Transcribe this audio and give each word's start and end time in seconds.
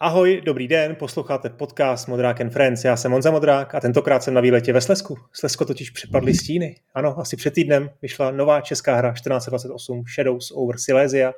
Ahoj, 0.00 0.42
dobrý 0.44 0.68
den, 0.68 0.94
posloucháte 0.94 1.48
podcast 1.48 2.08
Modrák 2.08 2.40
and 2.40 2.50
Friends. 2.50 2.84
Já 2.84 2.96
jsem 2.96 3.10
Monza 3.10 3.30
Modrák 3.30 3.74
a 3.74 3.80
tentokrát 3.80 4.22
jsem 4.22 4.34
na 4.34 4.40
výletě 4.40 4.72
ve 4.72 4.80
Slesku. 4.80 5.16
Slesko 5.32 5.64
totiž 5.64 5.90
přepadly 5.90 6.34
stíny. 6.34 6.76
Ano, 6.94 7.18
asi 7.18 7.36
před 7.36 7.54
týdnem 7.54 7.90
vyšla 8.02 8.30
nová 8.30 8.60
česká 8.60 8.94
hra 8.96 9.12
1428 9.12 10.04
Shadows 10.14 10.52
over 10.54 10.78
Silesia 10.78 11.32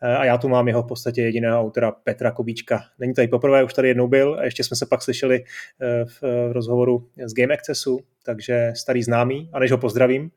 a 0.00 0.24
já 0.24 0.38
tu 0.38 0.48
mám 0.48 0.68
jeho 0.68 0.82
v 0.82 0.86
podstatě 0.86 1.22
jediného 1.22 1.60
autora 1.60 1.92
Petra 1.92 2.30
Kobíčka. 2.30 2.80
Není 2.98 3.14
tady 3.14 3.28
poprvé, 3.28 3.64
už 3.64 3.74
tady 3.74 3.88
jednou 3.88 4.08
byl 4.08 4.36
a 4.40 4.44
ještě 4.44 4.64
jsme 4.64 4.76
se 4.76 4.86
pak 4.86 5.02
slyšeli 5.02 5.44
eh, 5.44 6.04
v 6.04 6.52
rozhovoru 6.52 7.08
z 7.26 7.34
Game 7.34 7.54
Accessu, 7.54 8.00
takže 8.24 8.72
starý 8.76 9.02
známý 9.02 9.50
a 9.52 9.58
než 9.58 9.70
ho 9.70 9.78
pozdravím, 9.78 10.30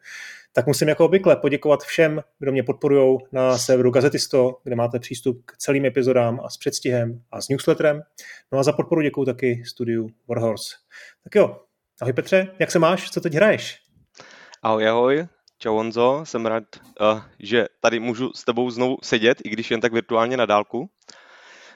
tak 0.54 0.68
musím 0.68 0.88
jako 0.88 1.06
obvykle 1.06 1.36
poděkovat 1.36 1.84
všem, 1.84 2.22
kdo 2.40 2.52
mě 2.52 2.64
podporují 2.64 3.18
na 3.32 3.58
serveru 3.58 3.92
Gazetisto, 3.92 4.58
kde 4.64 4.76
máte 4.76 5.00
přístup 5.00 5.42
k 5.46 5.58
celým 5.58 5.86
epizodám 5.86 6.40
a 6.44 6.50
s 6.50 6.58
předstihem 6.58 7.22
a 7.32 7.42
s 7.42 7.50
newsletterem. 7.50 8.02
No 8.52 8.60
a 8.60 8.64
za 8.64 8.74
podporu 8.74 9.02
děkuji 9.02 9.26
taky 9.26 9.64
studiu 9.66 10.10
Warhorse. 10.28 10.76
Tak 11.24 11.36
jo, 11.36 11.60
ahoj 12.02 12.14
Petře, 12.14 12.56
jak 12.60 12.72
se 12.72 12.80
máš, 12.80 13.12
co 13.12 13.22
teď 13.22 13.34
hraješ? 13.34 13.80
Ahoj, 14.64 14.88
ahoj, 14.88 15.28
čau 15.58 15.76
Honzo, 15.76 16.22
jsem 16.24 16.46
rád, 16.46 16.64
uh, 17.02 17.22
že 17.40 17.66
tady 17.80 18.00
můžu 18.00 18.32
s 18.36 18.44
tebou 18.44 18.70
znovu 18.70 18.98
sedět, 19.04 19.38
i 19.44 19.50
když 19.50 19.72
jen 19.72 19.82
tak 19.82 19.94
virtuálně 19.94 20.38
na 20.38 20.46
dálku. 20.46 20.90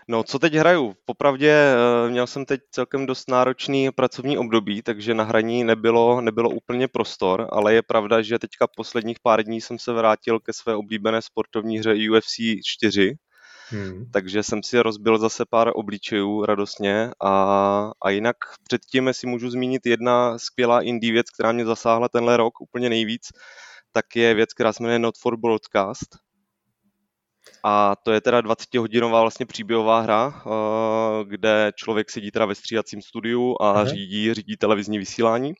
No, 0.09 0.23
co 0.23 0.39
teď 0.39 0.53
hraju? 0.53 0.95
Popravdě 1.05 1.51
eh, 1.51 2.09
měl 2.09 2.27
jsem 2.27 2.45
teď 2.45 2.61
celkem 2.71 3.05
dost 3.05 3.29
náročný 3.29 3.91
pracovní 3.91 4.37
období, 4.37 4.81
takže 4.81 5.13
na 5.13 5.23
hraní 5.23 5.63
nebylo, 5.63 6.21
nebylo 6.21 6.49
úplně 6.49 6.87
prostor, 6.87 7.47
ale 7.51 7.73
je 7.73 7.81
pravda, 7.81 8.21
že 8.21 8.39
teďka 8.39 8.67
posledních 8.75 9.19
pár 9.19 9.43
dní 9.43 9.61
jsem 9.61 9.79
se 9.79 9.93
vrátil 9.93 10.39
ke 10.39 10.53
své 10.53 10.75
oblíbené 10.75 11.21
sportovní 11.21 11.79
hře 11.79 11.93
UFC 12.09 12.35
4, 12.65 13.17
Hmm. 13.69 14.05
Takže 14.13 14.43
jsem 14.43 14.63
si 14.63 14.79
rozbil 14.79 15.17
zase 15.17 15.45
pár 15.49 15.71
obličejů 15.75 16.45
radostně 16.45 17.11
a, 17.23 17.91
a 18.01 18.09
jinak 18.09 18.35
předtím, 18.63 19.09
si 19.13 19.27
můžu 19.27 19.49
zmínit 19.49 19.85
jedna 19.85 20.39
skvělá 20.39 20.81
indie 20.81 21.13
věc, 21.13 21.29
která 21.29 21.51
mě 21.51 21.65
zasáhla 21.65 22.09
tenhle 22.09 22.37
rok 22.37 22.61
úplně 22.61 22.89
nejvíc, 22.89 23.27
tak 23.91 24.15
je 24.15 24.33
věc, 24.33 24.53
která 24.53 24.73
se 24.73 24.83
jmenuje 24.83 24.99
Not 24.99 25.17
for 25.17 25.37
Broadcast 25.37 26.26
a 27.69 27.95
to 28.03 28.11
je 28.11 28.21
teda 28.21 28.41
20-hodinová 28.41 29.21
vlastně 29.21 29.45
příběhová 29.45 29.99
hra, 30.01 30.33
eh, 30.45 31.25
kde 31.25 31.71
člověk 31.75 32.09
sedí 32.09 32.31
teda 32.31 32.45
ve 32.45 32.55
střídacím 32.55 33.01
studiu 33.01 33.55
a 33.61 33.71
Aha. 33.71 33.85
řídí, 33.85 34.33
řídí 34.33 34.57
televizní 34.57 34.97
vysílání. 34.97 35.53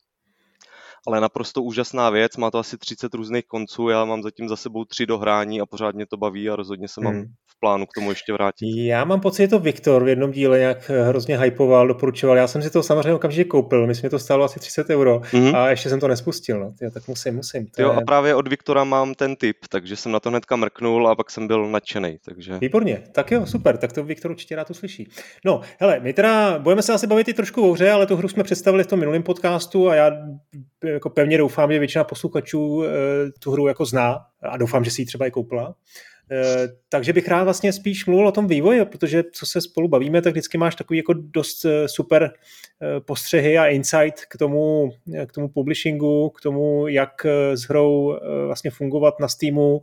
Ale 1.06 1.20
naprosto 1.20 1.62
úžasná 1.62 2.10
věc, 2.10 2.36
má 2.36 2.50
to 2.50 2.58
asi 2.58 2.78
30 2.78 3.14
různých 3.14 3.46
konců, 3.46 3.88
já 3.88 4.04
mám 4.04 4.22
zatím 4.22 4.48
za 4.48 4.56
sebou 4.56 4.84
tři 4.84 5.06
dohrání 5.06 5.60
a 5.60 5.66
pořád 5.66 5.94
mě 5.94 6.06
to 6.06 6.16
baví 6.16 6.50
a 6.50 6.56
rozhodně 6.56 6.88
se 6.88 7.00
mám 7.00 7.14
hmm 7.14 7.24
plánu 7.60 7.86
k 7.86 7.94
tomu 7.94 8.10
ještě 8.10 8.32
vrátit. 8.32 8.66
Já 8.76 9.04
mám 9.04 9.20
pocit, 9.20 9.42
že 9.42 9.48
to 9.48 9.58
Viktor 9.58 10.04
v 10.04 10.08
jednom 10.08 10.30
díle 10.30 10.58
nějak 10.58 10.90
eh, 10.90 11.02
hrozně 11.02 11.38
hypoval, 11.38 11.88
doporučoval. 11.88 12.36
Já 12.36 12.46
jsem 12.46 12.62
si 12.62 12.70
to 12.70 12.82
samozřejmě 12.82 13.14
okamžitě 13.14 13.44
koupil, 13.44 13.86
myslím, 13.86 14.02
že 14.02 14.10
to 14.10 14.18
stálo 14.18 14.44
asi 14.44 14.60
30 14.60 14.90
euro 14.90 15.18
mm-hmm. 15.18 15.56
a 15.56 15.70
ještě 15.70 15.88
jsem 15.88 16.00
to 16.00 16.08
nespustil. 16.08 16.60
No. 16.60 16.72
Tyjo, 16.78 16.90
tak 16.90 17.08
musím, 17.08 17.34
musím. 17.34 17.66
To 17.66 17.82
jo, 17.82 17.90
je... 17.90 17.96
a 17.96 18.00
právě 18.00 18.34
od 18.34 18.48
Viktora 18.48 18.84
mám 18.84 19.14
ten 19.14 19.36
tip, 19.36 19.56
takže 19.68 19.96
jsem 19.96 20.12
na 20.12 20.20
to 20.20 20.28
hnedka 20.28 20.56
mrknul 20.56 21.08
a 21.08 21.16
pak 21.16 21.30
jsem 21.30 21.46
byl 21.46 21.70
nadšený. 21.70 22.18
Takže... 22.24 22.58
Výborně, 22.58 23.02
tak 23.12 23.30
jo, 23.30 23.46
super, 23.46 23.76
tak 23.76 23.92
to 23.92 24.04
Viktor 24.04 24.30
určitě 24.30 24.56
rád 24.56 24.70
uslyší. 24.70 25.10
No, 25.44 25.60
hele, 25.78 26.00
my 26.00 26.12
teda 26.12 26.58
budeme 26.58 26.82
se 26.82 26.92
asi 26.92 27.06
bavit 27.06 27.28
i 27.28 27.34
trošku 27.34 27.70
o 27.70 27.72
hře, 27.72 27.90
ale 27.90 28.06
tu 28.06 28.16
hru 28.16 28.28
jsme 28.28 28.44
představili 28.44 28.84
v 28.84 28.86
tom 28.86 28.98
minulém 28.98 29.22
podcastu 29.22 29.88
a 29.88 29.94
já 29.94 30.10
jako 30.84 31.10
pevně 31.10 31.38
doufám, 31.38 31.72
že 31.72 31.78
většina 31.78 32.04
posluchačů 32.04 32.84
e, 32.84 32.88
tu 33.38 33.50
hru 33.50 33.68
jako 33.68 33.84
zná 33.84 34.20
a 34.42 34.56
doufám, 34.56 34.84
že 34.84 34.90
si 34.90 35.02
ji 35.02 35.06
třeba 35.06 35.26
i 35.26 35.30
koupila. 35.30 35.74
Eh, 36.30 36.68
takže 36.88 37.12
bych 37.12 37.28
rád 37.28 37.44
vlastně 37.44 37.72
spíš 37.72 38.06
mluvil 38.06 38.28
o 38.28 38.32
tom 38.32 38.46
vývoji, 38.46 38.84
protože 38.84 39.24
co 39.32 39.46
se 39.46 39.60
spolu 39.60 39.88
bavíme, 39.88 40.22
tak 40.22 40.32
vždycky 40.32 40.58
máš 40.58 40.74
takový 40.74 40.96
jako 40.96 41.12
dost 41.12 41.64
eh, 41.64 41.88
super 41.88 42.22
eh, 42.82 43.00
postřehy 43.00 43.58
a 43.58 43.66
insight 43.66 44.24
k 44.28 44.36
tomu, 44.36 44.90
k 45.26 45.32
tomu 45.32 45.48
publishingu, 45.48 46.28
k 46.30 46.40
tomu, 46.40 46.88
jak 46.88 47.26
s 47.54 47.62
hrou 47.62 48.18
vlastně 48.46 48.70
fungovat 48.70 49.20
na 49.20 49.28
Steamu, 49.28 49.82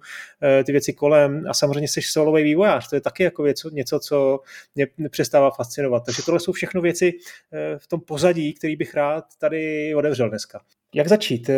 ty 0.66 0.72
věci 0.72 0.94
kolem 0.94 1.46
a 1.50 1.54
samozřejmě 1.54 1.88
jsi 1.88 2.02
solový 2.02 2.44
vývojář, 2.44 2.90
to 2.90 2.96
je 2.96 3.02
taky 3.02 3.24
jako 3.24 3.46
něco, 3.46 3.70
něco, 3.70 4.00
co 4.00 4.40
mě 4.76 4.88
přestává 5.10 5.52
fascinovat. 5.52 6.06
Takže 6.06 6.22
tohle 6.26 6.40
jsou 6.40 6.52
všechno 6.52 6.82
věci 6.82 7.14
v 7.78 7.88
tom 7.88 8.02
pozadí, 8.02 8.54
který 8.54 8.76
bych 8.76 8.94
rád 8.94 9.26
tady 9.40 9.96
otevřel 9.96 10.30
dneska. 10.30 10.62
Jak 10.94 11.08
začít? 11.08 11.50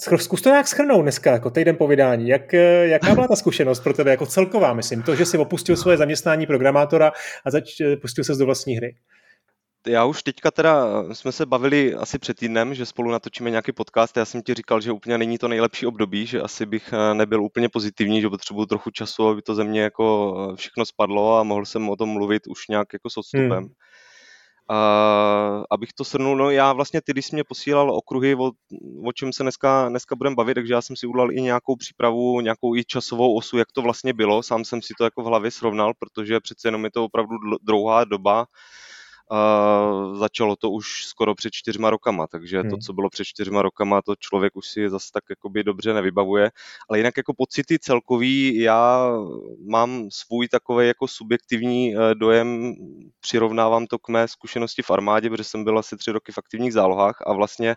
Zkus 0.00 0.42
to 0.42 0.48
nějak 0.48 0.68
schrnout 0.68 1.02
dneska, 1.02 1.32
jako 1.32 1.50
týden 1.50 1.76
po 1.76 1.86
vydání. 1.86 2.28
Jak, 2.28 2.54
eh, 2.54 2.86
jaká 2.86 3.14
byla 3.14 3.28
ta 3.28 3.36
zkušenost 3.36 3.80
pro 3.80 3.92
tebe 3.92 4.10
jako 4.10 4.26
celková, 4.26 4.74
myslím? 4.74 5.02
To, 5.02 5.16
že 5.16 5.26
jsi 5.26 5.38
opustil 5.38 5.76
svoje 5.76 5.96
zaměstnání 5.96 6.46
programátora 6.46 7.12
a 7.44 7.50
zač, 7.50 7.80
eh, 7.80 7.96
pustil 7.96 8.24
se 8.24 8.34
do 8.34 8.46
vlastní 8.46 8.76
hry. 8.76 8.96
Já 9.86 10.04
už 10.04 10.22
teďka 10.22 10.50
teda 10.50 11.04
jsme 11.12 11.32
se 11.32 11.46
bavili 11.46 11.94
asi 11.94 12.18
před 12.18 12.36
týdnem, 12.36 12.74
že 12.74 12.86
spolu 12.86 13.10
natočíme 13.10 13.50
nějaký 13.50 13.72
podcast. 13.72 14.16
Já 14.16 14.24
jsem 14.24 14.42
ti 14.42 14.54
říkal, 14.54 14.80
že 14.80 14.92
úplně 14.92 15.18
není 15.18 15.38
to 15.38 15.48
nejlepší 15.48 15.86
období, 15.86 16.26
že 16.26 16.40
asi 16.40 16.66
bych 16.66 16.92
eh, 16.92 17.14
nebyl 17.14 17.42
úplně 17.42 17.68
pozitivní, 17.68 18.20
že 18.20 18.28
potřebuju 18.28 18.66
trochu 18.66 18.90
času, 18.90 19.28
aby 19.28 19.42
to 19.42 19.54
ze 19.54 19.64
mě 19.64 19.82
jako 19.82 20.34
všechno 20.56 20.84
spadlo 20.84 21.38
a 21.38 21.42
mohl 21.42 21.64
jsem 21.64 21.88
o 21.88 21.96
tom 21.96 22.08
mluvit 22.08 22.46
už 22.46 22.68
nějak 22.68 22.92
jako 22.92 23.10
s 23.10 23.16
odstupem. 23.16 23.50
Hmm. 23.50 23.68
Abych 25.70 25.92
to 25.92 26.04
shrnul, 26.04 26.36
no 26.36 26.50
já 26.50 26.72
vlastně 26.72 27.00
ty, 27.02 27.12
když 27.12 27.26
jsi 27.26 27.36
mě 27.36 27.44
posílal 27.44 27.90
okruhy, 27.90 28.34
o, 28.34 28.50
o 29.04 29.12
čem 29.12 29.32
se 29.32 29.42
dneska, 29.42 29.88
dneska 29.88 30.16
budeme 30.16 30.36
bavit, 30.36 30.54
takže 30.54 30.74
já 30.74 30.82
jsem 30.82 30.96
si 30.96 31.06
udělal 31.06 31.32
i 31.32 31.42
nějakou 31.42 31.76
přípravu, 31.76 32.40
nějakou 32.40 32.76
i 32.76 32.84
časovou 32.84 33.36
osu, 33.36 33.58
jak 33.58 33.72
to 33.72 33.82
vlastně 33.82 34.12
bylo, 34.12 34.42
sám 34.42 34.64
jsem 34.64 34.82
si 34.82 34.94
to 34.98 35.04
jako 35.04 35.22
v 35.22 35.26
hlavě 35.26 35.50
srovnal, 35.50 35.92
protože 35.98 36.40
přece 36.40 36.68
jenom 36.68 36.84
je 36.84 36.90
to 36.90 37.04
opravdu 37.04 37.36
dlouhá 37.62 38.04
doba, 38.04 38.46
Uh, 39.32 40.18
začalo 40.18 40.56
to 40.56 40.70
už 40.70 41.04
skoro 41.04 41.34
před 41.34 41.52
čtyřma 41.52 41.90
rokama, 41.90 42.26
takže 42.26 42.60
hmm. 42.60 42.70
to, 42.70 42.76
co 42.76 42.92
bylo 42.92 43.10
před 43.10 43.24
čtyřma 43.24 43.62
rokama, 43.62 44.02
to 44.02 44.16
člověk 44.16 44.56
už 44.56 44.66
si 44.68 44.90
zase 44.90 45.08
tak 45.12 45.24
jakoby 45.30 45.64
dobře 45.64 45.94
nevybavuje. 45.94 46.50
Ale 46.88 46.98
jinak 46.98 47.16
jako 47.16 47.34
pocity 47.34 47.78
celkový, 47.78 48.60
já 48.60 49.10
mám 49.68 50.08
svůj 50.12 50.48
takový 50.48 50.86
jako 50.86 51.08
subjektivní 51.08 51.96
uh, 51.96 52.02
dojem, 52.14 52.74
přirovnávám 53.20 53.86
to 53.86 53.98
k 53.98 54.08
mé 54.08 54.28
zkušenosti 54.28 54.82
v 54.82 54.90
armádě, 54.90 55.30
protože 55.30 55.44
jsem 55.44 55.64
byl 55.64 55.78
asi 55.78 55.96
tři 55.96 56.10
roky 56.12 56.32
v 56.32 56.38
aktivních 56.38 56.72
zálohách 56.72 57.22
a 57.26 57.32
vlastně 57.32 57.76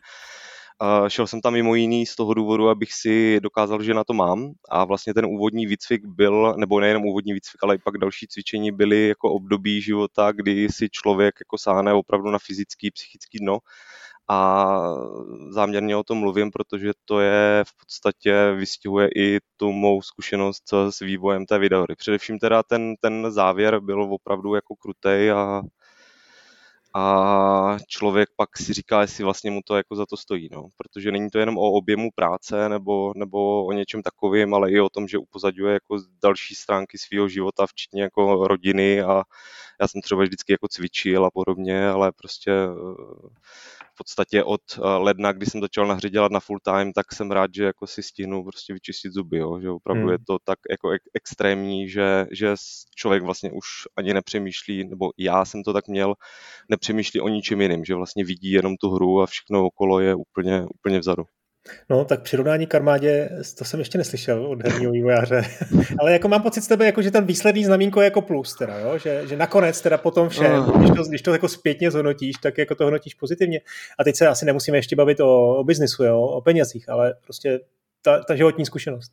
Šel 1.07 1.27
jsem 1.27 1.41
tam 1.41 1.53
mimo 1.53 1.75
jiný 1.75 2.05
z 2.05 2.15
toho 2.15 2.33
důvodu, 2.33 2.69
abych 2.69 2.93
si 2.93 3.39
dokázal, 3.39 3.83
že 3.83 3.93
na 3.93 4.03
to 4.03 4.13
mám 4.13 4.51
a 4.69 4.85
vlastně 4.85 5.13
ten 5.13 5.25
úvodní 5.25 5.65
výcvik 5.65 6.05
byl, 6.05 6.53
nebo 6.57 6.79
nejenom 6.79 7.05
úvodní 7.05 7.33
výcvik, 7.33 7.63
ale 7.63 7.75
i 7.75 7.77
pak 7.77 7.97
další 7.97 8.27
cvičení 8.27 8.71
byly 8.71 9.07
jako 9.07 9.31
období 9.31 9.81
života, 9.81 10.31
kdy 10.31 10.69
si 10.69 10.89
člověk 10.89 11.35
jako 11.39 11.57
sáhne 11.57 11.93
opravdu 11.93 12.31
na 12.31 12.39
fyzický, 12.39 12.91
psychický 12.91 13.39
dno 13.39 13.57
a 14.29 14.67
záměrně 15.49 15.95
o 15.95 16.03
tom 16.03 16.17
mluvím, 16.17 16.51
protože 16.51 16.91
to 17.05 17.19
je 17.19 17.63
v 17.67 17.77
podstatě 17.79 18.53
vystihuje 18.55 19.09
i 19.15 19.39
tu 19.57 19.71
mou 19.71 20.01
zkušenost 20.01 20.63
s 20.89 20.99
vývojem 20.99 21.45
té 21.45 21.59
videohry. 21.59 21.95
Především 21.95 22.39
teda 22.39 22.63
ten, 22.63 22.93
ten 23.01 23.31
závěr 23.31 23.79
byl 23.79 24.13
opravdu 24.13 24.55
jako 24.55 24.75
krutej 24.75 25.31
a 25.31 25.61
a 26.95 27.77
člověk 27.87 28.29
pak 28.35 28.57
si 28.57 28.73
říká, 28.73 29.01
jestli 29.01 29.23
vlastně 29.23 29.51
mu 29.51 29.61
to 29.65 29.77
jako 29.77 29.95
za 29.95 30.05
to 30.05 30.17
stojí, 30.17 30.49
no. 30.51 30.67
protože 30.77 31.11
není 31.11 31.29
to 31.29 31.39
jenom 31.39 31.57
o 31.57 31.61
objemu 31.71 32.09
práce 32.15 32.69
nebo, 32.69 33.13
nebo 33.15 33.65
o 33.65 33.71
něčem 33.71 34.01
takovým, 34.01 34.53
ale 34.53 34.71
i 34.71 34.79
o 34.79 34.89
tom, 34.89 35.07
že 35.07 35.17
upozadňuje 35.17 35.73
jako 35.73 35.97
další 36.23 36.55
stránky 36.55 36.97
svého 36.97 37.27
života, 37.29 37.65
včetně 37.67 38.01
jako 38.03 38.47
rodiny 38.47 39.01
a 39.01 39.23
já 39.83 39.87
jsem 39.87 40.01
třeba 40.01 40.23
vždycky 40.23 40.53
jako 40.53 40.67
cvičil 40.67 41.25
a 41.25 41.31
podobně, 41.31 41.87
ale 41.87 42.11
prostě 42.11 42.51
v 43.93 43.97
podstatě 43.97 44.43
od 44.43 44.61
eh, 44.77 44.81
ledna, 44.81 45.31
kdy 45.31 45.45
jsem 45.45 45.61
začal 45.61 45.87
na 45.87 45.93
hře 45.93 46.09
dělat 46.09 46.31
na 46.31 46.39
full 46.39 46.59
time, 46.59 46.93
tak 46.93 47.13
jsem 47.13 47.31
rád, 47.31 47.53
že 47.55 47.63
jako 47.63 47.87
si 47.87 48.03
stihnu 48.03 48.43
prostě 48.43 48.73
vyčistit 48.73 49.13
zuby, 49.13 49.37
jo? 49.37 49.59
že 49.61 49.69
opravdu 49.69 50.01
hmm. 50.01 50.11
je 50.11 50.17
to 50.27 50.37
tak 50.43 50.59
jako 50.69 50.89
ek- 50.89 51.09
extrémní, 51.13 51.89
že, 51.89 52.25
že 52.31 52.55
člověk 52.95 53.23
vlastně 53.23 53.51
už 53.51 53.67
ani 53.97 54.13
nepřemýšlí, 54.13 54.89
nebo 54.89 55.11
já 55.17 55.45
jsem 55.45 55.63
to 55.63 55.73
tak 55.73 55.87
měl, 55.87 56.13
nepřemýšlí 56.69 57.21
o 57.21 57.27
ničem 57.27 57.61
jiným, 57.61 57.85
že 57.85 57.95
vlastně 57.95 58.25
vidí 58.25 58.51
jenom 58.51 58.75
tu 58.77 58.89
hru 58.89 59.21
a 59.21 59.25
všechno 59.25 59.65
okolo 59.65 59.99
je 59.99 60.15
úplně, 60.15 60.65
úplně 60.75 60.99
vzadu. 60.99 61.23
No, 61.89 62.05
tak 62.05 62.21
přirovnání 62.21 62.67
k 62.67 62.75
armádě, 62.75 63.29
to 63.57 63.65
jsem 63.65 63.79
ještě 63.79 63.97
neslyšel 63.97 64.45
od 64.45 64.67
herního 64.67 64.91
vývojáře. 64.91 65.41
Ale 65.99 66.13
jako 66.13 66.27
mám 66.27 66.41
pocit 66.41 66.61
z 66.61 66.67
tebe, 66.67 66.85
jako, 66.85 67.01
že 67.01 67.11
ten 67.11 67.25
výsledný 67.25 67.65
znamínko 67.65 68.01
je 68.01 68.05
jako 68.05 68.21
plus, 68.21 68.55
teda, 68.55 68.79
jo? 68.79 68.97
Že, 68.97 69.27
že 69.27 69.37
nakonec 69.37 69.81
teda 69.81 69.97
potom 69.97 70.29
vše, 70.29 70.49
když, 70.77 70.89
to, 70.89 71.03
když 71.03 71.21
to 71.21 71.31
jako 71.31 71.47
zpětně 71.47 71.91
zhodnotíš, 71.91 72.35
tak 72.41 72.57
jako 72.57 72.75
to 72.75 72.83
hodnotíš 72.83 73.13
pozitivně. 73.13 73.61
A 73.99 74.03
teď 74.03 74.15
se 74.15 74.27
asi 74.27 74.45
nemusíme 74.45 74.77
ještě 74.77 74.95
bavit 74.95 75.19
o, 75.19 75.55
o 75.55 75.63
biznisu, 75.63 76.03
jo? 76.03 76.21
o 76.21 76.41
penězích, 76.41 76.89
ale 76.89 77.13
prostě 77.23 77.59
ta, 78.01 78.23
ta 78.23 78.35
životní 78.35 78.65
zkušenost 78.65 79.11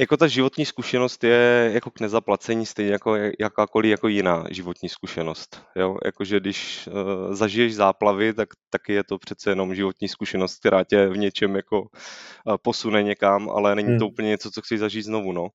jako 0.00 0.16
ta 0.16 0.26
životní 0.26 0.66
zkušenost 0.66 1.24
je 1.24 1.70
jako 1.74 1.90
k 1.90 2.00
nezaplacení 2.00 2.66
stejně 2.66 2.92
jako 2.92 3.16
jakákoliv 3.40 3.90
jako 3.90 4.08
jiná 4.08 4.44
životní 4.50 4.88
zkušenost. 4.88 5.62
Jo? 5.76 5.96
Jakože 6.04 6.40
když 6.40 6.86
uh, 6.86 7.34
zažiješ 7.34 7.74
záplavy, 7.74 8.34
tak 8.34 8.48
taky 8.70 8.92
je 8.92 9.04
to 9.04 9.18
přece 9.18 9.50
jenom 9.50 9.74
životní 9.74 10.08
zkušenost, 10.08 10.58
která 10.58 10.84
tě 10.84 11.08
v 11.08 11.16
něčem 11.16 11.56
jako 11.56 11.80
uh, 11.80 11.86
posune 12.62 13.02
někam, 13.02 13.50
ale 13.50 13.74
není 13.74 13.88
hmm. 13.88 13.98
to 13.98 14.06
úplně 14.06 14.28
něco, 14.28 14.50
co 14.50 14.62
chceš 14.62 14.80
zažít 14.80 15.04
znovu. 15.04 15.32
No. 15.32 15.48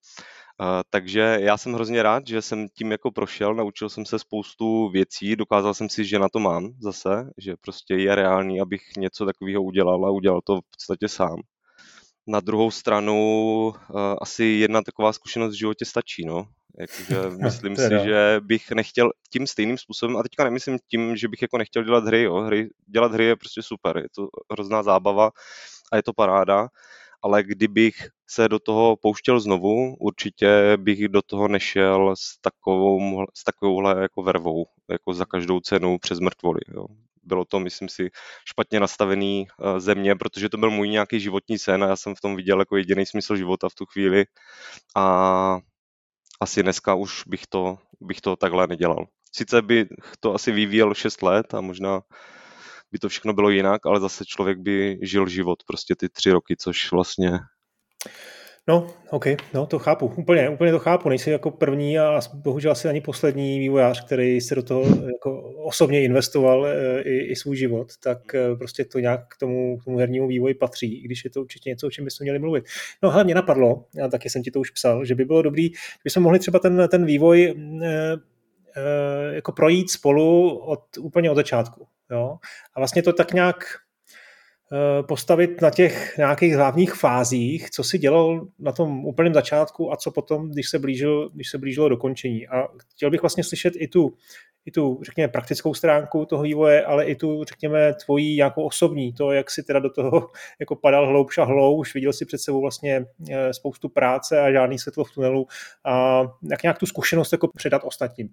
takže 0.89 1.37
já 1.41 1.57
jsem 1.57 1.73
hrozně 1.73 2.03
rád, 2.03 2.27
že 2.27 2.41
jsem 2.41 2.67
tím 2.69 2.91
jako 2.91 3.11
prošel, 3.11 3.55
naučil 3.55 3.89
jsem 3.89 4.05
se 4.05 4.19
spoustu 4.19 4.89
věcí, 4.89 5.35
dokázal 5.35 5.73
jsem 5.73 5.89
si, 5.89 6.05
že 6.05 6.19
na 6.19 6.29
to 6.29 6.39
mám 6.39 6.73
zase, 6.79 7.31
že 7.37 7.55
prostě 7.61 7.95
je 7.95 8.15
reálný, 8.15 8.61
abych 8.61 8.81
něco 8.97 9.25
takového 9.25 9.63
udělal 9.63 10.05
a 10.05 10.11
udělal 10.11 10.41
to 10.43 10.61
v 10.61 10.69
podstatě 10.71 11.07
sám. 11.07 11.41
Na 12.27 12.39
druhou 12.39 12.71
stranu 12.71 13.17
uh, 13.67 14.15
asi 14.21 14.43
jedna 14.43 14.81
taková 14.81 15.13
zkušenost 15.13 15.53
v 15.53 15.57
životě 15.57 15.85
stačí, 15.85 16.25
no. 16.25 16.47
Jakože 16.79 17.15
myslím 17.43 17.75
si, 17.75 17.89
že 18.03 18.37
bych 18.43 18.71
nechtěl 18.71 19.11
tím 19.29 19.47
stejným 19.47 19.77
způsobem, 19.77 20.17
a 20.17 20.23
teďka 20.23 20.43
nemyslím 20.43 20.77
tím, 20.87 21.15
že 21.15 21.27
bych 21.27 21.41
jako 21.41 21.57
nechtěl 21.57 21.83
dělat 21.83 22.05
hry, 22.05 22.23
jo. 22.23 22.35
Hry, 22.41 22.69
dělat 22.87 23.11
hry 23.11 23.25
je 23.25 23.35
prostě 23.35 23.61
super, 23.63 23.97
je 23.97 24.07
to 24.15 24.27
hrozná 24.51 24.83
zábava 24.83 25.31
a 25.91 25.95
je 25.95 26.03
to 26.03 26.13
paráda, 26.13 26.67
ale 27.23 27.43
kdybych 27.43 27.95
se 28.29 28.49
do 28.49 28.59
toho 28.59 28.95
pouštěl 28.95 29.39
znovu, 29.39 29.95
určitě 29.99 30.77
bych 30.77 31.07
do 31.07 31.21
toho 31.21 31.47
nešel 31.47 32.13
s, 32.17 32.37
takovou, 32.41 33.25
s 33.33 33.43
takovouhle 33.43 34.01
jako 34.01 34.23
vervou, 34.23 34.65
jako 34.91 35.13
za 35.13 35.25
každou 35.25 35.59
cenu 35.59 35.97
přes 35.99 36.19
mrtvoly. 36.19 36.61
Jo. 36.73 36.85
Bylo 37.23 37.45
to, 37.45 37.59
myslím 37.59 37.89
si, 37.89 38.09
špatně 38.45 38.79
nastavený 38.79 39.47
eh, 39.47 39.79
země, 39.79 40.15
protože 40.15 40.49
to 40.49 40.57
byl 40.57 40.71
můj 40.71 40.89
nějaký 40.89 41.19
životní 41.19 41.59
sen 41.59 41.83
a 41.83 41.87
já 41.87 41.95
jsem 41.95 42.15
v 42.15 42.21
tom 42.21 42.35
viděl 42.35 42.59
jako 42.59 42.77
jediný 42.77 43.05
smysl 43.05 43.35
života 43.35 43.69
v 43.69 43.75
tu 43.75 43.85
chvíli 43.85 44.25
a 44.95 45.59
asi 46.41 46.63
dneska 46.63 46.93
už 46.95 47.23
bych 47.27 47.47
to, 47.47 47.77
bych 48.01 48.21
to 48.21 48.35
takhle 48.35 48.67
nedělal. 48.67 49.05
Sice 49.35 49.61
by 49.61 49.87
to 50.19 50.33
asi 50.33 50.51
vyvíjel 50.51 50.93
6 50.93 51.21
let 51.21 51.53
a 51.53 51.61
možná 51.61 52.01
by 52.91 52.99
to 52.99 53.09
všechno 53.09 53.33
bylo 53.33 53.49
jinak, 53.49 53.85
ale 53.85 53.99
zase 53.99 54.25
člověk 54.25 54.57
by 54.57 54.99
žil 55.01 55.27
život 55.27 55.63
prostě 55.67 55.95
ty 55.95 56.09
tři 56.09 56.31
roky, 56.31 56.55
což 56.57 56.91
vlastně 56.91 57.39
No, 58.67 58.87
OK, 59.09 59.25
no 59.53 59.65
to 59.65 59.79
chápu, 59.79 60.05
úplně, 60.17 60.49
úplně 60.49 60.71
to 60.71 60.79
chápu, 60.79 61.09
nejsi 61.09 61.31
jako 61.31 61.51
první 61.51 61.99
a 61.99 62.19
bohužel 62.33 62.71
asi 62.71 62.87
ani 62.87 63.01
poslední 63.01 63.59
vývojář, 63.59 64.05
který 64.05 64.41
se 64.41 64.55
do 64.55 64.63
toho 64.63 64.85
jako 65.05 65.41
osobně 65.41 66.03
investoval 66.03 66.67
e, 66.67 67.01
i, 67.01 67.17
i 67.31 67.35
svůj 67.35 67.55
život, 67.57 67.87
tak 68.03 68.35
e, 68.35 68.55
prostě 68.55 68.85
to 68.85 68.99
nějak 68.99 69.21
k 69.27 69.37
tomu, 69.37 69.77
k 69.77 69.83
tomu 69.83 69.97
hernímu 69.97 70.27
vývoji 70.27 70.53
patří, 70.53 70.99
i 70.99 71.01
když 71.01 71.23
je 71.23 71.29
to 71.29 71.41
určitě 71.41 71.69
něco, 71.69 71.87
o 71.87 71.89
čem 71.91 72.05
bychom 72.05 72.25
měli 72.25 72.39
mluvit. 72.39 72.65
No 73.03 73.11
hlavně 73.11 73.35
napadlo, 73.35 73.85
a 74.05 74.07
taky 74.07 74.29
jsem 74.29 74.43
ti 74.43 74.51
to 74.51 74.59
už 74.59 74.69
psal, 74.69 75.05
že 75.05 75.15
by 75.15 75.25
bylo 75.25 75.41
dobrý, 75.41 75.69
kdybychom 76.01 76.23
mohli 76.23 76.39
třeba 76.39 76.59
ten, 76.59 76.87
ten 76.91 77.05
vývoj 77.05 77.43
e, 77.43 77.53
e, 77.83 79.35
jako 79.35 79.51
projít 79.51 79.91
spolu 79.91 80.57
od, 80.57 80.83
úplně 80.99 81.31
od 81.31 81.35
začátku. 81.35 81.87
Jo? 82.11 82.37
A 82.75 82.79
vlastně 82.79 83.03
to 83.03 83.13
tak 83.13 83.33
nějak 83.33 83.65
Eh, 83.65 83.92
postavit 85.07 85.61
na 85.61 85.69
těch 85.69 86.17
nějakých 86.17 86.53
hlavních 86.53 86.93
fázích, 86.93 87.69
co 87.69 87.83
si 87.83 87.97
dělal 87.97 88.47
na 88.59 88.71
tom 88.71 89.05
úplném 89.05 89.33
začátku 89.33 89.93
a 89.93 89.97
co 89.97 90.11
potom, 90.11 90.51
když 90.51 90.69
se, 90.69 90.79
blížil, 90.79 91.29
když 91.29 91.49
se 91.49 91.57
blížilo 91.57 91.89
dokončení. 91.89 92.47
A 92.47 92.67
chtěl 92.93 93.09
bych 93.11 93.21
vlastně 93.21 93.43
slyšet 93.43 93.73
i 93.77 93.87
tu, 93.87 94.13
i 94.65 94.71
tu, 94.71 94.99
řekněme, 95.03 95.27
praktickou 95.27 95.73
stránku 95.73 96.25
toho 96.25 96.43
vývoje, 96.43 96.85
ale 96.85 97.05
i 97.05 97.15
tu, 97.15 97.43
řekněme, 97.43 97.93
tvojí 98.05 98.35
nějakou 98.35 98.63
osobní, 98.63 99.13
to, 99.13 99.31
jak 99.31 99.51
si 99.51 99.63
teda 99.63 99.79
do 99.79 99.89
toho 99.89 100.29
jako 100.59 100.75
padal 100.75 101.07
hloubš 101.07 101.37
a 101.37 101.43
hloubš, 101.43 101.93
viděl 101.93 102.13
si 102.13 102.25
před 102.25 102.37
sebou 102.37 102.61
vlastně 102.61 103.05
eh, 103.31 103.53
spoustu 103.53 103.89
práce 103.89 104.41
a 104.41 104.51
žádný 104.51 104.79
světlo 104.79 105.03
v 105.03 105.11
tunelu 105.11 105.47
a 105.85 106.21
jak 106.51 106.63
nějak 106.63 106.77
tu 106.77 106.85
zkušenost 106.85 107.31
jako 107.31 107.47
předat 107.55 107.81
ostatním. 107.85 108.29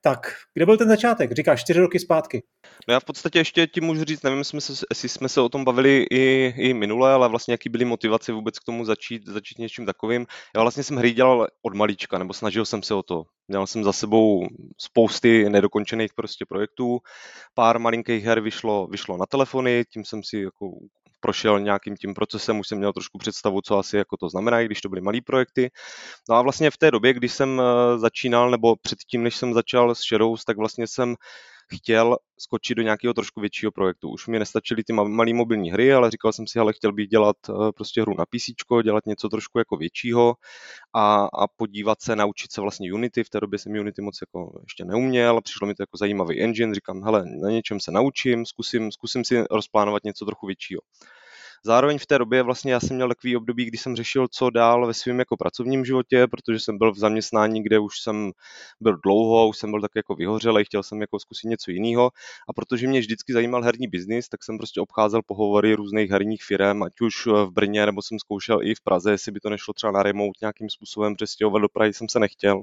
Tak, 0.00 0.32
kde 0.54 0.66
byl 0.66 0.76
ten 0.76 0.88
začátek? 0.88 1.32
Říkáš 1.32 1.60
čtyři 1.60 1.80
roky 1.80 1.98
zpátky. 1.98 2.42
No 2.88 2.94
já 2.94 3.00
v 3.00 3.04
podstatě 3.04 3.38
ještě 3.38 3.66
ti 3.66 3.80
můžu 3.80 4.04
říct, 4.04 4.22
nevím, 4.22 4.44
jsme 4.44 4.60
se, 4.60 4.72
jestli 4.90 5.08
jsme 5.08 5.28
se 5.28 5.40
o 5.40 5.48
tom 5.48 5.64
bavili 5.64 6.06
i, 6.10 6.54
i 6.56 6.74
minule, 6.74 7.12
ale 7.12 7.28
vlastně 7.28 7.52
jaký 7.52 7.68
byly 7.68 7.84
motivace 7.84 8.32
vůbec 8.32 8.58
k 8.58 8.64
tomu 8.64 8.84
začít, 8.84 9.26
začít 9.26 9.58
něčím 9.58 9.86
takovým. 9.86 10.26
Já 10.54 10.62
vlastně 10.62 10.82
jsem 10.82 10.96
hry 10.96 11.12
dělal 11.12 11.46
od 11.62 11.74
malička, 11.74 12.18
nebo 12.18 12.32
snažil 12.32 12.64
jsem 12.64 12.82
se 12.82 12.94
o 12.94 13.02
to. 13.02 13.24
Měl 13.48 13.66
jsem 13.66 13.84
za 13.84 13.92
sebou 13.92 14.46
spousty 14.78 15.50
nedokončených 15.50 16.14
prostě 16.14 16.44
projektů, 16.48 16.98
pár 17.54 17.78
malinkých 17.78 18.24
her 18.24 18.40
vyšlo, 18.40 18.86
vyšlo 18.86 19.16
na 19.16 19.26
telefony, 19.26 19.84
tím 19.92 20.04
jsem 20.04 20.22
si 20.22 20.40
jako 20.40 20.70
prošel 21.26 21.60
nějakým 21.60 21.96
tím 21.96 22.14
procesem, 22.14 22.58
už 22.58 22.68
jsem 22.68 22.78
měl 22.78 22.92
trošku 22.92 23.18
představu, 23.18 23.60
co 23.60 23.78
asi 23.78 23.96
jako 23.96 24.16
to 24.16 24.28
znamená, 24.28 24.62
když 24.62 24.80
to 24.80 24.88
byly 24.88 25.00
malé 25.00 25.18
projekty. 25.26 25.70
No 26.28 26.36
a 26.36 26.42
vlastně 26.42 26.70
v 26.70 26.76
té 26.76 26.90
době, 26.90 27.14
když 27.14 27.32
jsem 27.32 27.60
eh, 27.60 27.98
začínal, 27.98 28.50
nebo 28.50 28.76
předtím, 28.76 29.22
než 29.22 29.36
jsem 29.36 29.54
začal 29.54 29.94
s 29.94 30.00
Shadows, 30.00 30.44
tak 30.44 30.56
vlastně 30.56 30.86
jsem 30.86 31.14
chtěl 31.74 32.16
skočit 32.38 32.76
do 32.76 32.82
nějakého 32.82 33.14
trošku 33.14 33.40
většího 33.40 33.72
projektu. 33.72 34.10
Už 34.10 34.26
mi 34.26 34.38
nestačily 34.38 34.84
ty 34.84 34.92
malé 34.92 35.34
mobilní 35.34 35.72
hry, 35.72 35.92
ale 35.92 36.10
říkal 36.10 36.32
jsem 36.32 36.46
si, 36.46 36.58
ale 36.58 36.72
chtěl 36.72 36.92
bych 36.92 37.08
dělat 37.08 37.36
eh, 37.48 37.72
prostě 37.72 38.02
hru 38.02 38.14
na 38.18 38.24
PC, 38.26 38.50
dělat 38.82 39.06
něco 39.06 39.28
trošku 39.28 39.58
jako 39.58 39.76
většího 39.76 40.34
a, 40.94 41.24
a 41.24 41.46
podívat 41.56 42.02
se, 42.02 42.16
naučit 42.16 42.52
se 42.52 42.60
vlastně 42.60 42.92
Unity. 42.92 43.24
V 43.24 43.30
té 43.30 43.40
době 43.40 43.58
jsem 43.58 43.72
Unity 43.72 44.02
moc 44.02 44.18
jako 44.20 44.60
ještě 44.62 44.84
neuměl, 44.84 45.40
přišlo 45.40 45.66
mi 45.66 45.74
to 45.74 45.82
jako 45.82 45.96
zajímavý 45.96 46.42
engine, 46.42 46.74
říkám, 46.74 47.02
hele, 47.02 47.24
na 47.42 47.50
něčem 47.50 47.80
se 47.80 47.90
naučím, 47.90 48.46
zkusím, 48.46 48.92
zkusím 48.92 49.24
si 49.24 49.44
rozplánovat 49.50 50.04
něco 50.04 50.24
trochu 50.24 50.46
většího. 50.46 50.80
Zároveň 51.64 51.98
v 51.98 52.06
té 52.06 52.18
době 52.18 52.42
vlastně 52.42 52.72
já 52.72 52.80
jsem 52.80 52.96
měl 52.96 53.08
takový 53.08 53.36
období, 53.36 53.64
kdy 53.64 53.78
jsem 53.78 53.96
řešil, 53.96 54.26
co 54.30 54.50
dál 54.50 54.86
ve 54.86 54.94
svém 54.94 55.18
jako 55.18 55.36
pracovním 55.36 55.84
životě, 55.84 56.26
protože 56.26 56.60
jsem 56.60 56.78
byl 56.78 56.92
v 56.92 56.98
zaměstnání, 56.98 57.62
kde 57.62 57.78
už 57.78 58.00
jsem 58.00 58.32
byl 58.80 58.96
dlouho, 59.04 59.48
už 59.48 59.58
jsem 59.58 59.70
byl 59.70 59.80
tak 59.80 59.90
jako 59.96 60.14
vyhořelý, 60.14 60.64
chtěl 60.64 60.82
jsem 60.82 61.00
jako 61.00 61.18
zkusit 61.18 61.48
něco 61.48 61.70
jiného 61.70 62.10
a 62.48 62.52
protože 62.52 62.88
mě 62.88 63.00
vždycky 63.00 63.32
zajímal 63.32 63.62
herní 63.62 63.88
biznis, 63.88 64.28
tak 64.28 64.44
jsem 64.44 64.58
prostě 64.58 64.80
obcházel 64.80 65.20
pohovory 65.26 65.74
různých 65.74 66.10
herních 66.10 66.44
firm, 66.44 66.82
ať 66.82 67.00
už 67.00 67.26
v 67.26 67.50
Brně, 67.50 67.86
nebo 67.86 68.02
jsem 68.02 68.18
zkoušel 68.18 68.62
i 68.62 68.74
v 68.74 68.80
Praze, 68.80 69.10
jestli 69.10 69.32
by 69.32 69.40
to 69.40 69.50
nešlo 69.50 69.74
třeba 69.74 69.92
na 69.92 70.02
remote 70.02 70.38
nějakým 70.42 70.70
způsobem 70.70 71.16
přestěhovat 71.16 71.62
do 71.62 71.68
Prahy, 71.68 71.92
jsem 71.92 72.08
se 72.08 72.20
nechtěl. 72.20 72.62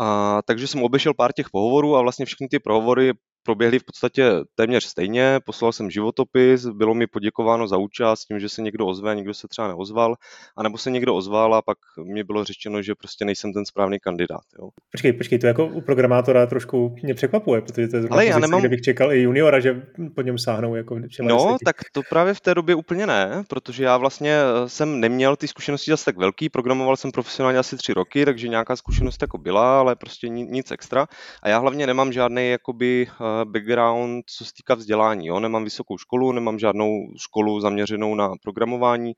A, 0.00 0.42
takže 0.44 0.66
jsem 0.66 0.82
obešel 0.82 1.14
pár 1.14 1.32
těch 1.32 1.50
pohovorů 1.50 1.96
a 1.96 2.02
vlastně 2.02 2.26
všechny 2.26 2.48
ty 2.48 2.58
pohovory 2.58 3.12
proběhly 3.44 3.78
v 3.78 3.84
podstatě 3.84 4.30
téměř 4.54 4.84
stejně. 4.84 5.38
Poslal 5.46 5.72
jsem 5.72 5.90
životopis, 5.90 6.66
bylo 6.66 6.94
mi 6.94 7.06
poděkováno 7.06 7.68
za 7.68 7.76
účast 7.76 8.24
tím, 8.24 8.40
že 8.40 8.48
se 8.48 8.62
někdo 8.62 8.86
ozve, 8.86 9.14
někdo 9.14 9.34
se 9.34 9.48
třeba 9.48 9.68
neozval, 9.68 10.14
anebo 10.56 10.78
se 10.78 10.90
někdo 10.90 11.14
ozval 11.14 11.54
a 11.54 11.62
pak 11.62 11.78
mi 12.14 12.24
bylo 12.24 12.44
řečeno, 12.44 12.82
že 12.82 12.94
prostě 12.94 13.24
nejsem 13.24 13.52
ten 13.52 13.66
správný 13.66 14.00
kandidát. 14.00 14.44
Jo. 14.58 14.68
Počkej, 14.90 15.12
počkej, 15.12 15.38
to 15.38 15.46
jako 15.46 15.66
u 15.66 15.80
programátora 15.80 16.46
trošku 16.46 16.96
mě 17.02 17.14
překvapuje, 17.14 17.60
protože 17.60 17.88
to 17.88 17.96
je 17.96 18.02
Ale 18.10 18.26
já 18.26 18.38
nemám... 18.38 18.60
kde 18.60 18.68
bych 18.68 18.80
čekal 18.80 19.12
i 19.12 19.22
juniora, 19.22 19.60
že 19.60 19.82
po 20.14 20.22
něm 20.22 20.38
sáhnou. 20.38 20.74
Jako 20.74 21.00
no, 21.22 21.56
tak 21.64 21.76
to 21.92 22.00
právě 22.10 22.34
v 22.34 22.40
té 22.40 22.54
době 22.54 22.74
úplně 22.74 23.06
ne, 23.06 23.44
protože 23.48 23.84
já 23.84 23.96
vlastně 23.96 24.32
eh, 24.32 24.68
jsem 24.68 25.00
neměl 25.00 25.36
ty 25.36 25.48
zkušenosti 25.48 25.90
zase 25.90 26.04
tak 26.04 26.16
velký, 26.16 26.48
programoval 26.48 26.96
jsem 26.96 27.10
profesionálně 27.12 27.58
asi 27.58 27.76
tři 27.76 27.92
roky, 27.92 28.24
takže 28.24 28.48
nějaká 28.48 28.76
zkušenost 28.76 29.22
jako 29.22 29.38
byla, 29.38 29.80
ale 29.80 29.96
prostě 29.96 30.28
nic 30.28 30.70
extra. 30.70 31.06
A 31.42 31.48
já 31.48 31.58
hlavně 31.58 31.86
nemám 31.86 32.12
žádný 32.12 32.50
jakoby 32.50 33.06
eh, 33.08 33.33
background, 33.44 34.24
co 34.26 34.44
se 34.44 34.52
týká 34.56 34.74
vzdělání. 34.74 35.26
Jo? 35.26 35.40
Nemám 35.40 35.64
vysokou 35.64 35.98
školu, 35.98 36.32
nemám 36.32 36.58
žádnou 36.58 37.06
školu 37.16 37.60
zaměřenou 37.60 38.14
na 38.14 38.32
programování, 38.42 39.12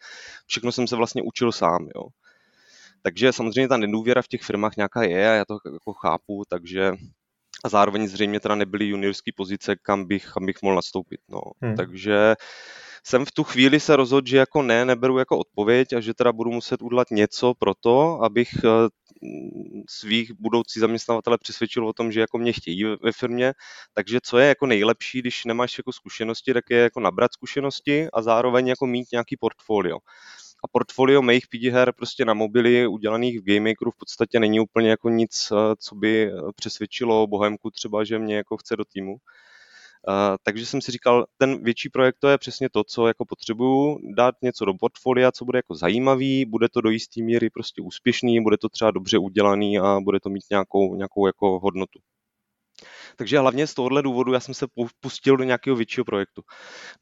všechno 0.47 0.73
jsem 0.73 0.87
se 0.87 0.97
vlastně 0.97 1.23
učil 1.23 1.53
sám. 1.53 1.89
Jo? 1.95 2.03
Takže 3.03 3.33
samozřejmě 3.33 3.69
ta 3.69 3.77
nedůvěra 3.77 4.23
v 4.23 4.29
těch 4.29 4.43
firmách 4.43 4.77
nějaká 4.77 5.03
je 5.03 5.31
a 5.31 5.35
já 5.35 5.45
to 5.45 5.59
jako 5.73 5.93
chápu, 5.93 6.43
takže 6.49 6.93
a 7.65 7.69
zároveň 7.69 8.09
zřejmě 8.09 8.41
teda 8.41 8.55
nebyly 8.55 8.85
juniorské 8.85 9.31
pozice, 9.37 9.77
kam 9.83 10.05
bych, 10.05 10.27
kam 10.35 10.47
bych 10.47 10.63
mohl 10.63 10.77
nastoupit. 10.77 11.21
No. 11.29 11.41
Hmm. 11.63 11.77
Takže 11.77 12.35
jsem 13.05 13.25
v 13.25 13.33
tu 13.33 13.45
chvíli 13.45 13.81
se 13.81 13.97
rozhodl, 13.97 14.29
že 14.29 14.37
jako 14.37 14.63
ne, 14.63 14.85
neberu 14.85 15.19
jako 15.19 15.39
odpověď 15.39 15.93
a 15.93 16.01
že 16.01 16.15
teda 16.15 16.33
budu 16.33 16.51
muset 16.51 16.83
udělat 16.83 17.11
něco 17.11 17.55
pro 17.59 17.75
to, 17.75 18.23
abych 18.23 18.51
eh, 18.65 18.89
svých 19.89 20.33
budoucí 20.33 20.81
zaměstnavatele 20.81 21.39
přesvědčil 21.39 21.89
o 21.89 21.93
tom, 21.93 22.13
že 22.13 22.21
jako 22.21 22.39
mě 22.39 22.53
chtějí 22.53 22.85
ve 22.85 23.13
firmě. 23.13 23.53
Takže 23.95 24.19
co 24.23 24.39
je 24.39 24.49
jako 24.49 24.67
nejlepší, 24.67 25.19
když 25.19 25.45
nemáš 25.45 25.79
jako 25.79 25.93
zkušenosti, 25.93 26.55
tak 26.55 26.65
je 26.71 26.79
jako 26.79 27.01
nabrat 27.01 27.33
zkušenosti 27.33 28.09
a 28.13 28.23
zároveň 28.23 28.67
jako 28.69 28.87
mít 28.87 29.09
nějaký 29.13 29.37
portfolio. 29.37 29.99
A 30.65 30.69
portfolio 30.73 31.23
mých 31.23 31.47
PD 31.49 31.63
her 31.73 31.93
prostě 31.93 32.25
na 32.25 32.35
mobily 32.35 32.87
udělaných 32.87 33.41
v 33.41 33.45
GameMakeru 33.45 33.91
v 33.91 33.97
podstatě 33.97 34.41
není 34.41 34.61
úplně 34.61 34.91
jako 34.91 35.09
nic, 35.09 35.53
eh, 35.53 35.77
co 35.79 35.95
by 35.95 36.31
přesvědčilo 36.57 37.27
Bohemku 37.27 37.71
třeba, 37.71 38.05
že 38.05 38.19
mě 38.19 38.37
jako 38.37 38.57
chce 38.57 38.77
do 38.77 38.85
týmu. 38.85 39.17
Takže 40.43 40.67
jsem 40.67 40.81
si 40.81 40.93
říkal, 40.93 41.27
ten 41.39 41.65
větší 41.65 41.89
projekt 41.89 42.17
to 42.21 42.29
je 42.29 42.39
přesně 42.39 42.69
to, 42.71 42.85
co 42.85 43.07
jako 43.07 43.25
potřebuju, 43.25 43.99
dát 44.17 44.35
něco 44.43 44.65
do 44.65 44.75
portfolia, 44.75 45.33
co 45.33 45.45
bude 45.45 45.59
jako 45.59 45.75
zajímavý, 45.75 46.45
bude 46.45 46.69
to 46.69 46.81
do 46.81 46.91
jisté 46.91 47.23
míry 47.23 47.51
prostě 47.51 47.83
úspěšný, 47.83 48.41
bude 48.43 48.59
to 48.59 48.69
třeba 48.69 48.91
dobře 48.91 49.19
udělaný 49.19 49.79
a 49.79 50.01
bude 50.01 50.21
to 50.21 50.29
mít 50.31 50.45
nějakou, 50.51 50.95
nějakou 50.95 51.27
jako 51.27 51.61
hodnotu. 51.61 51.99
Takže 53.17 53.39
hlavně 53.39 53.67
z 53.67 53.75
tohohle 53.75 54.03
důvodu 54.03 54.33
já 54.33 54.41
jsem 54.41 54.55
se 54.55 54.67
pustil 55.01 55.37
do 55.37 55.45
nějakého 55.45 55.77
většího 55.77 56.05
projektu. 56.05 56.43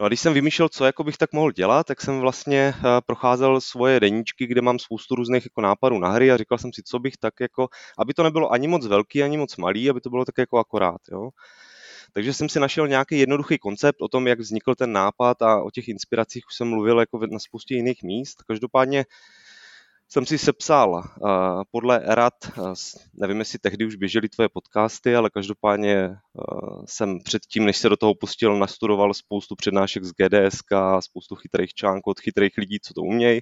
No 0.00 0.04
a 0.04 0.08
když 0.08 0.20
jsem 0.20 0.34
vymýšlel, 0.34 0.68
co 0.68 0.84
jako 0.84 1.04
bych 1.04 1.16
tak 1.16 1.32
mohl 1.32 1.52
dělat, 1.52 1.86
tak 1.86 2.00
jsem 2.00 2.20
vlastně 2.20 2.74
uh, 2.76 2.82
procházel 3.06 3.60
svoje 3.60 4.00
deníčky, 4.00 4.46
kde 4.46 4.60
mám 4.60 4.78
spoustu 4.78 5.14
různých 5.14 5.44
jako 5.46 5.60
nápadů 5.60 5.98
na 5.98 6.08
hry 6.08 6.30
a 6.32 6.36
říkal 6.36 6.58
jsem 6.58 6.72
si, 6.72 6.82
co 6.82 6.98
bych 6.98 7.16
tak 7.16 7.34
jako, 7.40 7.68
aby 7.98 8.14
to 8.14 8.22
nebylo 8.22 8.52
ani 8.52 8.68
moc 8.68 8.86
velký, 8.86 9.22
ani 9.22 9.36
moc 9.36 9.56
malý, 9.56 9.90
aby 9.90 10.00
to 10.00 10.10
bylo 10.10 10.24
tak 10.24 10.38
jako 10.38 10.58
akorát. 10.58 11.00
Jo. 11.12 11.30
Takže 12.14 12.34
jsem 12.34 12.48
si 12.48 12.60
našel 12.60 12.88
nějaký 12.88 13.18
jednoduchý 13.18 13.58
koncept 13.58 14.02
o 14.02 14.08
tom, 14.08 14.26
jak 14.26 14.40
vznikl 14.40 14.74
ten 14.74 14.92
nápad 14.92 15.42
a 15.42 15.62
o 15.62 15.70
těch 15.70 15.88
inspiracích 15.88 16.46
už 16.46 16.54
jsem 16.54 16.68
mluvil 16.68 17.00
jako 17.00 17.26
na 17.26 17.38
spoustě 17.38 17.74
jiných 17.74 18.02
míst. 18.02 18.42
Každopádně 18.42 19.04
jsem 20.14 20.26
si 20.26 20.38
sepsal 20.38 20.90
uh, 20.92 21.62
podle 21.70 22.00
rad, 22.04 22.34
uh, 22.58 22.74
nevím, 23.14 23.38
jestli 23.38 23.58
tehdy 23.58 23.86
už 23.86 23.96
běžely 23.96 24.28
tvoje 24.28 24.48
podcasty, 24.48 25.16
ale 25.16 25.30
každopádně 25.30 26.08
uh, 26.08 26.84
jsem 26.86 27.18
předtím, 27.24 27.64
než 27.64 27.76
se 27.76 27.88
do 27.88 27.96
toho 27.96 28.14
pustil, 28.14 28.58
nastudoval 28.58 29.14
spoustu 29.14 29.56
přednášek 29.56 30.04
z 30.04 30.12
GDSK, 30.12 30.70
spoustu 31.00 31.34
chytrých 31.34 31.74
článků 31.74 32.10
od 32.10 32.20
chytrých 32.20 32.58
lidí, 32.58 32.78
co 32.82 32.94
to 32.94 33.00
umějí. 33.02 33.40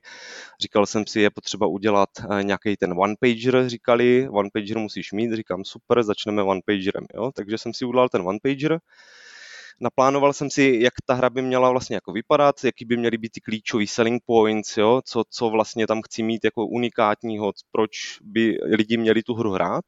Říkal 0.60 0.86
jsem 0.86 1.06
si, 1.06 1.20
je 1.20 1.30
potřeba 1.30 1.66
udělat 1.66 2.08
nějaký 2.42 2.76
ten 2.76 2.92
one-pager, 2.92 3.68
říkali, 3.68 4.28
one-pager 4.28 4.78
musíš 4.78 5.12
mít, 5.12 5.32
říkám 5.32 5.64
super, 5.64 6.02
začneme 6.02 6.42
one-pagerem, 6.42 7.04
jo? 7.14 7.30
takže 7.34 7.58
jsem 7.58 7.74
si 7.74 7.84
udělal 7.84 8.08
ten 8.08 8.22
one-pager, 8.22 8.78
naplánoval 9.80 10.32
jsem 10.32 10.50
si, 10.50 10.78
jak 10.82 10.94
ta 11.06 11.14
hra 11.14 11.30
by 11.30 11.42
měla 11.42 11.70
vlastně 11.70 11.96
jako 11.96 12.12
vypadat, 12.12 12.64
jaký 12.64 12.84
by 12.84 12.96
měly 12.96 13.18
být 13.18 13.32
ty 13.32 13.40
klíčové 13.40 13.86
selling 13.86 14.22
points, 14.26 14.76
jo, 14.76 15.00
co, 15.04 15.22
co 15.30 15.50
vlastně 15.50 15.86
tam 15.86 16.02
chci 16.02 16.22
mít 16.22 16.44
jako 16.44 16.66
unikátního, 16.66 17.52
proč 17.72 18.18
by 18.22 18.58
lidi 18.62 18.96
měli 18.96 19.22
tu 19.22 19.34
hru 19.34 19.52
hrát. 19.52 19.84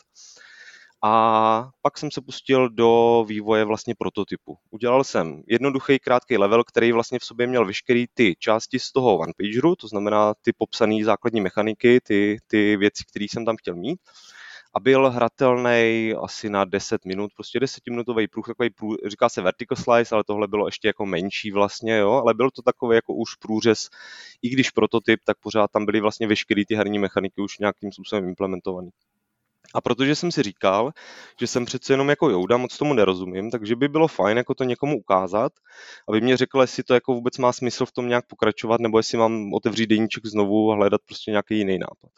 A 1.07 1.71
pak 1.83 1.99
jsem 1.99 2.11
se 2.11 2.21
pustil 2.21 2.69
do 2.69 3.25
vývoje 3.29 3.65
vlastně 3.65 3.95
prototypu. 3.99 4.57
Udělal 4.71 5.05
jsem 5.05 5.43
jednoduchý, 5.47 5.99
krátký 5.99 6.37
level, 6.37 6.65
který 6.65 6.93
vlastně 6.93 7.19
v 7.19 7.25
sobě 7.25 7.47
měl 7.47 7.67
veškeré 7.67 8.05
ty 8.15 8.37
části 8.39 8.79
z 8.79 8.93
toho 8.93 9.19
one 9.19 9.33
pageru, 9.37 9.77
to 9.77 9.89
znamená 9.89 10.35
ty 10.43 10.53
popsané 10.59 11.05
základní 11.05 11.41
mechaniky, 11.41 12.01
ty, 12.01 12.39
ty 12.47 12.77
věci, 12.77 13.05
které 13.11 13.25
jsem 13.25 13.45
tam 13.45 13.57
chtěl 13.57 13.75
mít 13.75 14.01
a 14.77 14.81
byl 14.81 15.11
hratelný 15.11 16.15
asi 16.23 16.51
na 16.51 16.65
10 16.65 17.05
minut, 17.05 17.31
prostě 17.35 17.61
10 17.61 17.83
minutový 17.91 18.29
průh, 18.29 18.47
takový 18.47 18.71
průh, 18.71 18.97
říká 19.07 19.29
se 19.29 19.43
vertical 19.43 19.77
slice, 19.77 20.15
ale 20.15 20.25
tohle 20.25 20.49
bylo 20.49 20.69
ještě 20.69 20.89
jako 20.89 21.07
menší 21.07 21.51
vlastně, 21.51 21.97
jo, 21.97 22.13
ale 22.13 22.35
byl 22.35 22.51
to 22.51 22.63
takový 22.63 22.95
jako 22.95 23.15
už 23.15 23.35
průřez, 23.35 23.89
i 24.43 24.49
když 24.49 24.71
prototyp, 24.71 25.21
tak 25.25 25.37
pořád 25.41 25.71
tam 25.71 25.87
byly 25.87 26.01
vlastně 26.01 26.27
veškeré 26.27 26.63
ty 26.69 26.75
herní 26.75 26.99
mechaniky 26.99 27.41
už 27.41 27.59
nějakým 27.59 27.93
způsobem 27.93 28.29
implementované. 28.29 28.91
A 29.75 29.81
protože 29.81 30.15
jsem 30.15 30.33
si 30.33 30.43
říkal, 30.43 30.93
že 31.41 31.47
jsem 31.47 31.65
přece 31.65 31.93
jenom 31.93 32.09
jako 32.09 32.31
Jouda, 32.31 32.57
moc 32.57 32.77
tomu 32.77 32.95
nerozumím, 32.95 33.51
takže 33.51 33.77
by 33.77 33.89
bylo 33.89 34.09
fajn 34.09 34.37
jako 34.37 34.55
to 34.55 34.65
někomu 34.65 34.99
ukázat, 34.99 35.53
aby 36.09 36.21
mě 36.21 36.37
řekl, 36.37 36.61
jestli 36.61 36.83
to 36.83 36.95
jako 36.95 37.15
vůbec 37.15 37.39
má 37.39 37.53
smysl 37.53 37.87
v 37.87 37.93
tom 37.93 38.09
nějak 38.09 38.27
pokračovat, 38.27 38.81
nebo 38.81 38.99
jestli 38.99 39.19
mám 39.19 39.55
otevřít 39.55 39.87
deníček 39.87 40.27
znovu 40.27 40.73
a 40.73 40.75
hledat 40.75 41.01
prostě 41.07 41.31
nějaký 41.31 41.59
jiný 41.59 41.79
nápad. 41.79 42.11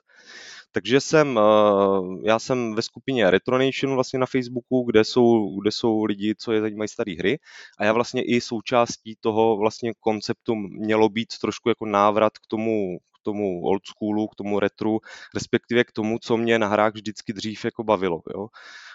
Takže 0.76 1.00
jsem, 1.00 1.38
eh, 1.38 2.28
já 2.28 2.38
jsem 2.38 2.74
ve 2.74 2.82
skupině 2.82 3.30
Retronation 3.30 3.94
vlastně 3.94 4.18
na 4.18 4.26
Facebooku, 4.26 4.82
kde 4.82 5.04
jsou, 5.04 5.60
kde 5.60 5.72
jsou 5.72 6.04
lidi, 6.04 6.34
co 6.38 6.52
je 6.52 6.60
zajímají 6.60 6.88
staré 6.88 7.12
hry 7.18 7.38
a 7.78 7.84
já 7.84 7.92
vlastně 7.92 8.22
i 8.22 8.40
součástí 8.40 9.16
toho 9.20 9.56
vlastně 9.56 9.92
konceptu 10.00 10.54
mělo 10.54 11.08
být 11.08 11.38
trošku 11.40 11.68
jako 11.68 11.86
návrat 11.86 12.32
k 12.38 12.46
tomu, 12.48 12.98
k 12.98 13.24
tomu 13.24 13.62
old 13.64 13.86
schoolu, 13.86 14.28
k 14.28 14.34
tomu 14.34 14.60
retru, 14.60 14.98
respektive 15.34 15.84
k 15.84 15.92
tomu, 15.92 16.18
co 16.18 16.36
mě 16.36 16.58
na 16.58 16.68
hrách 16.68 16.94
vždycky 16.94 17.32
dřív 17.32 17.64
jako 17.64 17.84
bavilo. 17.84 18.20
Jo? 18.34 18.46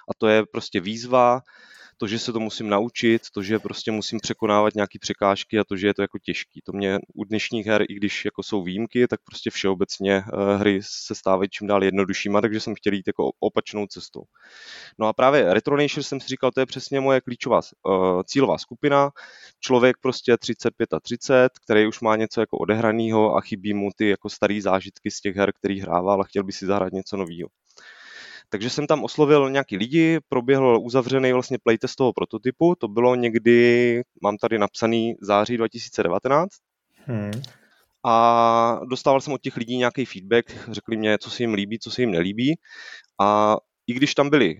A 0.10 0.14
to 0.18 0.28
je 0.28 0.44
prostě 0.52 0.80
výzva, 0.80 1.42
to, 2.02 2.08
že 2.08 2.20
se 2.20 2.34
to 2.34 2.40
musím 2.40 2.70
naučit, 2.70 3.22
to, 3.34 3.44
že 3.44 3.60
prostě 3.60 3.92
musím 3.92 4.20
překonávat 4.20 4.76
nějaké 4.76 5.00
překážky 5.00 5.60
a 5.60 5.64
to, 5.64 5.76
že 5.78 5.88
je 5.88 5.94
to 5.94 6.02
jako 6.02 6.20
těžký. 6.20 6.62
To 6.66 6.72
mě 6.72 7.00
u 7.14 7.24
dnešních 7.24 7.66
her, 7.66 7.82
i 7.90 7.94
když 7.94 8.26
jako 8.26 8.44
jsou 8.44 8.64
výjimky, 8.64 9.08
tak 9.08 9.20
prostě 9.26 9.50
všeobecně 9.50 10.24
uh, 10.34 10.60
hry 10.60 10.80
se 10.84 11.16
stávají 11.16 11.50
čím 11.50 11.68
dál 11.68 11.84
jednoduššíma, 11.84 12.42
takže 12.42 12.60
jsem 12.60 12.76
chtěl 12.76 12.94
jít 12.94 13.08
jako 13.08 13.32
opačnou 13.40 13.88
cestou. 13.88 14.24
No 15.00 15.08
a 15.08 15.14
právě 15.14 15.54
Retronation 15.54 16.04
jsem 16.04 16.20
si 16.20 16.28
říkal, 16.28 16.52
to 16.52 16.60
je 16.60 16.66
přesně 16.66 17.00
moje 17.00 17.22
klíčová 17.22 17.60
uh, 17.60 18.22
cílová 18.24 18.58
skupina. 18.58 19.10
Člověk 19.60 19.98
prostě 20.02 20.38
35 20.38 20.94
a 20.94 21.00
30, 21.00 21.50
který 21.66 21.88
už 21.88 22.02
má 22.02 22.16
něco 22.16 22.40
jako 22.40 22.58
odehraného 22.58 23.36
a 23.36 23.42
chybí 23.42 23.74
mu 23.74 23.90
ty 23.96 24.10
jako 24.10 24.30
starý 24.30 24.62
zážitky 24.62 25.12
z 25.12 25.22
těch 25.22 25.36
her, 25.36 25.54
který 25.54 25.80
hrával 25.80 26.22
a 26.22 26.24
chtěl 26.24 26.44
by 26.44 26.52
si 26.52 26.66
zahrát 26.66 26.94
něco 26.94 27.18
nového. 27.18 27.50
Takže 28.52 28.70
jsem 28.70 28.88
tam 28.88 29.04
oslovil 29.04 29.50
nějaký 29.50 29.78
lidi, 29.78 30.20
proběhl 30.30 30.80
uzavřený 30.82 31.34
vlastně 31.34 31.58
playtest 31.64 31.96
toho 31.96 32.14
prototypu, 32.14 32.76
to 32.76 32.88
bylo 32.88 33.16
někdy, 33.16 34.02
mám 34.22 34.38
tady 34.38 34.60
napsaný 34.60 35.16
září 35.22 35.58
2019. 35.58 36.50
Hmm. 37.06 37.32
A 38.04 38.80
dostával 38.90 39.22
jsem 39.22 39.34
od 39.34 39.42
těch 39.42 39.58
lidí 39.58 39.78
nějaký 39.78 40.06
feedback, 40.06 40.72
řekli 40.72 40.98
mě, 40.98 41.18
co 41.18 41.30
se 41.30 41.44
jim 41.44 41.54
líbí, 41.54 41.80
co 41.80 41.92
se 41.92 42.02
jim 42.02 42.12
nelíbí. 42.12 42.60
A 43.20 43.58
i 43.88 43.94
když 43.94 44.16
tam 44.16 44.30
byli 44.30 44.58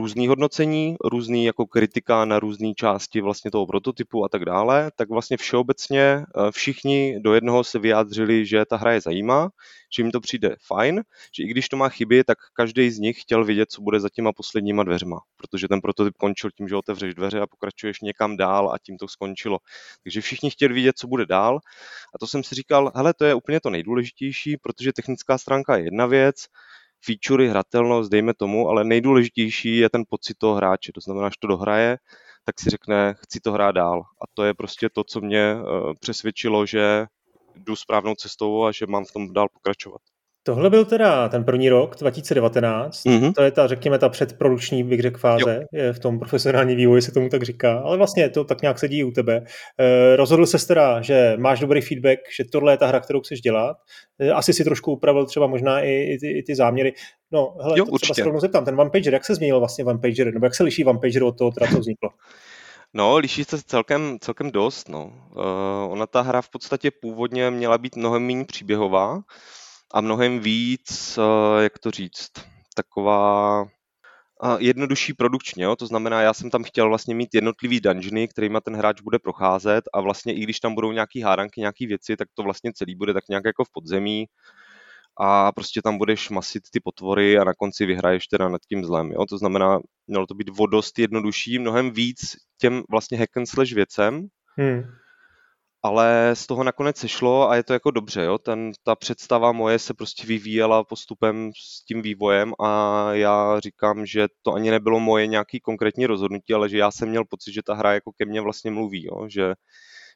různý 0.00 0.28
hodnocení, 0.28 0.96
různý 1.04 1.44
jako 1.44 1.66
kritika 1.66 2.24
na 2.24 2.40
různé 2.40 2.74
části 2.74 3.20
vlastně 3.20 3.50
toho 3.50 3.66
prototypu 3.66 4.24
a 4.24 4.28
tak 4.28 4.44
dále, 4.44 4.90
tak 4.96 5.08
vlastně 5.08 5.36
všeobecně 5.36 6.00
eh, 6.00 6.24
všichni 6.50 7.20
do 7.20 7.34
jednoho 7.34 7.64
se 7.64 7.78
vyjádřili, 7.78 8.46
že 8.46 8.64
ta 8.64 8.76
hra 8.76 8.92
je 8.92 9.00
zajímá, 9.00 9.50
že 9.96 10.02
jim 10.02 10.10
to 10.10 10.20
přijde 10.20 10.56
fajn, 10.66 11.02
že 11.36 11.42
i 11.42 11.46
když 11.46 11.68
to 11.68 11.76
má 11.76 11.88
chyby, 11.88 12.24
tak 12.24 12.38
každý 12.52 12.90
z 12.90 12.98
nich 12.98 13.22
chtěl 13.22 13.44
vidět, 13.44 13.70
co 13.70 13.82
bude 13.82 14.00
za 14.00 14.08
těma 14.08 14.32
posledníma 14.32 14.82
dveřma, 14.82 15.20
protože 15.36 15.68
ten 15.68 15.80
prototyp 15.80 16.14
končil 16.16 16.50
tím, 16.50 16.68
že 16.68 16.76
otevřeš 16.76 17.14
dveře 17.14 17.40
a 17.40 17.46
pokračuješ 17.46 18.00
někam 18.00 18.36
dál 18.36 18.72
a 18.72 18.78
tím 18.78 18.96
to 18.96 19.08
skončilo. 19.08 19.58
Takže 20.02 20.20
všichni 20.20 20.50
chtěli 20.50 20.74
vidět, 20.74 20.98
co 20.98 21.08
bude 21.08 21.26
dál 21.26 21.60
a 22.14 22.18
to 22.18 22.26
jsem 22.26 22.44
si 22.44 22.54
říkal, 22.54 22.92
hele, 22.94 23.14
to 23.14 23.24
je 23.24 23.34
úplně 23.34 23.60
to 23.60 23.70
nejdůležitější, 23.70 24.56
protože 24.56 24.92
technická 24.92 25.38
stránka 25.38 25.76
je 25.76 25.84
jedna 25.84 26.06
věc, 26.06 26.46
featurey, 27.04 27.48
hratelnost, 27.48 28.10
dejme 28.10 28.34
tomu, 28.34 28.68
ale 28.68 28.84
nejdůležitější 28.84 29.76
je 29.76 29.90
ten 29.90 30.04
pocit 30.08 30.38
toho 30.38 30.54
hráče. 30.54 30.92
To 30.92 31.00
znamená, 31.00 31.28
že 31.28 31.34
to 31.40 31.46
dohraje, 31.46 31.98
tak 32.44 32.60
si 32.60 32.70
řekne, 32.70 33.14
chci 33.18 33.40
to 33.40 33.52
hrát 33.52 33.72
dál. 33.72 34.00
A 34.00 34.24
to 34.34 34.44
je 34.44 34.54
prostě 34.54 34.88
to, 34.88 35.04
co 35.04 35.20
mě 35.20 35.56
eh, 35.58 35.64
přesvědčilo, 36.00 36.66
že 36.66 37.06
jdu 37.54 37.76
správnou 37.76 38.14
cestou 38.14 38.64
a 38.64 38.72
že 38.72 38.86
mám 38.86 39.04
v 39.04 39.12
tom 39.12 39.32
dál 39.32 39.48
pokračovat. 39.52 40.00
Tohle 40.42 40.70
byl 40.70 40.84
teda 40.84 41.28
ten 41.28 41.44
první 41.44 41.68
rok, 41.68 41.96
2019. 42.00 43.04
Mm-hmm. 43.04 43.32
To 43.32 43.42
je 43.42 43.50
ta, 43.50 43.66
řekněme, 43.66 43.98
ta 43.98 44.08
předprodukční, 44.08 44.84
bych 44.84 45.00
řekl, 45.00 45.18
fáze. 45.18 45.64
Je 45.72 45.92
v 45.92 45.98
tom 45.98 46.18
profesionální 46.18 46.74
vývoji 46.74 47.02
se 47.02 47.12
tomu 47.12 47.28
tak 47.28 47.42
říká. 47.42 47.78
Ale 47.78 47.96
vlastně 47.96 48.30
to 48.30 48.44
tak 48.44 48.62
nějak 48.62 48.78
sedí 48.78 49.04
u 49.04 49.10
tebe. 49.10 49.44
E, 49.78 50.16
rozhodl 50.16 50.46
se 50.46 50.66
teda, 50.66 51.00
že 51.00 51.36
máš 51.38 51.60
dobrý 51.60 51.80
feedback, 51.80 52.18
že 52.36 52.44
tohle 52.52 52.72
je 52.72 52.76
ta 52.76 52.86
hra, 52.86 53.00
kterou 53.00 53.20
chceš 53.20 53.40
dělat. 53.40 53.76
E, 54.18 54.30
asi 54.30 54.52
si 54.52 54.64
trošku 54.64 54.92
upravil 54.92 55.26
třeba 55.26 55.46
možná 55.46 55.80
i, 55.80 55.90
i, 55.90 56.18
ty, 56.18 56.38
i 56.38 56.42
ty 56.42 56.54
záměry. 56.54 56.92
No, 57.32 57.56
hele, 57.62 57.78
jo, 57.78 57.84
to 57.84 57.98
třeba 57.98 58.14
se 58.14 58.24
rovnou 58.24 58.40
zeptám. 58.40 58.64
Ten 58.64 58.80
OnePager, 58.80 59.12
jak 59.12 59.24
se 59.24 59.34
změnil 59.34 59.58
vlastně 59.58 59.84
OnePager? 59.84 60.34
Nebo 60.34 60.46
jak 60.46 60.54
se 60.54 60.62
liší 60.62 60.84
OnePager 60.84 61.22
od 61.22 61.38
toho, 61.38 61.50
teda, 61.50 61.66
co 61.66 61.78
vzniklo? 61.78 62.10
No, 62.94 63.16
liší 63.16 63.44
se 63.44 63.58
celkem, 63.66 64.18
celkem 64.20 64.50
dost. 64.50 64.88
No. 64.88 65.12
Uh, 65.36 65.92
ona 65.92 66.06
ta 66.06 66.20
hra 66.20 66.42
v 66.42 66.48
podstatě 66.48 66.90
původně 66.90 67.50
měla 67.50 67.78
být 67.78 67.96
mnohem 67.96 68.26
méně 68.26 68.44
příběhová, 68.44 69.20
a 69.94 70.00
mnohem 70.00 70.40
víc, 70.40 71.18
eh, 71.18 71.62
jak 71.62 71.78
to 71.78 71.90
říct, 71.90 72.30
taková 72.74 73.66
jednodušší 74.58 75.12
produkčně, 75.14 75.64
jo? 75.64 75.76
to 75.76 75.86
znamená, 75.86 76.22
já 76.22 76.34
jsem 76.34 76.50
tam 76.50 76.64
chtěl 76.64 76.88
vlastně 76.88 77.14
mít 77.14 77.34
jednotlivý 77.34 77.80
dungeony, 77.80 78.28
kterými 78.28 78.58
ten 78.64 78.76
hráč 78.76 79.00
bude 79.00 79.18
procházet 79.18 79.84
a 79.94 80.00
vlastně 80.00 80.34
i 80.34 80.40
když 80.40 80.60
tam 80.60 80.74
budou 80.74 80.92
nějaký 80.92 81.20
hádanky, 81.20 81.60
nějaký 81.60 81.86
věci, 81.86 82.16
tak 82.16 82.28
to 82.34 82.42
vlastně 82.42 82.72
celý 82.74 82.94
bude 82.94 83.14
tak 83.14 83.24
nějak 83.28 83.44
jako 83.44 83.64
v 83.64 83.72
podzemí 83.72 84.26
a 85.20 85.52
prostě 85.52 85.82
tam 85.82 85.98
budeš 85.98 86.30
masit 86.30 86.62
ty 86.72 86.80
potvory 86.80 87.38
a 87.38 87.44
na 87.44 87.54
konci 87.54 87.86
vyhraješ 87.86 88.26
teda 88.26 88.48
nad 88.48 88.60
tím 88.68 88.84
zlem, 88.84 89.12
jo? 89.12 89.26
to 89.26 89.38
znamená, 89.38 89.80
mělo 90.06 90.26
to 90.26 90.34
být 90.34 90.48
vodost 90.48 90.98
jednodušší, 90.98 91.58
mnohem 91.58 91.90
víc 91.90 92.36
těm 92.58 92.82
vlastně 92.90 93.18
hack 93.18 93.36
and 93.36 93.46
slash 93.46 93.72
věcem, 93.72 94.26
hmm 94.56 94.82
ale 95.82 96.30
z 96.36 96.46
toho 96.46 96.64
nakonec 96.64 96.96
sešlo 96.96 97.50
a 97.50 97.56
je 97.56 97.62
to 97.64 97.72
jako 97.72 97.90
dobře, 97.90 98.22
jo? 98.22 98.38
Ten, 98.38 98.72
ta 98.82 98.96
představa 98.96 99.52
moje 99.52 99.78
se 99.78 99.94
prostě 99.94 100.26
vyvíjela 100.26 100.84
postupem 100.84 101.50
s 101.56 101.84
tím 101.84 102.02
vývojem 102.02 102.54
a 102.60 103.08
já 103.14 103.60
říkám, 103.60 104.06
že 104.06 104.28
to 104.42 104.52
ani 104.54 104.70
nebylo 104.70 105.00
moje 105.00 105.26
nějaký 105.26 105.60
konkrétní 105.60 106.06
rozhodnutí, 106.06 106.54
ale 106.54 106.68
že 106.68 106.78
já 106.78 106.90
jsem 106.90 107.08
měl 107.08 107.24
pocit, 107.24 107.52
že 107.52 107.62
ta 107.62 107.74
hra 107.74 107.92
jako 107.94 108.12
ke 108.12 108.24
mně 108.24 108.40
vlastně 108.40 108.70
mluví, 108.70 109.04
jo? 109.06 109.28
Že, 109.28 109.54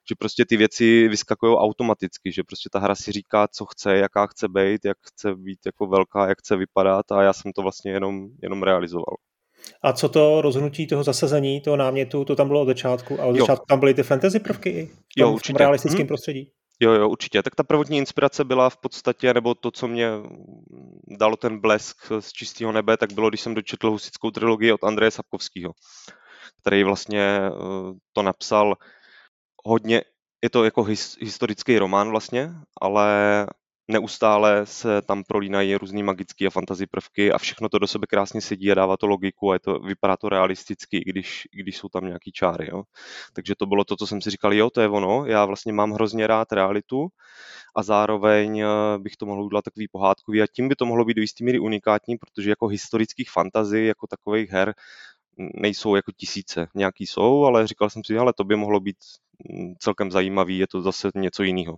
že 0.09 0.15
prostě 0.19 0.45
ty 0.47 0.57
věci 0.57 1.09
vyskakují 1.09 1.57
automaticky, 1.57 2.33
že 2.33 2.43
prostě 2.45 2.69
ta 2.73 2.79
hra 2.79 2.95
si 2.95 3.13
říká, 3.13 3.49
co 3.49 3.67
chce, 3.67 3.97
jaká 3.97 4.27
chce 4.27 4.49
být, 4.49 4.85
jak 4.85 4.99
chce 5.07 5.35
být 5.37 5.59
jako 5.67 5.87
velká, 5.87 6.29
jak 6.29 6.39
chce 6.39 6.57
vypadat 6.57 7.13
a 7.13 7.23
já 7.23 7.33
jsem 7.33 7.53
to 7.53 7.63
vlastně 7.63 7.93
jenom, 7.93 8.29
jenom 8.43 8.63
realizoval. 8.63 9.17
A 9.83 9.93
co 9.93 10.09
to 10.09 10.43
rozhodnutí 10.43 10.87
toho 10.87 11.05
zasazení, 11.05 11.61
toho 11.61 11.77
námětu, 11.77 12.25
to 12.25 12.37
tam 12.37 12.49
bylo 12.49 12.61
od 12.61 12.67
začátku? 12.67 13.21
A 13.21 13.25
od 13.25 13.37
jo. 13.37 13.43
začátku 13.43 13.65
tam 13.69 13.81
byly 13.81 13.95
ty 13.95 14.03
fantasy 14.03 14.41
prvky 14.41 14.71
i 14.71 14.87
v 14.87 14.89
tom, 14.89 14.97
jo, 15.17 15.33
určitě. 15.33 15.53
v 15.53 15.57
tom 15.57 15.59
realistickém 15.59 15.99
hmm. 15.99 16.09
prostředí? 16.09 16.51
Jo, 16.81 16.93
jo, 16.93 17.09
určitě. 17.09 17.43
Tak 17.43 17.55
ta 17.55 17.63
prvotní 17.63 17.99
inspirace 17.99 18.45
byla 18.45 18.71
v 18.71 18.77
podstatě, 18.77 19.35
nebo 19.35 19.55
to, 19.55 19.71
co 19.71 19.89
mě 19.89 20.09
dalo 21.19 21.37
ten 21.37 21.61
blesk 21.61 21.97
z 22.21 22.33
čistého 22.33 22.73
nebe, 22.73 22.97
tak 22.97 23.13
bylo, 23.13 23.29
když 23.29 23.41
jsem 23.41 23.55
dočetl 23.55 23.91
husickou 23.91 24.31
trilogii 24.31 24.73
od 24.73 24.85
Andreje 24.85 25.11
Sapkovského, 25.11 25.73
který 26.61 26.85
vlastně 26.85 27.41
eh, 27.47 27.51
to 28.13 28.23
napsal 28.23 28.75
hodně, 29.65 30.03
je 30.45 30.51
to 30.51 30.65
jako 30.65 30.83
his, 30.83 31.17
historický 31.21 31.79
román 31.79 32.11
vlastně, 32.11 32.51
ale 32.81 33.07
neustále 33.89 34.67
se 34.67 35.03
tam 35.03 35.25
prolínají 35.25 35.77
různý 35.77 36.03
magické 36.03 36.47
a 36.47 36.51
fantasy 36.51 36.87
prvky 36.87 37.33
a 37.33 37.39
všechno 37.39 37.69
to 37.69 37.79
do 37.79 37.87
sebe 37.87 38.07
krásně 38.07 38.41
sedí 38.41 38.73
a 38.73 38.75
dává 38.75 38.97
to 38.97 39.07
logiku 39.07 39.51
a 39.51 39.55
je 39.55 39.61
to, 39.61 39.79
vypadá 39.79 40.17
to 40.17 40.29
realisticky, 40.29 40.97
i 40.97 41.05
když, 41.05 41.49
i 41.53 41.59
když 41.59 41.77
jsou 41.77 41.89
tam 41.89 42.07
nějaký 42.07 42.33
čáry. 42.33 42.69
Jo. 42.71 42.83
Takže 43.33 43.55
to 43.59 43.67
bylo 43.67 43.85
to, 43.85 43.97
co 43.97 44.07
jsem 44.07 44.21
si 44.21 44.31
říkal, 44.31 44.55
jo, 44.55 44.71
to 44.71 44.81
je 44.81 44.89
ono, 44.89 45.27
já 45.27 45.45
vlastně 45.45 45.73
mám 45.73 45.93
hrozně 45.93 46.27
rád 46.27 46.53
realitu 46.53 47.09
a 47.77 47.83
zároveň 47.83 48.61
eh, 48.61 48.69
bych 48.99 49.17
to 49.17 49.27
mohl 49.27 49.43
udělat 49.43 49.65
takový 49.65 49.89
pohádkový 49.89 50.43
a 50.43 50.47
tím 50.47 50.69
by 50.69 50.77
to 50.77 50.87
mohlo 50.87 51.05
být 51.05 51.15
do 51.15 51.23
jistý 51.23 51.45
míry 51.45 51.59
unikátní, 51.59 52.17
protože 52.17 52.51
jako 52.51 52.67
historických 52.67 53.31
fantazí, 53.31 53.87
jako 53.87 54.07
takových 54.07 54.51
her, 54.51 54.75
nejsou 55.39 55.97
jako 55.97 56.13
tisíce. 56.13 56.67
Nějaký 56.75 57.07
jsou, 57.07 57.45
ale 57.45 57.67
říkal 57.67 57.91
jsem 57.91 58.05
si, 58.05 58.19
ale 58.19 58.33
to 58.33 58.45
by 58.45 58.57
mohlo 58.57 58.81
být 58.81 58.97
mm, 59.51 59.75
celkem 59.79 60.11
zajímavý, 60.11 60.59
je 60.59 60.67
to 60.67 60.83
zase 60.83 61.11
něco 61.15 61.43
jiného. 61.43 61.77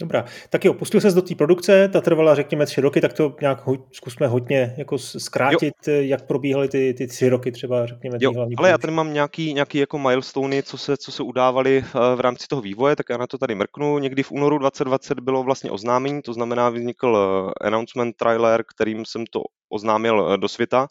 Dobrá, 0.00 0.24
tak 0.50 0.64
jo, 0.64 0.74
pustil 0.74 1.00
se 1.00 1.10
do 1.10 1.22
té 1.22 1.34
produkce, 1.34 1.88
ta 1.88 2.00
trvala 2.00 2.34
řekněme 2.34 2.66
tři 2.66 2.80
roky, 2.80 3.00
tak 3.00 3.12
to 3.12 3.36
nějak 3.40 3.66
ho, 3.66 3.76
zkusme 3.92 4.26
hodně 4.26 4.74
jako 4.76 4.98
zkrátit, 4.98 5.74
jo. 5.86 5.94
jak 5.94 6.26
probíhaly 6.26 6.68
ty, 6.68 6.94
ty 6.94 7.06
tři 7.06 7.28
roky 7.28 7.52
třeba, 7.52 7.86
řekněme. 7.86 8.18
Jo, 8.20 8.32
hlavní 8.32 8.56
ale 8.56 8.68
produkce. 8.68 8.70
já 8.70 8.78
tady 8.78 8.92
mám 8.92 9.12
nějaký, 9.12 9.54
nějaký 9.54 9.78
jako 9.78 9.98
milestony, 9.98 10.62
co 10.62 10.78
se, 10.78 10.96
co 10.96 11.12
se 11.12 11.22
udávaly 11.22 11.84
eh, 11.86 12.16
v 12.16 12.20
rámci 12.20 12.46
toho 12.46 12.62
vývoje, 12.62 12.96
tak 12.96 13.06
já 13.10 13.16
na 13.16 13.26
to 13.26 13.38
tady 13.38 13.54
mrknu. 13.54 13.98
Někdy 13.98 14.22
v 14.22 14.32
únoru 14.32 14.58
2020 14.58 15.20
bylo 15.20 15.42
vlastně 15.42 15.70
oznámení, 15.70 16.22
to 16.22 16.32
znamená 16.32 16.70
vznikl 16.70 17.16
eh, 17.16 17.66
announcement 17.66 18.16
trailer, 18.16 18.64
kterým 18.74 19.04
jsem 19.04 19.24
to 19.26 19.42
oznámil 19.68 20.30
eh, 20.34 20.38
do 20.38 20.48
světa. 20.48 20.88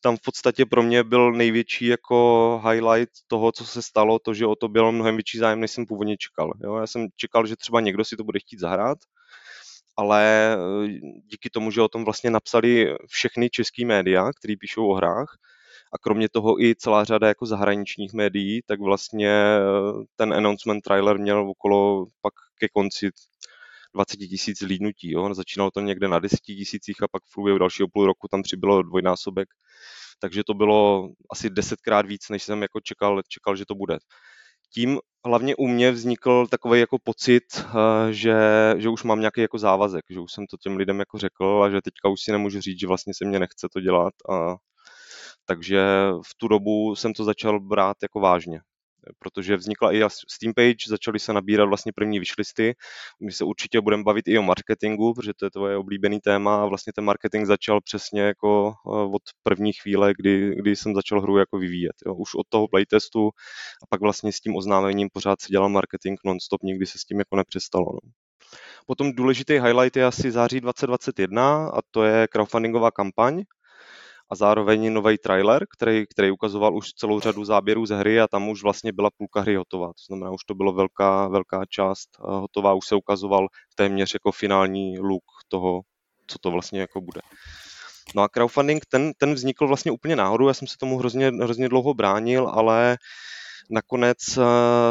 Tam 0.00 0.16
v 0.16 0.20
podstatě 0.20 0.66
pro 0.66 0.82
mě 0.82 1.04
byl 1.04 1.32
největší 1.32 1.86
jako 1.86 2.60
highlight 2.70 3.12
toho, 3.26 3.52
co 3.52 3.66
se 3.66 3.82
stalo, 3.82 4.18
to, 4.18 4.34
že 4.34 4.46
o 4.46 4.56
to 4.56 4.68
byl 4.68 4.92
mnohem 4.92 5.16
větší 5.16 5.38
zájem, 5.38 5.60
než 5.60 5.70
jsem 5.70 5.86
původně 5.86 6.16
čekal. 6.16 6.52
Jo? 6.64 6.76
Já 6.76 6.86
jsem 6.86 7.06
čekal, 7.16 7.46
že 7.46 7.56
třeba 7.56 7.80
někdo 7.80 8.04
si 8.04 8.16
to 8.16 8.24
bude 8.24 8.40
chtít 8.40 8.60
zahrát, 8.60 8.98
ale 9.96 10.54
eh, 10.54 10.88
díky 11.26 11.50
tomu, 11.50 11.70
že 11.70 11.82
o 11.82 11.88
tom 11.88 12.04
vlastně 12.04 12.30
napsali 12.30 12.94
všechny 13.06 13.50
český 13.50 13.84
média, 13.84 14.30
který 14.32 14.56
píšou 14.56 14.88
o 14.88 14.94
hrách, 14.94 15.36
a 15.92 15.98
kromě 15.98 16.28
toho 16.28 16.62
i 16.62 16.74
celá 16.74 17.04
řada 17.04 17.28
jako 17.28 17.46
zahraničních 17.46 18.12
médií, 18.12 18.62
tak 18.66 18.80
vlastně 18.80 19.30
eh, 19.30 19.60
ten 20.16 20.32
announcement 20.34 20.84
trailer 20.84 21.18
měl 21.18 21.50
okolo 21.50 22.06
pak 22.22 22.34
ke 22.60 22.68
konci 22.68 23.10
20 23.94 24.16
tisíc 24.16 24.58
zlídnutí. 24.58 25.10
Jo? 25.10 25.34
Začínalo 25.34 25.70
to 25.70 25.80
někde 25.80 26.08
na 26.08 26.18
10 26.18 26.40
tisících 26.40 27.02
a 27.02 27.08
pak 27.08 27.22
v 27.24 27.32
průběhu 27.34 27.58
dalšího 27.58 27.88
půl 27.92 28.06
roku 28.06 28.28
tam 28.28 28.42
přibylo 28.42 28.82
dvojnásobek. 28.82 29.48
Takže 30.20 30.44
to 30.44 30.54
bylo 30.54 31.08
asi 31.32 31.50
desetkrát 31.50 32.06
víc, 32.06 32.28
než 32.28 32.42
jsem 32.42 32.62
jako 32.62 32.80
čekal, 32.80 33.22
čekal, 33.28 33.56
že 33.56 33.66
to 33.66 33.74
bude. 33.74 33.98
Tím 34.74 34.98
hlavně 35.26 35.56
u 35.56 35.66
mě 35.66 35.90
vznikl 35.90 36.46
takový 36.46 36.80
jako 36.80 36.98
pocit, 37.04 37.44
eh, 37.58 38.12
že, 38.12 38.36
že 38.78 38.88
už 38.88 39.02
mám 39.02 39.20
nějaký 39.20 39.40
jako 39.40 39.58
závazek, 39.58 40.04
že 40.10 40.20
už 40.20 40.32
jsem 40.32 40.46
to 40.46 40.56
těm 40.56 40.76
lidem 40.76 40.98
jako 41.00 41.18
řekl 41.18 41.62
a 41.64 41.70
že 41.70 41.82
teďka 41.82 42.08
už 42.08 42.20
si 42.20 42.32
nemůžu 42.32 42.60
říct, 42.60 42.80
že 42.80 42.86
vlastně 42.86 43.14
se 43.14 43.24
mě 43.24 43.38
nechce 43.38 43.68
to 43.72 43.80
dělat. 43.80 44.14
A, 44.30 44.56
takže 45.44 45.82
v 46.26 46.34
tu 46.36 46.48
dobu 46.48 46.96
jsem 46.96 47.12
to 47.14 47.24
začal 47.24 47.60
brát 47.60 47.96
jako 48.02 48.20
vážně 48.20 48.60
protože 49.18 49.56
vznikla 49.56 49.92
i 49.92 50.02
Steam 50.28 50.54
page, 50.54 50.76
začaly 50.88 51.18
se 51.18 51.32
nabírat 51.32 51.68
vlastně 51.68 51.92
první 51.92 52.18
wishlisty. 52.18 52.74
My 53.22 53.32
se 53.32 53.44
určitě 53.44 53.80
budeme 53.80 54.02
bavit 54.02 54.28
i 54.28 54.38
o 54.38 54.42
marketingu, 54.42 55.14
protože 55.14 55.32
to 55.34 55.46
je 55.46 55.50
tvoje 55.50 55.76
oblíbený 55.76 56.20
téma 56.20 56.62
a 56.62 56.66
vlastně 56.66 56.92
ten 56.92 57.04
marketing 57.04 57.46
začal 57.46 57.80
přesně 57.80 58.20
jako 58.20 58.72
eh, 58.86 58.90
od 58.90 59.22
první 59.42 59.72
chvíle, 59.72 60.12
kdy, 60.16 60.54
kdy 60.56 60.76
jsem 60.76 60.94
začal 60.94 61.20
hru 61.20 61.38
jako 61.38 61.58
vyvíjet. 61.58 61.94
Jo. 62.06 62.14
Už 62.14 62.34
od 62.34 62.46
toho 62.48 62.68
playtestu 62.68 63.28
a 63.82 63.86
pak 63.88 64.00
vlastně 64.00 64.32
s 64.32 64.40
tím 64.40 64.56
oznámením 64.56 65.08
pořád 65.12 65.40
se 65.40 65.48
dělal 65.48 65.68
marketing 65.68 66.20
non-stop, 66.24 66.62
nikdy 66.62 66.86
se 66.86 66.98
s 66.98 67.04
tím 67.04 67.18
jako 67.18 67.36
nepřestalo. 67.36 67.86
No. 67.92 68.10
Potom 68.86 69.12
důležitý 69.12 69.52
highlight 69.52 69.96
je 69.96 70.04
asi 70.04 70.30
září 70.30 70.60
2021 70.60 71.68
a 71.68 71.78
to 71.90 72.04
je 72.04 72.28
crowdfundingová 72.28 72.90
kampaň, 72.90 73.42
a 74.30 74.34
zároveň 74.34 74.92
nový 74.92 75.18
trailer, 75.18 75.66
který, 75.76 76.06
který 76.06 76.30
ukazoval 76.30 76.76
už 76.76 76.88
celou 76.88 77.20
řadu 77.20 77.44
záběrů 77.44 77.86
ze 77.86 77.96
hry 77.96 78.20
a 78.20 78.28
tam 78.28 78.48
už 78.48 78.62
vlastně 78.62 78.92
byla 78.92 79.10
půlka 79.18 79.40
hry 79.40 79.56
hotová. 79.56 79.86
To 79.86 80.02
znamená, 80.08 80.30
už 80.30 80.44
to 80.44 80.54
bylo 80.54 80.72
velká, 80.72 81.28
velká 81.28 81.64
část 81.68 82.08
hotová, 82.18 82.74
už 82.74 82.86
se 82.86 82.96
ukazoval 82.96 83.46
téměř 83.74 84.14
jako 84.14 84.32
finální 84.32 84.98
look 84.98 85.24
toho, 85.48 85.80
co 86.26 86.38
to 86.38 86.50
vlastně 86.50 86.80
jako 86.80 87.00
bude. 87.00 87.20
No 88.14 88.22
a 88.22 88.28
crowdfunding, 88.28 88.86
ten, 88.86 89.12
ten 89.18 89.34
vznikl 89.34 89.66
vlastně 89.66 89.92
úplně 89.92 90.16
náhodou, 90.16 90.48
já 90.48 90.54
jsem 90.54 90.68
se 90.68 90.76
tomu 90.80 90.98
hrozně, 90.98 91.28
hrozně 91.28 91.68
dlouho 91.68 91.94
bránil, 91.94 92.48
ale 92.48 92.96
nakonec 93.70 94.18
uh, 94.36 94.44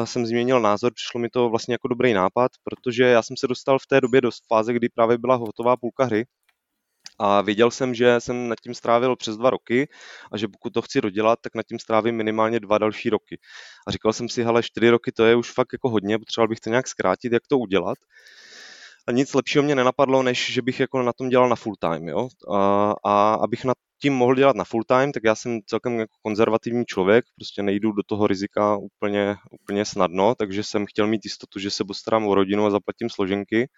jsem 0.04 0.26
změnil 0.26 0.60
názor, 0.60 0.94
přišlo 0.94 1.20
mi 1.20 1.30
to 1.30 1.50
vlastně 1.50 1.74
jako 1.74 1.88
dobrý 1.88 2.14
nápad, 2.14 2.52
protože 2.64 3.04
já 3.04 3.22
jsem 3.22 3.38
se 3.38 3.48
dostal 3.48 3.80
v 3.80 3.88
té 3.88 4.02
době 4.02 4.22
do 4.22 4.30
fáze, 4.48 4.74
kdy 4.74 4.90
právě 4.90 5.18
byla 5.18 5.36
hotová 5.36 5.78
půlka 5.78 6.06
hry 6.06 6.26
a 7.20 7.42
věděl 7.42 7.72
jsem, 7.72 7.96
že 7.96 8.20
jsem 8.20 8.50
nad 8.50 8.60
tím 8.60 8.74
strávil 8.74 9.16
přes 9.16 9.38
dva 9.38 9.50
roky 9.50 9.88
a 10.32 10.38
že 10.38 10.48
pokud 10.48 10.74
to 10.74 10.82
chci 10.82 11.02
dodělat, 11.02 11.40
tak 11.42 11.56
nad 11.56 11.64
tím 11.64 11.80
strávím 11.80 12.16
minimálně 12.16 12.60
dva 12.60 12.78
další 12.78 13.10
roky. 13.10 13.40
A 13.88 13.92
říkal 13.92 14.14
jsem 14.14 14.30
si, 14.30 14.44
hele, 14.44 14.64
čtyři 14.64 14.90
roky 14.90 15.12
to 15.12 15.26
je 15.26 15.36
už 15.36 15.52
fakt 15.52 15.74
jako 15.74 15.90
hodně, 15.90 16.20
potřeboval 16.20 16.48
bych 16.48 16.60
to 16.60 16.70
nějak 16.70 16.88
zkrátit, 16.88 17.34
jak 17.34 17.48
to 17.50 17.58
udělat. 17.58 17.98
A 19.08 19.12
nic 19.12 19.34
lepšího 19.34 19.64
mě 19.64 19.76
nenapadlo, 19.76 20.24
než 20.24 20.54
že 20.54 20.62
bych 20.62 20.80
jako 20.80 21.04
na 21.04 21.14
tom 21.14 21.30
dělal 21.30 21.50
na 21.50 21.56
full 21.56 21.76
time, 21.80 22.08
jo. 22.08 22.30
A, 22.54 22.94
a 23.06 23.34
abych 23.34 23.66
na 23.66 23.74
tím 24.02 24.14
mohl 24.14 24.36
dělat 24.36 24.56
na 24.56 24.64
full 24.64 24.84
time, 24.84 25.12
tak 25.12 25.24
já 25.24 25.36
jsem 25.36 25.60
celkem 25.66 26.00
jako 26.00 26.14
konzervativní 26.22 26.86
člověk, 26.86 27.26
prostě 27.36 27.64
nejdu 27.64 27.92
do 27.92 28.04
toho 28.04 28.28
rizika 28.28 28.78
úplně, 28.78 29.36
úplně 29.52 29.86
snadno, 29.86 30.36
takže 30.36 30.64
jsem 30.64 30.86
chtěl 30.86 31.08
mít 31.08 31.26
jistotu, 31.26 31.60
že 31.60 31.72
se 31.72 31.84
postarám 31.84 32.28
o 32.28 32.36
rodinu 32.36 32.66
a 32.66 32.70
zaplatím 32.70 33.10
složenky. 33.10 33.70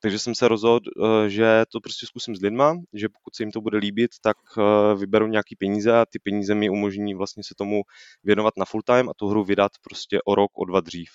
Takže 0.00 0.18
jsem 0.18 0.34
se 0.34 0.48
rozhodl, 0.48 0.90
eh, 1.04 1.30
že 1.30 1.64
to 1.72 1.80
prostě 1.80 2.06
zkusím 2.06 2.36
s 2.36 2.42
lidma, 2.42 2.76
že 2.94 3.08
pokud 3.08 3.36
se 3.36 3.42
jim 3.42 3.50
to 3.52 3.60
bude 3.60 3.78
líbit, 3.78 4.10
tak 4.22 4.36
eh, 4.58 4.94
vyberu 4.94 5.26
nějaký 5.26 5.56
peníze 5.56 6.00
a 6.00 6.06
ty 6.10 6.18
peníze 6.18 6.54
mi 6.54 6.70
umožní 6.70 7.14
vlastně 7.14 7.44
se 7.44 7.54
tomu 7.58 7.82
věnovat 8.24 8.54
na 8.56 8.64
full 8.64 8.82
time 8.82 9.08
a 9.08 9.12
tu 9.16 9.28
hru 9.28 9.44
vydat 9.44 9.72
prostě 9.82 10.18
o 10.24 10.34
rok, 10.34 10.50
o 10.54 10.64
dva 10.64 10.80
dřív. 10.80 11.10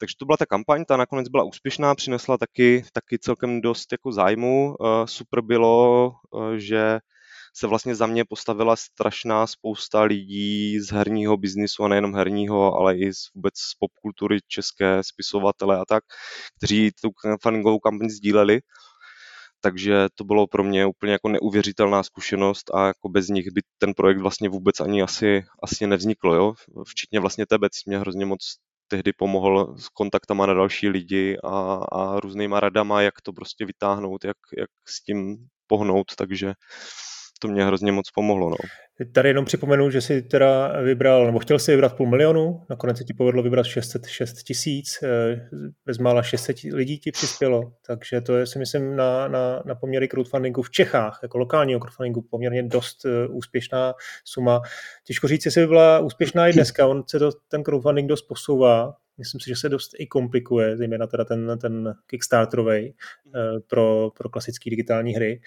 Takže 0.00 0.14
to 0.18 0.26
byla 0.26 0.36
ta 0.36 0.46
kampaň, 0.46 0.84
ta 0.84 0.96
nakonec 0.96 1.28
byla 1.28 1.44
úspěšná, 1.44 1.94
přinesla 1.94 2.38
taky, 2.38 2.84
taky 2.92 3.18
celkem 3.18 3.60
dost 3.60 3.92
jako 3.92 4.12
zájmu. 4.12 4.76
Eh, 4.80 5.06
super 5.06 5.40
bylo, 5.40 6.12
že 6.56 6.98
se 7.54 7.66
vlastně 7.66 7.94
za 7.94 8.06
mě 8.06 8.24
postavila 8.24 8.76
strašná 8.76 9.46
spousta 9.46 10.02
lidí 10.02 10.80
z 10.80 10.90
herního 10.92 11.36
biznisu 11.36 11.84
a 11.84 11.88
nejenom 11.88 12.14
herního, 12.14 12.74
ale 12.74 12.98
i 12.98 13.14
z 13.14 13.34
vůbec 13.34 13.54
z 13.58 13.74
popkultury 13.78 14.38
české, 14.48 15.02
spisovatele 15.02 15.78
a 15.78 15.84
tak, 15.84 16.04
kteří 16.56 16.90
tu 17.02 17.10
fundingovou 17.42 17.78
kampaň 17.78 18.08
sdíleli. 18.08 18.60
Takže 19.60 20.08
to 20.14 20.24
bylo 20.24 20.46
pro 20.46 20.64
mě 20.64 20.86
úplně 20.86 21.12
jako 21.12 21.28
neuvěřitelná 21.28 22.02
zkušenost 22.02 22.74
a 22.74 22.86
jako 22.86 23.08
bez 23.08 23.28
nich 23.28 23.50
by 23.52 23.60
ten 23.78 23.94
projekt 23.94 24.18
vlastně 24.18 24.48
vůbec 24.48 24.80
ani 24.80 25.02
asi, 25.02 25.44
asi 25.62 25.86
nevznikl, 25.86 26.28
jo? 26.28 26.54
Včetně 26.88 27.20
vlastně 27.20 27.46
tebe, 27.46 27.68
mě 27.86 27.98
hrozně 27.98 28.26
moc 28.26 28.40
tehdy 28.88 29.12
pomohl 29.12 29.74
s 29.78 29.88
kontaktama 29.88 30.46
na 30.46 30.54
další 30.54 30.88
lidi 30.88 31.36
a, 31.44 31.84
a 31.92 32.20
různýma 32.20 32.60
radama, 32.60 33.02
jak 33.02 33.20
to 33.20 33.32
prostě 33.32 33.66
vytáhnout, 33.66 34.24
jak, 34.24 34.36
jak 34.58 34.70
s 34.88 35.02
tím 35.02 35.36
pohnout, 35.66 36.14
takže 36.16 36.54
to 37.38 37.48
mě 37.48 37.64
hrozně 37.64 37.92
moc 37.92 38.10
pomohlo. 38.10 38.50
No. 38.50 38.56
Tady 39.12 39.28
jenom 39.28 39.44
připomenu, 39.44 39.90
že 39.90 40.00
si 40.00 40.22
teda 40.22 40.80
vybral, 40.82 41.26
nebo 41.26 41.38
chtěl 41.38 41.58
si 41.58 41.70
vybrat 41.70 41.96
půl 41.96 42.06
milionu, 42.06 42.62
nakonec 42.70 42.98
se 42.98 43.04
ti 43.04 43.14
povedlo 43.14 43.42
vybrat 43.42 43.66
606 43.66 44.42
tisíc, 44.42 44.98
eh, 45.02 45.48
bezmála 45.86 46.22
600 46.22 46.56
lidí 46.62 46.98
ti 46.98 47.12
přispělo, 47.12 47.72
takže 47.86 48.20
to 48.20 48.36
je 48.36 48.46
si 48.46 48.58
myslím 48.58 48.96
na, 48.96 49.28
na, 49.28 49.62
na 49.66 49.74
poměry 49.74 50.08
crowdfundingu 50.08 50.62
v 50.62 50.70
Čechách, 50.70 51.20
jako 51.22 51.38
lokálního 51.38 51.80
crowdfundingu, 51.80 52.22
poměrně 52.30 52.62
dost 52.62 53.04
uh, 53.04 53.36
úspěšná 53.36 53.94
suma. 54.24 54.60
Těžko 55.06 55.28
říct, 55.28 55.44
jestli 55.44 55.60
by 55.60 55.66
byla 55.66 55.98
úspěšná 55.98 56.48
i 56.48 56.52
dneska, 56.52 56.86
on 56.86 57.04
se 57.06 57.18
to, 57.18 57.30
ten 57.48 57.62
crowdfunding 57.62 58.08
dost 58.08 58.22
posouvá, 58.22 58.94
myslím 59.18 59.40
si, 59.40 59.50
že 59.50 59.56
se 59.56 59.68
dost 59.68 59.90
i 59.98 60.06
komplikuje, 60.06 60.76
zejména 60.76 61.06
teda 61.06 61.24
ten, 61.24 61.58
ten 61.60 61.94
Kickstarterový 62.06 62.74
eh, 62.74 63.60
pro, 63.66 64.10
pro 64.18 64.28
klasické 64.28 64.70
digitální 64.70 65.14
hry. 65.14 65.40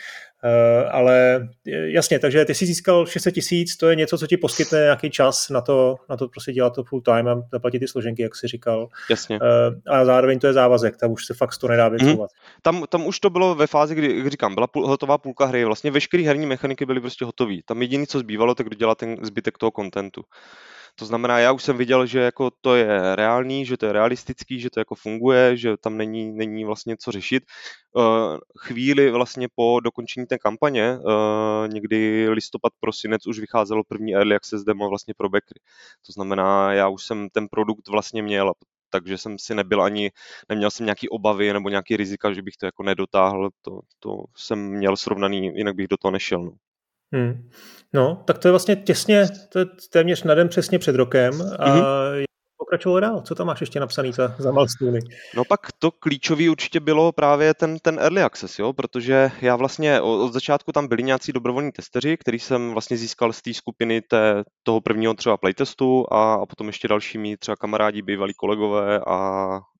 Eh, 0.43 0.85
ale 0.85 1.47
jasně, 1.65 2.19
takže 2.19 2.45
ty 2.45 2.55
jsi 2.55 2.65
získal 2.65 3.05
600 3.05 3.33
tisíc, 3.33 3.77
to 3.77 3.89
je 3.89 3.95
něco, 3.95 4.17
co 4.17 4.27
ti 4.27 4.37
poskytne 4.37 4.79
nějaký 4.79 5.09
čas 5.09 5.49
na 5.49 5.61
to, 5.61 5.95
na 6.09 6.17
to 6.17 6.27
prostě 6.27 6.53
dělat 6.53 6.75
to 6.75 6.83
full 6.83 7.01
time 7.01 7.27
a 7.27 7.41
zaplatit 7.51 7.79
ty 7.79 7.87
složenky, 7.87 8.21
jak 8.21 8.35
jsi 8.35 8.47
říkal. 8.47 8.87
Jasně. 9.09 9.39
Eh, 9.41 9.91
a 9.91 10.05
zároveň 10.05 10.39
to 10.39 10.47
je 10.47 10.53
závazek, 10.53 10.97
tam 10.97 11.11
už 11.11 11.25
se 11.25 11.33
fakt 11.33 11.57
to 11.57 11.67
nedá 11.67 11.89
věcovat. 11.89 12.29
Hmm. 12.31 12.61
Tam, 12.61 12.83
tam 12.89 13.07
už 13.07 13.19
to 13.19 13.29
bylo 13.29 13.55
ve 13.55 13.67
fázi, 13.67 13.95
kdy, 13.95 14.17
jak 14.17 14.27
říkám, 14.27 14.55
byla 14.55 14.67
půl, 14.67 14.87
hotová 14.87 15.17
půlka 15.17 15.45
hry, 15.45 15.65
vlastně 15.65 15.91
veškeré 15.91 16.23
herní 16.23 16.45
mechaniky 16.45 16.85
byly 16.85 16.99
prostě 16.99 17.25
hotové. 17.25 17.55
Tam 17.65 17.81
jediné, 17.81 18.05
co 18.07 18.19
zbývalo, 18.19 18.55
tak 18.55 18.69
dodělat 18.69 18.97
ten 18.97 19.17
zbytek 19.21 19.57
toho 19.57 19.71
kontentu. 19.71 20.21
To 20.95 21.05
znamená, 21.05 21.39
já 21.39 21.51
už 21.51 21.63
jsem 21.63 21.77
viděl, 21.77 22.05
že 22.05 22.19
jako 22.19 22.51
to 22.61 22.75
je 22.75 23.15
reálný, 23.15 23.65
že 23.65 23.77
to 23.77 23.85
je 23.85 23.91
realistický, 23.91 24.59
že 24.59 24.69
to 24.69 24.79
jako 24.79 24.95
funguje, 24.95 25.57
že 25.57 25.77
tam 25.77 25.97
není, 25.97 26.31
není 26.31 26.65
vlastně 26.65 26.97
co 26.97 27.11
řešit. 27.11 27.43
Uh, 27.93 28.37
chvíli 28.59 29.11
vlastně 29.11 29.47
po 29.55 29.79
dokončení 29.83 30.25
té 30.25 30.37
kampaně, 30.37 30.97
uh, 30.97 31.73
někdy 31.73 32.29
listopad, 32.29 32.73
prosinec 32.79 33.27
už 33.27 33.39
vycházelo 33.39 33.83
první 33.87 34.15
early 34.15 34.35
access 34.35 34.63
demo 34.63 34.89
vlastně 34.89 35.13
pro 35.17 35.29
backry. 35.29 35.59
To 36.05 36.13
znamená, 36.13 36.73
já 36.73 36.87
už 36.87 37.03
jsem 37.03 37.29
ten 37.29 37.47
produkt 37.47 37.87
vlastně 37.87 38.23
měl, 38.23 38.53
takže 38.89 39.17
jsem 39.17 39.39
si 39.39 39.55
nebyl 39.55 39.81
ani, 39.83 40.11
neměl 40.49 40.71
jsem 40.71 40.85
nějaký 40.85 41.09
obavy 41.09 41.53
nebo 41.53 41.69
nějaký 41.69 41.97
rizika, 41.97 42.33
že 42.33 42.41
bych 42.41 42.57
to 42.57 42.65
jako 42.65 42.83
nedotáhl, 42.83 43.49
to, 43.61 43.79
to 43.99 44.23
jsem 44.37 44.59
měl 44.59 44.97
srovnaný, 44.97 45.51
jinak 45.55 45.75
bych 45.75 45.87
do 45.87 45.97
toho 45.97 46.11
nešel. 46.11 46.43
No. 46.43 46.51
Hmm. 47.13 47.49
No, 47.93 48.23
tak 48.27 48.37
to 48.37 48.47
je 48.47 48.51
vlastně 48.51 48.75
těsně, 48.75 49.27
to 49.51 49.59
je 49.59 49.65
téměř 49.91 50.23
na 50.23 50.35
den 50.35 50.49
přesně 50.49 50.79
před 50.79 50.95
rokem 50.95 51.41
a 51.59 51.69
mm-hmm. 51.69 52.23
pokračovalo 52.57 52.99
dál? 52.99 53.21
Co 53.21 53.35
tam 53.35 53.47
máš 53.47 53.61
ještě 53.61 53.79
napsaný 53.79 54.11
za, 54.11 54.35
za 54.37 54.51
milestone? 54.51 54.99
No 55.35 55.45
pak 55.45 55.59
to 55.79 55.91
klíčový 55.91 56.49
určitě 56.49 56.79
bylo 56.79 57.11
právě 57.11 57.53
ten, 57.53 57.79
ten 57.79 57.99
early 57.99 58.21
access, 58.21 58.59
jo, 58.59 58.73
protože 58.73 59.31
já 59.41 59.55
vlastně 59.55 60.01
od, 60.01 60.23
od 60.23 60.33
začátku 60.33 60.71
tam 60.71 60.87
byli 60.87 61.03
nějací 61.03 61.33
dobrovolní 61.33 61.71
testeři, 61.71 62.17
který 62.17 62.39
jsem 62.39 62.71
vlastně 62.71 62.97
získal 62.97 63.33
z 63.33 63.41
té 63.41 63.53
skupiny 63.53 64.01
té, 64.01 64.43
toho 64.63 64.81
prvního 64.81 65.13
třeba 65.13 65.37
playtestu 65.37 66.05
a, 66.11 66.33
a 66.33 66.45
potom 66.45 66.67
ještě 66.67 66.87
dalšími 66.87 67.37
třeba 67.37 67.55
kamarádi, 67.55 68.01
bývalí 68.01 68.33
kolegové 68.33 68.99
a, 68.99 69.15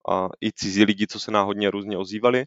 a 0.09 0.29
i 0.43 0.51
cizí 0.55 0.83
lidi, 0.83 1.07
co 1.07 1.19
se 1.19 1.31
náhodně 1.31 1.71
různě 1.71 1.97
ozývali. 1.97 2.45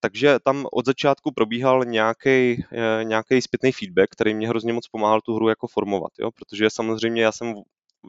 Takže 0.00 0.38
tam 0.44 0.66
od 0.72 0.86
začátku 0.86 1.32
probíhal 1.32 1.84
nějaký 1.84 2.64
eh, 2.72 3.04
zpětný 3.42 3.72
feedback, 3.72 4.10
který 4.10 4.34
mě 4.34 4.48
hrozně 4.48 4.72
moc 4.72 4.88
pomáhal 4.88 5.20
tu 5.20 5.34
hru 5.34 5.48
jako 5.48 5.66
formovat, 5.66 6.12
jo? 6.18 6.30
protože 6.30 6.70
samozřejmě 6.70 7.22
já 7.22 7.32
jsem 7.32 7.54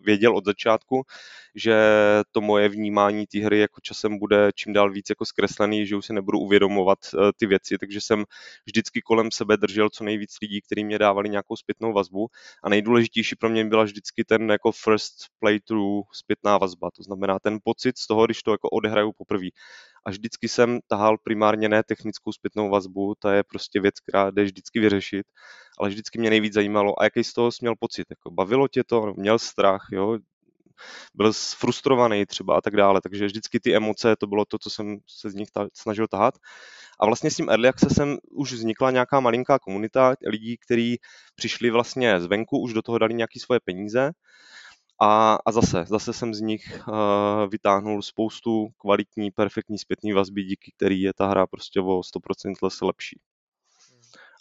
věděl 0.06 0.38
od 0.38 0.46
začátku, 0.46 1.04
že 1.56 1.76
to 2.32 2.42
moje 2.42 2.70
vnímání 2.70 3.28
té 3.28 3.40
hry 3.40 3.60
jako 3.60 3.82
časem 3.82 4.20
bude 4.20 4.52
čím 4.56 4.74
dál 4.74 4.92
víc 4.92 5.10
jako 5.10 5.26
zkreslený, 5.26 5.88
že 5.88 5.96
už 5.96 6.06
si 6.06 6.14
nebudu 6.14 6.40
uvědomovat 6.40 7.00
eh, 7.14 7.18
ty 7.38 7.46
věci, 7.46 7.78
takže 7.78 8.02
jsem 8.02 8.26
vždycky 8.66 9.02
kolem 9.02 9.32
sebe 9.32 9.58
držel 9.58 9.90
co 9.90 10.04
nejvíc 10.04 10.32
lidí, 10.42 10.62
kteří 10.62 10.84
mě 10.84 11.00
dávali 11.00 11.30
nějakou 11.30 11.56
zpětnou 11.56 11.94
vazbu 11.94 12.28
a 12.64 12.70
nejdůležitější 12.70 13.36
pro 13.36 13.50
mě 13.50 13.66
byla 13.66 13.84
vždycky 13.84 14.24
ten 14.24 14.52
jako 14.52 14.72
first 14.72 15.14
playthrough 15.40 16.06
zpětná 16.14 16.58
vazba, 16.58 16.90
to 16.96 17.04
znamená 17.04 17.40
ten 17.40 17.60
pocit 17.64 17.98
z 17.98 18.08
toho, 18.08 18.26
když 18.26 18.44
to 18.44 18.52
jako 18.52 18.70
odehraju 18.70 19.12
poprvé. 19.18 19.48
A 20.06 20.10
vždycky 20.10 20.50
jsem 20.50 20.80
tahal 20.88 21.18
primárně 21.18 21.70
ne 21.70 21.84
technickou 21.84 22.32
zpětnou 22.32 22.70
vazbu, 22.70 23.14
to 23.20 23.30
je 23.30 23.44
prostě 23.44 23.82
věc, 23.82 24.00
která 24.00 24.32
jde 24.32 24.44
vždycky 24.44 24.80
vyřešit, 24.80 25.26
ale 25.80 25.90
vždycky 25.90 26.20
mě 26.20 26.30
nejvíc 26.30 26.54
zajímalo, 26.54 27.02
a 27.02 27.04
jaký 27.04 27.24
z 27.24 27.34
toho 27.34 27.52
jsi 27.52 27.58
měl 27.62 27.76
pocit, 27.80 28.08
jako 28.10 28.32
bavilo 28.32 28.68
tě 28.68 28.84
to, 28.84 29.14
měl 29.18 29.40
strach, 29.40 29.88
jo, 29.92 30.18
byl 31.14 31.34
frustrovaný 31.58 32.26
třeba 32.26 32.58
a 32.58 32.62
tak 32.62 32.76
dále, 32.76 33.02
takže 33.02 33.26
vždycky 33.26 33.60
ty 33.60 33.76
emoce, 33.76 34.16
to 34.16 34.28
bylo 34.28 34.46
to, 34.46 34.58
co 34.60 34.70
jsem 34.70 34.98
se 35.08 35.30
z 35.30 35.36
nich 35.36 35.52
ta, 35.52 35.68
snažil 35.74 36.08
tahat. 36.08 36.34
A 37.00 37.06
vlastně 37.06 37.32
s 37.32 37.36
tím 37.36 37.50
Early 37.50 37.68
Accessem 37.68 38.18
už 38.32 38.54
vznikla 38.54 38.92
nějaká 38.92 39.20
malinká 39.20 39.60
komunita 39.60 40.16
lidí, 40.28 40.58
kteří 40.58 41.00
přišli 41.36 41.70
vlastně 41.70 42.20
zvenku, 42.20 42.60
už 42.60 42.74
do 42.74 42.82
toho 42.82 42.98
dali 42.98 43.14
nějaké 43.14 43.40
svoje 43.40 43.60
peníze 43.60 44.12
a, 45.02 45.38
a 45.46 45.52
zase, 45.52 45.86
zase 45.88 46.14
jsem 46.14 46.34
z 46.34 46.42
nich 46.42 46.82
uh, 46.88 46.96
vytáhnul 47.50 48.02
spoustu 48.02 48.68
kvalitní, 48.78 49.32
perfektní 49.32 49.78
zpětní 49.78 50.14
vazby, 50.14 50.44
díky 50.44 50.72
který 50.78 51.02
je 51.02 51.14
ta 51.14 51.28
hra 51.28 51.48
prostě 51.48 51.80
o 51.80 51.84
100% 51.84 52.54
lese 52.62 52.86
lepší. 52.86 53.20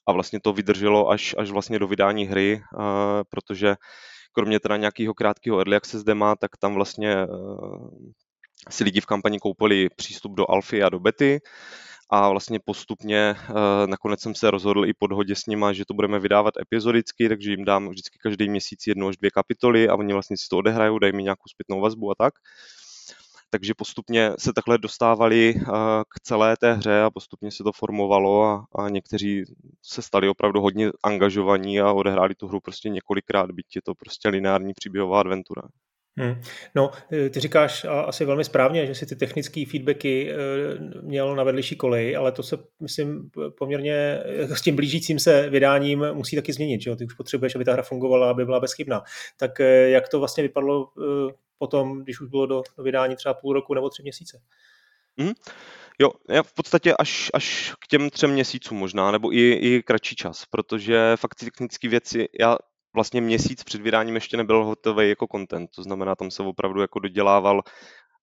A 0.06 0.12
vlastně 0.12 0.40
to 0.40 0.52
vydrželo 0.52 1.08
až, 1.08 1.34
až 1.38 1.50
vlastně 1.50 1.78
do 1.78 1.86
vydání 1.86 2.26
hry, 2.26 2.62
uh, 2.74 2.82
protože 3.28 3.76
kromě 4.32 4.60
teda 4.60 4.76
nějakého 4.76 5.14
krátkého 5.14 5.58
early 5.58 5.76
access 5.76 6.02
dema, 6.02 6.36
tak 6.36 6.56
tam 6.56 6.74
vlastně 6.74 7.26
uh, 7.26 7.88
si 8.70 8.84
lidi 8.84 9.00
v 9.00 9.06
kampani 9.06 9.38
koupili 9.38 9.88
přístup 9.96 10.32
do 10.32 10.50
alfy 10.50 10.82
a 10.82 10.88
do 10.88 11.00
bety 11.00 11.40
a 12.10 12.28
vlastně 12.28 12.58
postupně 12.64 13.34
uh, 13.50 13.56
nakonec 13.86 14.20
jsem 14.20 14.34
se 14.34 14.50
rozhodl 14.50 14.86
i 14.86 14.94
po 14.98 15.06
dohodě 15.06 15.36
s 15.36 15.46
nima, 15.46 15.72
že 15.72 15.84
to 15.84 15.94
budeme 15.94 16.18
vydávat 16.18 16.54
epizodicky, 16.60 17.28
takže 17.28 17.50
jim 17.50 17.64
dám 17.64 17.88
vždycky 17.88 18.18
každý 18.18 18.48
měsíc 18.48 18.86
jednu 18.86 19.08
až 19.08 19.16
dvě 19.16 19.30
kapitoly 19.30 19.88
a 19.88 19.94
oni 19.94 20.12
vlastně 20.12 20.36
si 20.36 20.48
to 20.50 20.58
odehrajou, 20.58 20.98
dají 20.98 21.12
mi 21.12 21.22
nějakou 21.22 21.48
zpětnou 21.48 21.80
vazbu 21.80 22.10
a 22.10 22.14
tak. 22.14 22.34
Takže 23.50 23.74
postupně 23.74 24.32
se 24.38 24.52
takhle 24.52 24.78
dostávali 24.78 25.54
uh, 25.54 25.62
k 26.02 26.20
celé 26.22 26.56
té 26.56 26.72
hře 26.74 27.02
a 27.02 27.10
postupně 27.10 27.50
se 27.50 27.64
to 27.64 27.72
formovalo 27.72 28.44
a, 28.44 28.66
a 28.74 28.88
někteří 28.88 29.44
se 29.82 30.02
stali 30.02 30.28
opravdu 30.28 30.60
hodně 30.60 30.90
angažovaní 31.02 31.80
a 31.80 31.92
odehráli 31.92 32.34
tu 32.34 32.48
hru 32.48 32.60
prostě 32.60 32.88
několikrát, 32.88 33.50
byť 33.50 33.76
je 33.76 33.82
to 33.82 33.94
prostě 33.94 34.28
lineární 34.28 34.72
příběhová 34.74 35.20
adventura. 35.20 35.62
Hmm. 36.18 36.42
No, 36.74 36.90
eh, 37.12 37.30
ty 37.30 37.40
říkáš 37.40 37.86
asi 38.06 38.24
velmi 38.24 38.44
správně, 38.44 38.86
že 38.86 38.94
si 38.94 39.06
ty 39.06 39.16
technické 39.16 39.64
feedbacky 39.70 40.30
eh, 40.30 40.34
měl 41.02 41.36
na 41.36 41.44
vedlejší 41.44 41.76
koleji, 41.76 42.16
ale 42.16 42.32
to 42.32 42.42
se, 42.42 42.58
myslím, 42.80 43.30
poměrně 43.58 43.94
eh, 43.94 44.56
s 44.56 44.62
tím 44.62 44.76
blížícím 44.76 45.18
se 45.18 45.50
vydáním 45.50 46.06
musí 46.12 46.36
taky 46.36 46.52
změnit, 46.52 46.80
že 46.80 46.90
jo? 46.90 46.96
Ty 46.96 47.04
už 47.04 47.14
potřebuješ, 47.14 47.54
aby 47.54 47.64
ta 47.64 47.72
hra 47.72 47.82
fungovala, 47.82 48.30
aby 48.30 48.44
byla 48.44 48.60
bezchybná. 48.60 49.02
Tak 49.36 49.58
jak 49.86 50.08
to 50.08 50.18
vlastně 50.18 50.42
vypadalo 50.42 50.88
potom, 51.60 52.02
když 52.02 52.20
už 52.20 52.28
bylo 52.28 52.46
do, 52.46 52.62
do 52.76 52.82
vydání 52.82 53.16
třeba 53.16 53.34
půl 53.34 53.52
roku 53.52 53.74
nebo 53.74 53.90
tři 53.90 54.02
měsíce? 54.02 54.40
Hmm. 55.18 55.32
Jo, 55.98 56.10
já 56.28 56.42
v 56.42 56.52
podstatě 56.52 56.94
až, 56.98 57.30
až 57.34 57.74
k 57.80 57.86
těm 57.86 58.10
třem 58.10 58.30
měsícům 58.30 58.78
možná, 58.78 59.10
nebo 59.10 59.32
i, 59.32 59.52
i 59.52 59.82
kratší 59.82 60.16
čas, 60.16 60.44
protože 60.50 61.12
fakt 61.16 61.34
technické 61.34 61.88
věci, 61.88 62.28
já 62.40 62.58
vlastně 62.94 63.20
měsíc 63.20 63.64
před 63.64 63.80
vydáním 63.80 64.14
ještě 64.14 64.36
nebyl 64.36 64.64
hotový 64.64 65.08
jako 65.08 65.26
content, 65.32 65.70
to 65.74 65.82
znamená, 65.82 66.14
tam 66.14 66.30
se 66.30 66.42
opravdu 66.42 66.80
jako 66.80 66.98
dodělával 66.98 67.62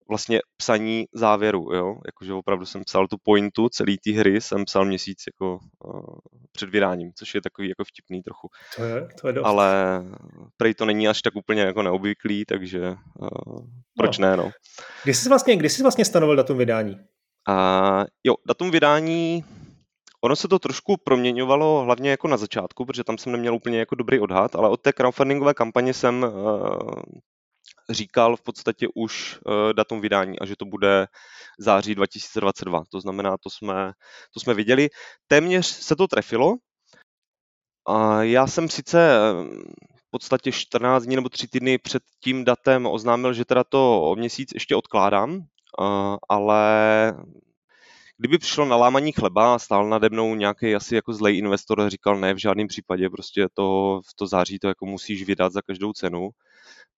vlastně 0.09 0.39
psaní 0.57 1.05
závěru, 1.13 1.73
jo, 1.73 1.95
jakože 2.05 2.33
opravdu 2.33 2.65
jsem 2.65 2.83
psal 2.83 3.07
tu 3.07 3.17
pointu 3.23 3.69
celé 3.69 3.95
té 4.03 4.11
hry, 4.11 4.41
jsem 4.41 4.65
psal 4.65 4.85
měsíc 4.85 5.23
jako 5.33 5.59
uh, 5.85 6.17
před 6.51 6.69
vydáním, 6.69 7.11
což 7.15 7.35
je 7.35 7.41
takový 7.41 7.69
jako 7.69 7.83
vtipný 7.83 8.23
trochu. 8.23 8.49
To 8.75 8.83
je, 8.83 9.07
to 9.21 9.27
je 9.27 9.33
dost. 9.33 9.45
Ale 9.45 10.01
prej 10.57 10.73
to 10.73 10.85
není 10.85 11.07
až 11.07 11.21
tak 11.21 11.35
úplně 11.35 11.61
jako 11.61 11.83
neobvyklý, 11.83 12.45
takže 12.45 12.95
uh, 13.19 13.59
proč 13.97 14.17
no. 14.17 14.27
ne, 14.27 14.37
no. 14.37 14.51
Kdy 15.03 15.13
jsi 15.13 15.29
vlastně, 15.29 15.55
kdy 15.55 15.69
jsi 15.69 15.81
vlastně 15.81 16.05
stanovil 16.05 16.35
datum 16.35 16.57
vydání? 16.57 16.95
Uh, 17.49 18.05
jo, 18.23 18.35
datum 18.47 18.71
vydání 18.71 19.43
Ono 20.23 20.35
se 20.35 20.47
to 20.47 20.59
trošku 20.59 20.97
proměňovalo 21.03 21.81
hlavně 21.83 22.09
jako 22.09 22.27
na 22.27 22.37
začátku, 22.37 22.85
protože 22.85 23.03
tam 23.03 23.17
jsem 23.17 23.31
neměl 23.31 23.55
úplně 23.55 23.79
jako 23.79 23.95
dobrý 23.95 24.19
odhad, 24.19 24.55
ale 24.55 24.69
od 24.69 24.81
té 24.81 24.93
crowdfundingové 24.93 25.53
kampaně 25.53 25.93
jsem 25.93 26.23
uh, 26.23 27.01
říkal 27.89 28.35
v 28.35 28.41
podstatě 28.41 28.87
už 28.95 29.39
uh, 29.45 29.73
datum 29.73 30.01
vydání 30.01 30.39
a 30.39 30.45
že 30.45 30.55
to 30.55 30.65
bude 30.65 31.07
září 31.59 31.95
2022. 31.95 32.83
To 32.91 33.01
znamená, 33.01 33.37
to 33.37 33.49
jsme, 33.49 33.93
to 34.33 34.39
jsme 34.39 34.53
viděli. 34.53 34.89
Téměř 35.27 35.65
se 35.65 35.95
to 35.95 36.07
trefilo. 36.07 36.55
A 37.87 38.23
já 38.23 38.47
jsem 38.47 38.69
sice 38.69 39.19
v 39.95 40.09
podstatě 40.09 40.51
14 40.51 41.03
dní 41.03 41.15
nebo 41.15 41.29
3 41.29 41.47
týdny 41.47 41.77
před 41.77 42.03
tím 42.23 42.45
datem 42.45 42.85
oznámil, 42.85 43.33
že 43.33 43.45
teda 43.45 43.63
to 43.63 44.01
o 44.01 44.15
měsíc 44.15 44.49
ještě 44.53 44.75
odkládám, 44.75 45.35
uh, 45.35 46.15
ale 46.29 47.13
kdyby 48.17 48.37
přišlo 48.37 48.65
na 48.65 48.75
lámaní 48.75 49.11
chleba 49.11 49.55
a 49.55 49.59
stál 49.59 49.89
nade 49.89 50.09
mnou 50.09 50.35
nějaký 50.35 50.75
asi 50.75 50.95
jako 50.95 51.13
zlej 51.13 51.37
investor 51.37 51.81
a 51.81 51.89
říkal 51.89 52.19
ne, 52.19 52.33
v 52.33 52.37
žádném 52.37 52.67
případě, 52.67 53.09
prostě 53.09 53.47
to, 53.53 53.99
v 54.09 54.13
to 54.15 54.27
září 54.27 54.59
to 54.59 54.67
jako 54.67 54.85
musíš 54.85 55.23
vydat 55.23 55.53
za 55.53 55.61
každou 55.61 55.93
cenu, 55.93 56.29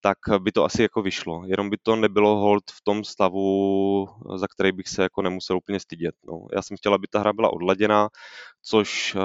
tak 0.01 0.17
by 0.39 0.51
to 0.51 0.63
asi 0.63 0.81
jako 0.81 1.01
vyšlo. 1.01 1.43
Jenom 1.45 1.69
by 1.69 1.77
to 1.77 1.95
nebylo 1.95 2.35
hold 2.35 2.63
v 2.71 2.81
tom 2.83 3.03
stavu, 3.03 4.07
za 4.35 4.47
který 4.47 4.71
bych 4.71 4.87
se 4.87 5.03
jako 5.03 5.21
nemusel 5.21 5.57
úplně 5.57 5.79
stydět. 5.79 6.15
No. 6.27 6.47
Já 6.55 6.61
jsem 6.61 6.77
chtěl, 6.77 6.93
aby 6.93 7.07
ta 7.07 7.19
hra 7.19 7.33
byla 7.33 7.53
odladěná, 7.53 8.09
což 8.61 9.15
eh, 9.15 9.19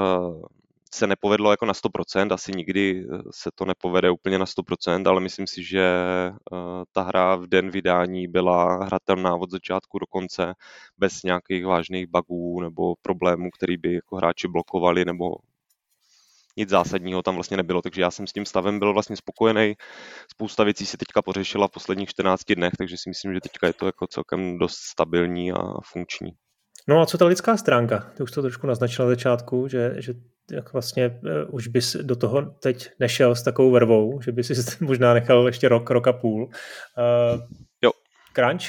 se 0.95 1.07
nepovedlo 1.07 1.51
jako 1.51 1.67
na 1.67 1.73
100%, 1.73 2.33
asi 2.35 2.53
nikdy 2.53 3.07
eh, 3.13 3.19
se 3.31 3.51
to 3.55 3.65
nepovede 3.65 4.11
úplně 4.11 4.39
na 4.39 4.45
100%, 4.45 5.09
ale 5.09 5.21
myslím 5.21 5.47
si, 5.47 5.65
že 5.65 5.83
eh, 5.83 6.57
ta 6.93 7.03
hra 7.03 7.37
v 7.37 7.47
den 7.47 7.71
vydání 7.71 8.29
byla 8.29 8.85
hratelná 8.85 9.37
od 9.37 9.51
začátku 9.51 9.99
do 9.99 10.07
konce 10.07 10.55
bez 10.99 11.23
nějakých 11.23 11.67
vážných 11.67 12.07
bugů 12.07 12.61
nebo 12.61 12.95
problémů, 13.03 13.51
který 13.51 13.77
by 13.77 13.95
jako 13.95 14.17
hráči 14.17 14.49
blokovali 14.49 15.05
nebo 15.05 15.35
nic 16.57 16.69
zásadního 16.69 17.23
tam 17.23 17.35
vlastně 17.35 17.57
nebylo, 17.57 17.83
takže 17.83 18.03
já 18.03 18.11
jsem 18.11 18.27
s 18.27 18.33
tím 18.33 18.47
stavem 18.47 18.79
byl 18.79 18.93
vlastně 18.93 19.17
spokojený. 19.17 19.75
Spousta 20.33 20.64
věcí 20.64 20.87
se 20.87 20.97
teďka 20.97 21.23
pořešila 21.23 21.69
v 21.69 21.71
posledních 21.71 22.09
14 22.09 22.40
dnech, 22.57 22.73
takže 22.79 22.97
si 22.97 23.11
myslím, 23.11 23.35
že 23.35 23.40
teďka 23.40 23.67
je 23.67 23.73
to 23.73 23.87
jako 23.87 24.07
celkem 24.07 24.59
dost 24.59 24.77
stabilní 24.77 25.53
a 25.53 25.62
funkční. 25.93 26.31
No 26.88 27.01
a 27.01 27.07
co 27.07 27.19
ta 27.19 27.27
lidská 27.27 27.57
stránka? 27.57 28.12
Ty 28.17 28.23
už 28.23 28.31
to 28.31 28.43
trošku 28.43 28.67
naznačila 28.67 29.09
na 29.09 29.14
začátku, 29.14 29.69
že, 29.69 29.95
že 29.99 30.14
jak 30.51 30.73
vlastně 30.73 31.09
uh, 31.09 31.55
už 31.55 31.69
bys 31.69 31.97
do 31.97 32.17
toho 32.17 32.43
teď 32.43 32.90
nešel 33.01 33.35
s 33.35 33.43
takovou 33.43 33.71
vervou, 33.71 34.21
že 34.21 34.33
bys 34.33 34.47
si 34.47 34.55
možná 34.85 35.14
nechal 35.14 35.47
ještě 35.47 35.69
rok, 35.69 35.90
rok 35.90 36.07
a 36.07 36.12
půl. 36.12 36.45
Uh, 36.45 37.40
jo. 37.83 37.90
Crunch? 38.35 38.64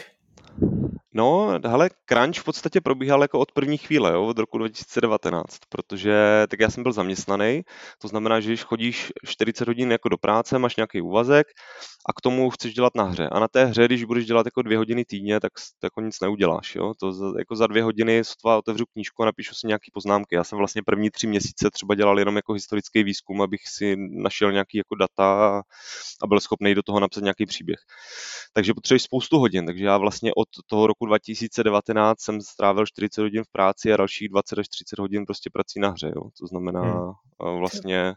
No, 1.17 1.60
hele, 1.65 1.89
crunch 2.06 2.38
v 2.39 2.43
podstatě 2.43 2.82
probíhal 2.82 3.21
jako 3.21 3.39
od 3.39 3.51
první 3.51 3.78
chvíle, 3.78 4.13
jo, 4.13 4.25
od 4.25 4.39
roku 4.39 4.58
2019, 4.58 5.58
protože 5.69 6.13
tak 6.49 6.60
já 6.60 6.69
jsem 6.69 6.84
byl 6.84 6.91
zaměstnaný, 6.91 7.62
to 8.01 8.08
znamená, 8.08 8.39
že 8.39 8.49
když 8.49 8.63
chodíš 8.63 9.12
40 9.25 9.67
hodin 9.67 9.91
jako 9.91 10.10
do 10.10 10.17
práce, 10.17 10.60
máš 10.60 10.75
nějaký 10.75 11.01
úvazek 11.01 11.47
a 12.10 12.13
k 12.13 12.21
tomu 12.21 12.49
chceš 12.49 12.73
dělat 12.73 12.95
na 12.95 13.04
hře. 13.04 13.28
A 13.32 13.39
na 13.39 13.47
té 13.47 13.65
hře, 13.65 13.86
když 13.86 14.04
budeš 14.04 14.25
dělat 14.25 14.45
jako 14.47 14.62
dvě 14.62 14.78
hodiny 14.78 15.06
týdně, 15.06 15.39
tak 15.39 15.51
jako 15.84 16.01
nic 16.01 16.19
neuděláš, 16.21 16.75
jo. 16.75 16.93
To 16.99 17.12
za, 17.12 17.25
jako 17.38 17.56
za 17.56 17.67
dvě 17.67 17.84
hodiny 17.84 18.23
sotva 18.23 18.58
otevřu 18.58 18.86
knížku 18.93 19.23
a 19.23 19.25
napíšu 19.25 19.56
si 19.56 19.67
nějaký 19.67 19.91
poznámky. 19.93 20.36
Já 20.36 20.43
jsem 20.43 20.58
vlastně 20.58 20.82
první 20.86 21.10
tři 21.12 21.28
měsíce 21.28 21.71
třeba 21.71 21.95
dělal 21.95 22.19
jenom 22.19 22.36
jako 22.36 22.54
historický 22.54 23.04
výzkum, 23.04 23.41
abych 23.41 23.62
si 23.67 23.95
našel 23.97 24.51
nějaký 24.51 24.78
jako 24.78 24.95
data 24.95 25.62
a 26.23 26.28
byl 26.28 26.39
schopný 26.39 26.75
do 26.75 26.84
toho 26.84 26.99
napsat 26.99 27.21
nějaký 27.23 27.45
příběh. 27.45 27.80
Takže 28.54 28.73
potřebuješ 28.73 29.04
spoustu 29.04 29.39
hodin, 29.39 29.65
takže 29.65 29.86
já 29.86 29.97
vlastně 29.97 30.32
od 30.36 30.47
toho 30.67 30.88
roku 30.88 31.05
2019 31.06 32.22
jsem 32.22 32.41
strávil 32.41 32.86
40 32.86 33.22
hodin 33.22 33.44
v 33.44 33.52
práci 33.52 33.94
a 33.94 33.98
dalších 33.98 34.30
20 34.30 34.60
až 34.60 34.68
30 34.68 35.00
hodin 35.00 35.26
prostě 35.26 35.50
prací 35.50 35.80
na 35.80 35.89
hře, 35.89 36.12
jo. 36.15 36.22
To 36.39 36.48
znamená 36.48 36.82
hmm. 36.82 37.60
vlastně 37.60 38.13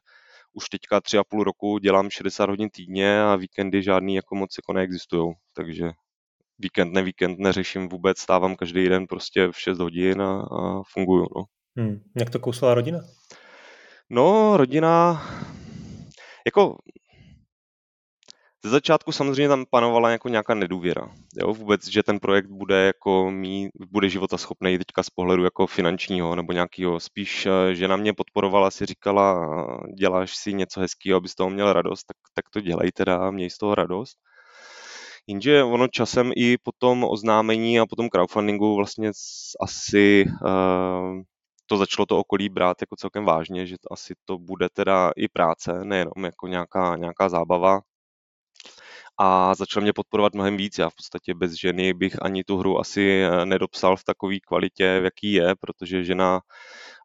už 0.52 0.68
teďka 0.68 1.00
tři 1.00 1.18
a 1.18 1.24
půl 1.24 1.44
roku 1.44 1.78
dělám 1.78 2.10
60 2.10 2.50
hodin 2.50 2.70
týdně 2.70 3.22
a 3.22 3.36
víkendy 3.36 3.82
žádný 3.82 4.14
jako 4.14 4.34
moc 4.34 4.54
jako 4.58 4.72
neexistují, 4.72 5.34
takže 5.54 5.90
víkend, 6.58 6.92
ne 6.92 7.02
víkend 7.02 7.38
neřeším 7.38 7.88
vůbec, 7.88 8.18
stávám 8.18 8.56
každý 8.56 8.88
den 8.88 9.06
prostě 9.06 9.48
v 9.48 9.60
6 9.60 9.78
hodin 9.78 10.22
a, 10.22 10.40
a 10.40 10.82
funguju. 10.92 11.26
No. 11.36 11.44
Hmm. 11.76 12.00
Jak 12.16 12.30
to 12.30 12.38
kousala 12.38 12.74
rodina? 12.74 13.00
No, 14.10 14.56
rodina, 14.56 15.22
jako 16.46 16.78
ze 18.64 18.70
začátku 18.70 19.12
samozřejmě 19.12 19.48
tam 19.48 19.64
panovala 19.70 20.10
jako 20.10 20.28
nějaká 20.28 20.54
nedůvěra. 20.54 21.08
Jo? 21.36 21.54
Vůbec, 21.54 21.88
že 21.88 22.02
ten 22.02 22.20
projekt 22.20 22.46
bude 22.46 22.86
jako 22.86 23.30
mít, 23.30 23.70
bude 23.90 24.08
života 24.08 24.38
schopný 24.38 24.78
teďka 24.78 25.02
z 25.02 25.10
pohledu 25.10 25.44
jako 25.44 25.66
finančního 25.66 26.36
nebo 26.36 26.52
nějakého. 26.52 27.00
Spíš, 27.00 27.46
eh, 27.46 27.74
že 27.74 27.88
na 27.88 27.96
mě 27.96 28.12
podporovala, 28.12 28.70
si 28.70 28.86
říkala, 28.86 29.48
děláš 29.98 30.36
si 30.36 30.52
něco 30.54 30.80
hezkého, 30.80 31.16
abys 31.16 31.34
toho 31.34 31.50
měl 31.50 31.72
radost, 31.72 32.04
tak, 32.04 32.16
tak 32.34 32.50
to 32.50 32.60
dělej 32.60 32.92
teda, 32.92 33.30
měj 33.30 33.50
z 33.50 33.58
toho 33.58 33.74
radost. 33.74 34.18
Jenže 35.26 35.62
ono 35.64 35.88
časem 35.88 36.32
i 36.36 36.56
po 36.58 36.72
tom 36.78 37.04
oznámení 37.04 37.80
a 37.80 37.86
po 37.86 37.96
tom 37.96 38.08
crowdfundingu 38.08 38.76
vlastně 38.76 39.10
asi 39.60 40.24
uh, 40.44 41.22
to 41.66 41.76
začalo 41.76 42.06
to 42.06 42.18
okolí 42.18 42.48
brát 42.48 42.76
jako 42.80 42.96
celkem 42.96 43.24
vážně, 43.24 43.66
že 43.66 43.76
asi 43.90 44.14
to 44.24 44.38
bude 44.38 44.68
teda 44.72 45.12
i 45.16 45.28
práce, 45.28 45.84
nejenom 45.84 46.24
jako 46.24 46.46
nějaká, 46.46 46.96
nějaká 46.96 47.28
zábava. 47.28 47.80
A 49.20 49.54
začal 49.54 49.82
mě 49.82 49.92
podporovat 49.92 50.34
mnohem 50.34 50.56
víc. 50.56 50.78
Já 50.78 50.90
v 50.90 50.94
podstatě 50.94 51.34
bez 51.34 51.52
ženy 51.52 51.94
bych 51.94 52.22
ani 52.22 52.44
tu 52.44 52.56
hru 52.56 52.78
asi 52.78 53.22
eh, 53.22 53.46
nedopsal 53.46 53.96
v 53.96 54.04
takové 54.04 54.40
kvalitě, 54.40 55.00
v 55.00 55.04
jaký 55.04 55.32
je, 55.32 55.54
protože 55.60 56.04
žena 56.04 56.40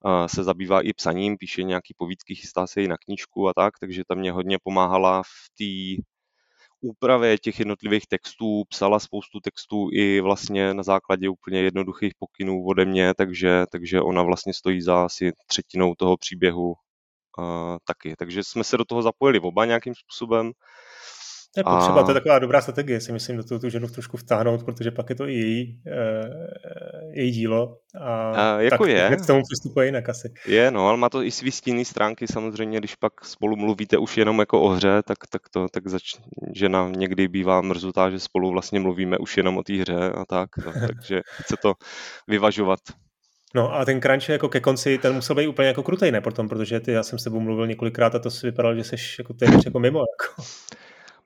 eh, 0.07 0.29
se 0.29 0.43
zabývá 0.43 0.81
i 0.81 0.93
psaním, 0.93 1.37
píše 1.37 1.63
nějaký 1.63 1.93
povídky, 1.97 2.35
chystá 2.35 2.67
se 2.67 2.83
i 2.83 2.87
na 2.87 2.97
knížku 2.97 3.49
a 3.49 3.53
tak, 3.53 3.79
takže 3.79 4.03
tam 4.07 4.17
mě 4.17 4.31
hodně 4.31 4.57
pomáhala 4.63 5.23
v 5.23 5.49
té 5.57 6.03
úpravě 6.81 7.37
těch 7.37 7.59
jednotlivých 7.59 8.07
textů, 8.07 8.63
psala 8.69 8.99
spoustu 8.99 9.39
textů 9.39 9.89
i 9.93 10.21
vlastně 10.21 10.73
na 10.73 10.83
základě 10.83 11.29
úplně 11.29 11.61
jednoduchých 11.61 12.13
pokynů 12.19 12.65
ode 12.65 12.85
mě, 12.85 13.13
takže, 13.13 13.65
takže 13.71 14.01
ona 14.01 14.23
vlastně 14.23 14.53
stojí 14.53 14.81
za 14.81 15.05
asi 15.05 15.31
třetinou 15.47 15.95
toho 15.95 16.17
příběhu 16.17 16.67
uh, 16.67 17.77
taky. 17.85 18.15
Takže 18.17 18.43
jsme 18.43 18.63
se 18.63 18.77
do 18.77 18.85
toho 18.85 19.01
zapojili 19.01 19.39
oba 19.39 19.65
nějakým 19.65 19.95
způsobem. 19.95 20.51
Je 21.57 21.63
potřeba, 21.63 22.01
a... 22.01 22.03
to 22.03 22.11
je 22.11 22.13
taková 22.13 22.39
dobrá 22.39 22.61
strategie, 22.61 23.01
si 23.01 23.11
myslím, 23.11 23.37
do 23.37 23.43
toho 23.43 23.59
tu 23.59 23.69
ženu 23.69 23.87
trošku 23.87 24.17
vtáhnout, 24.17 24.63
protože 24.63 24.91
pak 24.91 25.09
je 25.09 25.15
to 25.15 25.27
i 25.27 25.33
její, 25.33 25.81
e, 25.87 26.01
její 27.13 27.31
dílo 27.31 27.77
a, 28.01 28.31
a 28.31 28.59
jako 28.61 28.83
tak 28.83 28.93
je. 28.93 29.17
k 29.23 29.25
tomu 29.25 29.41
přistupuje 29.51 29.85
jinak 29.85 30.09
asi. 30.09 30.33
Je, 30.47 30.71
no, 30.71 30.87
ale 30.87 30.97
má 30.97 31.09
to 31.09 31.23
i 31.23 31.31
svý 31.31 31.51
stinný 31.51 31.85
stránky 31.85 32.27
samozřejmě, 32.27 32.77
když 32.77 32.95
pak 32.95 33.25
spolu 33.25 33.55
mluvíte 33.55 33.97
už 33.97 34.17
jenom 34.17 34.39
jako 34.39 34.61
o 34.61 34.69
hře, 34.69 35.01
tak, 35.05 35.17
tak 35.29 35.41
to, 35.51 35.67
tak 35.71 35.87
zač, 35.87 36.03
žena 36.55 36.91
někdy 36.97 37.27
bývá 37.27 37.61
mrzutá, 37.61 38.09
že 38.09 38.19
spolu 38.19 38.51
vlastně 38.51 38.79
mluvíme 38.79 39.17
už 39.17 39.37
jenom 39.37 39.57
o 39.57 39.63
té 39.63 39.73
hře 39.73 40.11
a 40.11 40.25
tak, 40.25 40.49
no, 40.65 40.73
takže 40.87 41.21
chce 41.25 41.55
to 41.61 41.73
vyvažovat. 42.27 42.79
No 43.55 43.73
a 43.73 43.85
ten 43.85 44.01
crunch 44.01 44.29
jako 44.29 44.49
ke 44.49 44.59
konci, 44.59 44.97
ten 44.97 45.13
musel 45.13 45.35
být 45.35 45.47
úplně 45.47 45.67
jako 45.67 45.83
krutej, 45.83 46.11
ne 46.11 46.21
potom, 46.21 46.49
protože 46.49 46.79
ty, 46.79 46.91
já 46.91 47.03
jsem 47.03 47.19
s 47.19 47.23
tebou 47.23 47.39
mluvil 47.39 47.67
několikrát 47.67 48.15
a 48.15 48.19
to 48.19 48.31
si 48.31 48.47
vypadalo, 48.47 48.75
že 48.75 48.83
jsi 48.83 48.95
jako 49.19 49.33
téměř 49.33 49.65
jako 49.65 49.79
mimo. 49.79 49.99
Jako. 49.99 50.43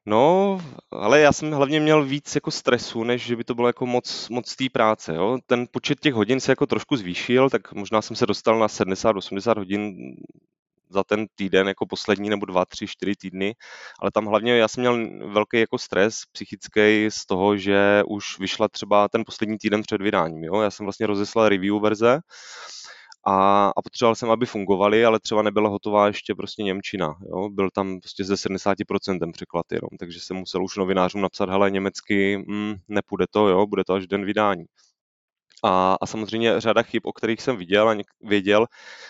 No, 0.10 0.58
ale 0.91 1.20
já 1.20 1.32
jsem 1.32 1.52
hlavně 1.52 1.80
měl 1.80 2.06
víc 2.06 2.36
jako 2.36 2.52
stresu, 2.52 3.04
než 3.04 3.26
že 3.26 3.36
by 3.36 3.43
to 3.43 3.56
bylo 3.56 3.67
jako 3.67 3.86
moc, 3.86 4.30
moc 4.30 4.56
té 4.56 4.65
práce. 4.70 5.15
Jo? 5.15 5.38
Ten 5.46 5.65
počet 5.72 6.00
těch 6.00 6.13
hodin 6.13 6.39
se 6.39 6.52
jako 6.52 6.65
trošku 6.65 6.98
zvýšil, 6.98 7.50
tak 7.50 7.74
možná 7.74 8.02
jsem 8.02 8.15
se 8.15 8.26
dostal 8.26 8.60
na 8.60 8.67
70-80 8.67 9.58
hodin 9.58 9.96
za 10.89 11.04
ten 11.04 11.26
týden, 11.36 11.67
jako 11.67 11.86
poslední 11.86 12.30
nebo 12.30 12.46
dva, 12.46 12.65
tři, 12.65 12.88
čtyři 12.88 13.15
týdny, 13.15 13.56
ale 14.00 14.12
tam 14.12 14.26
hlavně 14.26 14.58
já 14.58 14.67
jsem 14.67 14.82
měl 14.82 15.10
velký 15.32 15.60
jako 15.60 15.78
stres 15.78 16.15
psychický 16.32 17.08
z 17.10 17.26
toho, 17.26 17.58
že 17.58 18.04
už 18.08 18.39
vyšla 18.39 18.67
třeba 18.67 19.10
ten 19.10 19.24
poslední 19.26 19.58
týden 19.58 19.82
před 19.82 20.02
vydáním. 20.02 20.43
Jo? 20.43 20.62
Já 20.62 20.72
jsem 20.72 20.86
vlastně 20.86 21.08
rozeslal 21.08 21.50
review 21.50 21.82
verze 21.82 22.20
a, 23.27 23.67
a 23.77 23.81
potřeboval 23.81 24.15
jsem, 24.15 24.31
aby 24.31 24.45
fungovaly, 24.45 25.05
ale 25.05 25.19
třeba 25.19 25.41
nebyla 25.41 25.69
hotová 25.69 26.07
ještě 26.07 26.35
prostě 26.35 26.63
Němčina. 26.63 27.15
Jo? 27.29 27.49
Byl 27.49 27.69
tam 27.73 27.99
prostě 27.99 28.23
ze 28.23 28.33
70% 28.33 29.31
překlad 29.31 29.65
jenom, 29.71 29.89
takže 29.99 30.19
jsem 30.19 30.37
musel 30.37 30.63
už 30.63 30.77
novinářům 30.77 31.21
napsat, 31.21 31.49
hele, 31.49 31.71
německy 31.71 32.37
mm, 32.37 32.73
nepůjde 32.87 33.25
to, 33.31 33.47
jo? 33.47 33.67
bude 33.67 33.83
to 33.83 33.93
až 33.93 34.07
den 34.07 34.25
vydání. 34.25 34.65
A, 35.63 35.98
a 36.02 36.06
samozřejmě 36.06 36.62
řada 36.62 36.84
chyb, 36.84 37.02
o 37.06 37.13
kterých 37.13 37.41
jsem 37.41 37.58
viděl 37.58 37.89
a 37.89 37.93
něk, 37.93 38.08
věděl, 38.22 38.65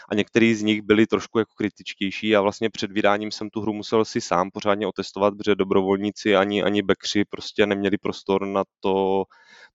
a 0.09 0.15
některý 0.15 0.55
z 0.55 0.61
nich 0.63 0.81
byly 0.81 1.07
trošku 1.07 1.39
jako 1.39 1.51
kritičtější 1.57 2.35
a 2.35 2.41
vlastně 2.41 2.69
před 2.69 2.91
vydáním 2.91 3.31
jsem 3.31 3.49
tu 3.49 3.61
hru 3.61 3.73
musel 3.73 4.05
si 4.05 4.21
sám 4.21 4.49
pořádně 4.53 4.87
otestovat, 4.87 5.33
protože 5.37 5.55
dobrovolníci 5.55 6.35
ani, 6.35 6.63
ani 6.63 6.81
backři 6.81 7.25
prostě 7.29 7.65
neměli 7.65 7.97
prostor 7.97 8.45
na 8.47 8.63
to, 8.79 9.23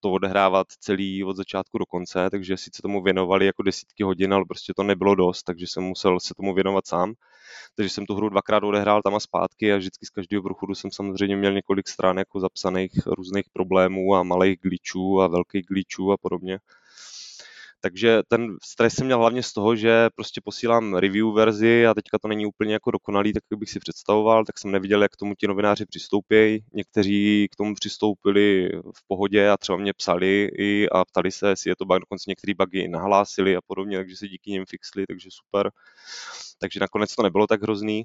to 0.00 0.10
odehrávat 0.12 0.66
celý 0.80 1.24
od 1.24 1.36
začátku 1.36 1.78
do 1.78 1.86
konce, 1.86 2.30
takže 2.30 2.56
sice 2.56 2.82
tomu 2.82 3.02
věnovali 3.02 3.46
jako 3.46 3.62
desítky 3.62 4.02
hodin, 4.02 4.34
ale 4.34 4.44
prostě 4.48 4.72
to 4.76 4.82
nebylo 4.82 5.14
dost, 5.14 5.42
takže 5.42 5.66
jsem 5.68 5.82
musel 5.82 6.20
se 6.20 6.34
tomu 6.34 6.54
věnovat 6.54 6.86
sám. 6.86 7.14
Takže 7.74 7.90
jsem 7.90 8.06
tu 8.06 8.14
hru 8.14 8.28
dvakrát 8.28 8.62
odehrál 8.64 9.02
tam 9.02 9.14
a 9.14 9.20
zpátky 9.20 9.72
a 9.72 9.76
vždycky 9.76 10.06
z 10.06 10.10
každého 10.10 10.42
průchodu 10.42 10.74
jsem 10.74 10.90
samozřejmě 10.90 11.36
měl 11.36 11.52
několik 11.52 11.88
stran 11.88 12.18
jako 12.18 12.40
zapsaných 12.40 12.92
různých 13.06 13.44
problémů 13.52 14.14
a 14.14 14.22
malých 14.22 14.58
glitchů 14.62 15.20
a 15.20 15.28
velkých 15.28 15.66
glitchů 15.66 16.12
a 16.12 16.16
podobně. 16.16 16.58
Takže 17.84 18.22
ten 18.28 18.56
stres 18.62 18.94
jsem 18.94 19.06
měl 19.06 19.18
hlavně 19.18 19.42
z 19.42 19.52
toho, 19.52 19.76
že 19.76 20.08
prostě 20.14 20.40
posílám 20.44 20.94
review 20.94 21.32
verzi 21.34 21.86
a 21.86 21.94
teďka 21.94 22.18
to 22.18 22.28
není 22.28 22.46
úplně 22.46 22.72
jako 22.72 22.90
dokonalý, 22.90 23.32
tak 23.32 23.42
jak 23.50 23.60
bych 23.60 23.70
si 23.70 23.80
představoval, 23.80 24.44
tak 24.44 24.58
jsem 24.58 24.70
neviděl, 24.70 25.02
jak 25.02 25.12
k 25.12 25.16
tomu 25.16 25.34
ti 25.34 25.46
novináři 25.46 25.86
přistoupí. 25.86 26.64
Někteří 26.74 27.48
k 27.52 27.56
tomu 27.56 27.74
přistoupili 27.74 28.68
v 28.96 29.06
pohodě 29.08 29.50
a 29.50 29.56
třeba 29.56 29.78
mě 29.78 29.92
psali 29.92 30.50
i 30.58 30.88
a 30.88 31.04
ptali 31.04 31.32
se, 31.32 31.48
jestli 31.48 31.70
je 31.70 31.76
to 31.76 31.84
bug, 31.84 32.00
dokonce 32.00 32.24
některý 32.28 32.54
bugy 32.54 32.88
nahlásili 32.88 33.56
a 33.56 33.60
podobně, 33.66 33.96
takže 33.96 34.16
se 34.16 34.28
díky 34.28 34.50
nim 34.50 34.64
fixli, 34.68 35.06
takže 35.06 35.28
super. 35.32 35.70
Takže 36.58 36.80
nakonec 36.80 37.14
to 37.14 37.22
nebylo 37.22 37.46
tak 37.46 37.62
hrozný. 37.62 38.04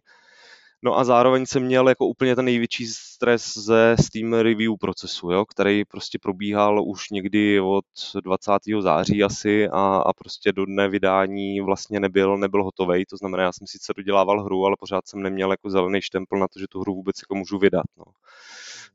No 0.84 0.98
a 1.00 1.04
zároveň 1.04 1.46
jsem 1.46 1.63
měl 1.63 1.90
jako 1.90 2.08
úplně 2.08 2.36
ten 2.36 2.46
největší 2.46 2.88
stres 2.88 3.58
ze 3.58 3.96
Steam 4.02 4.34
review 4.34 4.74
procesu, 4.80 5.32
jo, 5.32 5.46
který 5.46 5.86
prostě 5.86 6.20
probíhal 6.22 6.84
už 6.88 7.10
někdy 7.10 7.62
od 7.62 7.86
20. 8.24 8.52
září 8.80 9.24
asi 9.24 9.70
a, 9.70 9.98
a 10.06 10.13
prostě 10.13 10.52
do 10.52 10.66
dne 10.66 10.88
vydání 10.90 11.62
vlastně 11.62 12.00
nebyl, 12.00 12.38
nebyl 12.38 12.63
hotový. 12.63 13.06
To 13.06 13.18
znamená, 13.18 13.44
já 13.44 13.54
jsem 13.54 13.68
sice 13.68 13.94
dodělával 13.98 14.44
hru, 14.44 14.66
ale 14.66 14.76
pořád 14.80 15.08
jsem 15.08 15.22
neměl 15.22 15.52
jako 15.52 15.70
zelený 15.70 16.02
štempl 16.02 16.38
na 16.38 16.48
to, 16.48 16.60
že 16.60 16.68
tu 16.70 16.82
hru 16.82 16.94
vůbec 16.94 17.16
jako 17.24 17.36
můžu 17.36 17.58
vydat. 17.58 17.86
No 17.98 18.04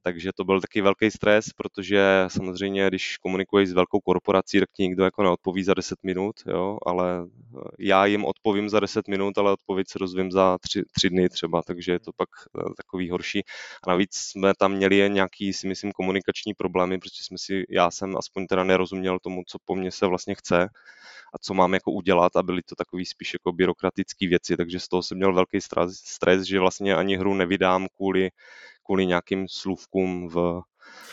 takže 0.02 0.30
to 0.36 0.44
byl 0.44 0.60
taky 0.60 0.80
velký 0.80 1.10
stres, 1.10 1.46
protože 1.56 2.24
samozřejmě, 2.28 2.88
když 2.88 3.16
komunikuješ 3.16 3.68
s 3.68 3.72
velkou 3.72 4.00
korporací, 4.00 4.60
tak 4.60 4.68
ti 4.72 4.82
nikdo 4.82 5.04
jako 5.04 5.22
neodpoví 5.22 5.64
za 5.64 5.74
10 5.74 5.98
minut, 6.02 6.34
jo, 6.46 6.78
ale 6.86 7.26
eh, 7.26 7.60
já 7.78 8.06
jim 8.06 8.24
odpovím 8.24 8.68
za 8.68 8.80
10 8.80 9.08
minut, 9.08 9.38
ale 9.38 9.52
odpověď 9.52 9.88
se 9.88 9.98
dozvím 9.98 10.32
za 10.32 10.58
3, 10.58 10.82
3 10.92 11.10
dny 11.10 11.28
třeba, 11.28 11.62
takže 11.62 11.92
je 11.92 12.00
to 12.00 12.12
pak 12.16 12.28
eh, 12.58 12.74
takový 12.76 13.10
horší. 13.10 13.42
A 13.86 13.90
navíc 13.90 14.14
jsme 14.14 14.52
tam 14.58 14.72
měli 14.72 15.10
nějaký, 15.10 15.52
si 15.52 15.68
myslím, 15.68 15.92
komunikační 15.92 16.54
problémy, 16.54 16.98
protože 16.98 17.24
jsme 17.24 17.38
si, 17.38 17.64
já 17.70 17.90
jsem 17.90 18.16
aspoň 18.16 18.46
teda 18.46 18.64
nerozuměl 18.64 19.18
tomu, 19.18 19.42
co 19.46 19.58
po 19.64 19.74
mně 19.74 19.90
se 19.90 20.06
vlastně 20.06 20.34
chce 20.34 20.68
a 21.34 21.38
co 21.38 21.54
mám 21.54 21.74
jako 21.74 21.92
udělat 21.92 22.36
a 22.36 22.42
byly 22.42 22.62
to 22.62 22.74
takový 22.74 23.04
spíš 23.06 23.32
jako 23.32 23.52
byrokratické 23.52 24.28
věci, 24.28 24.56
takže 24.56 24.80
z 24.80 24.88
toho 24.88 25.02
jsem 25.02 25.16
měl 25.16 25.34
velký 25.34 25.60
stres, 25.60 25.92
stres, 25.96 26.42
že 26.42 26.60
vlastně 26.60 26.94
ani 26.94 27.16
hru 27.16 27.34
nevydám 27.34 27.86
kvůli 27.96 28.30
kvůli 28.84 29.06
nějakým 29.06 29.46
slůvkům 29.48 30.28
v 30.28 30.62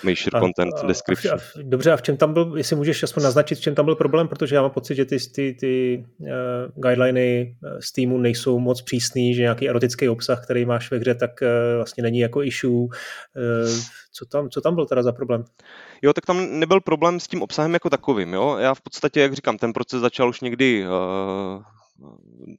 Major 0.04 0.36
a, 0.36 0.40
Content 0.40 0.74
a, 0.84 0.88
Description. 0.88 1.34
A, 1.34 1.38
a, 1.38 1.40
dobře, 1.64 1.92
a 1.92 1.98
v 1.98 2.02
čem 2.02 2.18
tam 2.18 2.34
byl, 2.34 2.54
jestli 2.58 2.76
můžeš 2.76 3.04
aspoň 3.04 3.24
naznačit, 3.24 3.56
v 3.56 3.62
čem 3.62 3.76
tam 3.76 3.86
byl 3.86 3.96
problém, 3.96 4.28
protože 4.28 4.56
já 4.56 4.62
mám 4.62 4.72
pocit, 4.72 4.96
že 4.96 5.06
ty, 5.06 5.18
ty, 5.36 5.58
ty 5.60 6.06
uh, 6.20 6.28
guideliny 6.76 7.56
z 7.80 7.92
týmu 7.92 8.18
nejsou 8.18 8.60
moc 8.60 8.82
přísný, 8.82 9.34
že 9.34 9.42
nějaký 9.42 9.70
erotický 9.70 10.10
obsah, 10.10 10.44
který 10.44 10.66
máš 10.66 10.92
ve 10.92 10.98
hře, 10.98 11.16
tak 11.16 11.32
uh, 11.42 11.48
vlastně 11.76 12.04
není 12.04 12.20
jako 12.20 12.44
issue. 12.44 12.72
Uh, 12.72 12.90
co, 14.14 14.26
tam, 14.26 14.50
co 14.50 14.62
tam 14.62 14.76
byl 14.76 14.86
teda 14.86 15.04
za 15.04 15.12
problém? 15.12 15.44
Jo, 16.02 16.14
tak 16.14 16.26
tam 16.26 16.60
nebyl 16.60 16.82
problém 16.82 17.20
s 17.20 17.28
tím 17.28 17.42
obsahem 17.42 17.74
jako 17.74 17.90
takovým. 17.90 18.34
Jo? 18.34 18.58
Já 18.58 18.74
v 18.74 18.82
podstatě, 18.82 19.22
jak 19.22 19.34
říkám, 19.34 19.58
ten 19.58 19.74
proces 19.74 20.02
začal 20.02 20.30
už 20.30 20.42
někdy 20.42 20.86
uh, 20.88 21.64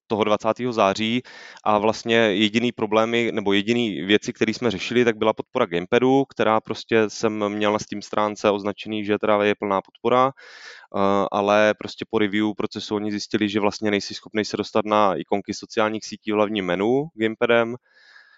toho 0.06 0.24
20. 0.24 0.48
září 0.70 1.22
a 1.64 1.78
vlastně 1.78 2.16
jediný 2.16 2.72
problémy 2.72 3.30
nebo 3.32 3.52
jediný 3.52 4.00
věci, 4.02 4.32
které 4.32 4.54
jsme 4.54 4.70
řešili, 4.70 5.04
tak 5.04 5.16
byla 5.16 5.32
podpora 5.32 5.66
gamepadu, 5.66 6.24
která 6.24 6.60
prostě 6.60 7.04
jsem 7.08 7.48
měl 7.48 7.72
na 7.72 7.78
Steam 7.78 8.02
stránce 8.02 8.50
označený, 8.50 9.04
že 9.04 9.18
teda 9.18 9.44
je 9.44 9.54
plná 9.54 9.80
podpora, 9.82 10.32
eh, 10.32 11.26
ale 11.32 11.74
prostě 11.78 12.04
po 12.10 12.18
review 12.18 12.46
procesu 12.56 12.94
oni 12.94 13.10
zjistili, 13.10 13.48
že 13.48 13.60
vlastně 13.60 13.90
nejsi 13.90 14.14
schopný 14.14 14.44
se 14.44 14.56
dostat 14.56 14.84
na 14.84 15.14
ikonky 15.14 15.54
sociálních 15.54 16.04
sítí 16.04 16.32
v 16.32 16.34
hlavním 16.34 16.64
menu 16.64 17.08
gamepadem, 17.14 17.76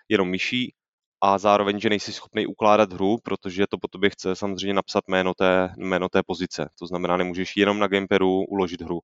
jenom 0.08 0.28
myší 0.28 0.74
a 1.24 1.38
zároveň, 1.38 1.80
že 1.80 1.88
nejsi 1.88 2.12
schopný 2.12 2.46
ukládat 2.46 2.92
hru, 2.92 3.18
protože 3.24 3.66
to 3.70 3.78
po 3.78 3.88
tobě 3.88 4.10
chce 4.10 4.36
samozřejmě 4.36 4.74
napsat 4.74 5.04
jméno 5.08 5.34
té, 5.34 5.74
jméno 5.76 6.08
té 6.08 6.22
pozice. 6.26 6.68
To 6.78 6.86
znamená, 6.86 7.16
nemůžeš 7.16 7.56
jenom 7.56 7.78
na 7.78 7.86
gamepadu 7.86 8.28
uložit 8.28 8.82
hru. 8.82 9.00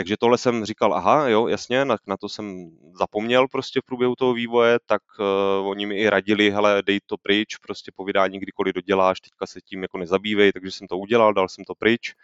Takže 0.00 0.16
tohle 0.16 0.38
jsem 0.38 0.64
říkal, 0.64 0.94
aha, 0.94 1.28
jo, 1.28 1.48
jasně, 1.48 1.84
na, 1.84 1.96
na 2.06 2.16
to 2.16 2.28
jsem 2.28 2.70
zapomněl 2.98 3.48
prostě 3.48 3.80
v 3.80 3.86
průběhu 3.86 4.14
toho 4.16 4.34
vývoje, 4.34 4.78
tak 4.86 5.02
uh, 5.18 5.68
oni 5.68 5.86
mi 5.86 5.96
i 5.96 6.10
radili, 6.10 6.50
hele, 6.50 6.82
dej 6.86 7.00
to 7.06 7.16
pryč, 7.16 7.56
prostě 7.56 7.92
po 7.96 8.04
vydání 8.04 8.38
kdykoliv 8.40 8.74
doděláš, 8.74 9.20
teďka 9.20 9.46
se 9.46 9.60
tím 9.60 9.82
jako 9.82 9.98
nezabývej, 9.98 10.52
takže 10.52 10.70
jsem 10.70 10.86
to 10.86 10.98
udělal, 10.98 11.34
dal 11.34 11.48
jsem 11.48 11.64
to 11.64 11.74
pryč. 11.74 12.14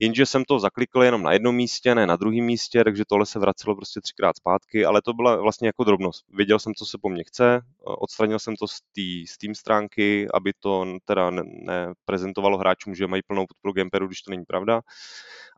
Jenže 0.00 0.26
jsem 0.26 0.44
to 0.44 0.58
zaklikl 0.58 1.02
jenom 1.02 1.22
na 1.22 1.32
jednom 1.32 1.54
místě, 1.54 1.94
ne 1.94 2.06
na 2.06 2.16
druhém 2.16 2.44
místě, 2.44 2.84
takže 2.84 3.04
tohle 3.08 3.26
se 3.26 3.38
vracelo 3.38 3.76
prostě 3.76 4.00
třikrát 4.00 4.36
zpátky, 4.36 4.84
ale 4.84 5.02
to 5.02 5.12
byla 5.12 5.36
vlastně 5.36 5.68
jako 5.68 5.84
drobnost. 5.84 6.24
Věděl 6.32 6.58
jsem, 6.58 6.74
co 6.74 6.86
se 6.86 6.98
po 7.02 7.08
mně 7.08 7.24
chce, 7.24 7.60
odstranil 7.84 8.38
jsem 8.38 8.56
to 8.56 8.68
z 8.68 8.80
té 8.80 9.32
Steam 9.32 9.54
stránky, 9.54 10.28
aby 10.34 10.52
to 10.60 10.86
teda 11.04 11.30
neprezentovalo 11.30 12.58
hráčům, 12.58 12.94
že 12.94 13.06
mají 13.06 13.22
plnou 13.26 13.46
podporu 13.46 13.72
Gamperu, 13.72 14.06
když 14.06 14.22
to 14.22 14.30
není 14.30 14.44
pravda 14.44 14.80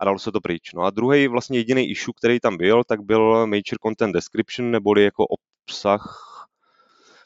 a 0.01 0.05
dalo 0.05 0.19
se 0.19 0.33
to 0.33 0.41
pryč. 0.41 0.73
No 0.75 0.83
a 0.83 0.91
druhý 0.91 1.29
vlastně 1.29 1.59
jediný 1.59 1.91
issue, 1.91 2.15
který 2.17 2.41
tam 2.41 2.57
byl, 2.57 2.85
tak 2.85 3.03
byl 3.03 3.47
Major 3.47 3.79
Content 3.83 4.15
Description, 4.15 4.71
neboli 4.71 5.05
jako 5.05 5.27
obsah 5.67 6.34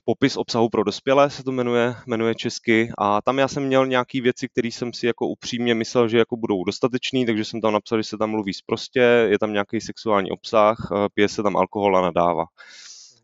popis 0.09 0.37
obsahu 0.37 0.69
pro 0.69 0.85
dospělé 0.85 1.31
se 1.31 1.43
to 1.43 1.53
jmenuje, 1.53 1.95
jmenuje 2.07 2.35
česky. 2.35 2.91
A 2.99 3.23
tam 3.23 3.39
já 3.39 3.49
jsem 3.49 3.63
měl 3.63 3.87
nějaké 3.87 4.21
věci, 4.21 4.49
které 4.49 4.69
jsem 4.69 4.93
si 4.93 5.07
jako 5.07 5.27
upřímně 5.27 5.75
myslel, 5.75 6.09
že 6.09 6.19
jako 6.19 6.37
budou 6.37 6.65
dostatečný, 6.65 7.27
takže 7.27 7.45
jsem 7.45 7.61
tam 7.61 7.73
napsal, 7.73 7.99
že 7.99 8.09
se 8.09 8.19
tam 8.19 8.31
mluví 8.31 8.53
prostě, 8.67 9.01
je 9.01 9.39
tam 9.39 9.53
nějaký 9.53 9.81
sexuální 9.81 10.31
obsah, 10.31 10.77
pije 11.15 11.29
se 11.29 11.43
tam 11.43 11.57
alkohol 11.57 11.97
a 11.97 12.01
nadává. 12.01 12.45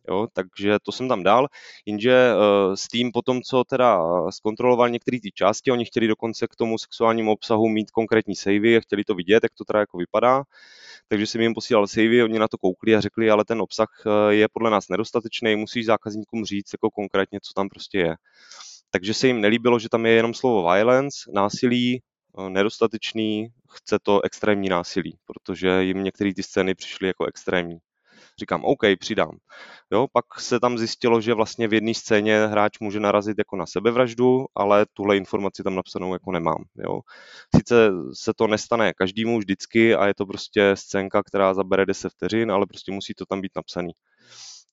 Jo, 0.09 0.27
takže 0.33 0.77
to 0.83 0.93
jsem 0.93 1.09
tam 1.09 1.23
dal, 1.23 1.49
jenže 1.87 2.33
uh, 2.35 2.75
s 2.75 2.89
tím 2.89 3.13
potom, 3.13 3.43
co 3.43 3.65
teda 3.65 3.99
zkontroloval 4.31 4.89
některé 4.89 5.21
ty 5.21 5.31
části, 5.35 5.71
oni 5.71 5.85
chtěli 5.85 6.09
dokonce 6.09 6.47
k 6.47 6.57
tomu 6.57 6.79
sexuálnímu 6.79 7.33
obsahu 7.33 7.69
mít 7.69 7.91
konkrétní 7.91 8.37
savey 8.37 8.77
a 8.77 8.81
chtěli 8.81 9.05
to 9.05 9.15
vidět, 9.15 9.43
jak 9.43 9.53
to 9.59 9.65
teda 9.65 9.81
jako 9.81 9.99
vypadá, 9.99 10.43
takže 11.09 11.27
jsem 11.27 11.41
jim 11.41 11.55
posílal 11.55 11.87
savey, 11.87 12.23
oni 12.23 12.39
na 12.39 12.49
to 12.49 12.59
koukli 12.59 12.97
a 12.97 13.01
řekli, 13.01 13.31
ale 13.31 13.45
ten 13.45 13.63
obsah 13.63 13.89
eh, 14.07 14.35
je 14.35 14.49
podle 14.53 14.71
nás 14.71 14.89
nedostatečný, 14.89 15.57
musíš 15.57 15.87
zákazníkům 15.87 16.45
říct 16.45 16.71
jako 16.73 16.91
konkrétně, 16.91 17.39
co 17.43 17.53
tam 17.57 17.69
prostě 17.69 17.99
je. 17.99 18.17
Takže 18.91 19.15
se 19.15 19.27
jim 19.27 19.41
nelíbilo, 19.41 19.79
že 19.79 19.89
tam 19.89 20.07
je 20.07 20.13
jenom 20.13 20.35
slovo 20.35 20.73
violence, 20.73 21.31
násilí, 21.35 22.03
eh, 22.39 22.51
nedostatečný, 22.51 23.49
chce 23.71 23.99
to 24.03 24.25
extrémní 24.25 24.69
násilí, 24.69 25.19
protože 25.25 25.83
jim 25.85 26.05
některé 26.05 26.35
ty 26.35 26.43
scény 26.43 26.75
přišly 26.75 27.09
jako 27.09 27.27
extrémní. 27.27 27.79
Říkám, 28.39 28.65
OK, 28.65 28.81
přidám. 29.01 29.37
Jo, 29.93 30.07
pak 30.13 30.25
se 30.41 30.61
tam 30.61 30.79
zjistilo, 30.79 31.21
že 31.21 31.35
vlastně 31.35 31.69
v 31.69 31.75
jedné 31.75 31.95
scéně 31.95 32.47
hráč 32.47 32.79
může 32.81 33.01
narazit 33.01 33.39
jako 33.39 33.57
na 33.57 33.67
sebevraždu, 33.67 34.47
ale 34.55 34.87
tuhle 34.93 35.17
informaci 35.17 35.63
tam 35.63 35.75
napsanou 35.75 36.13
jako 36.13 36.33
nemám. 36.33 36.65
Jo. 36.79 37.01
Sice 37.57 37.91
se 38.13 38.33
to 38.37 38.47
nestane 38.47 38.93
každému 38.93 39.39
vždycky 39.39 39.95
a 39.95 40.07
je 40.07 40.15
to 40.15 40.27
prostě 40.27 40.71
scénka, 40.75 41.23
která 41.23 41.55
zabere 41.55 41.87
10 41.87 42.13
vteřin, 42.13 42.51
ale 42.53 42.67
prostě 42.67 42.93
musí 42.93 43.15
to 43.15 43.27
tam 43.27 43.41
být 43.41 43.53
napsaný 43.57 43.93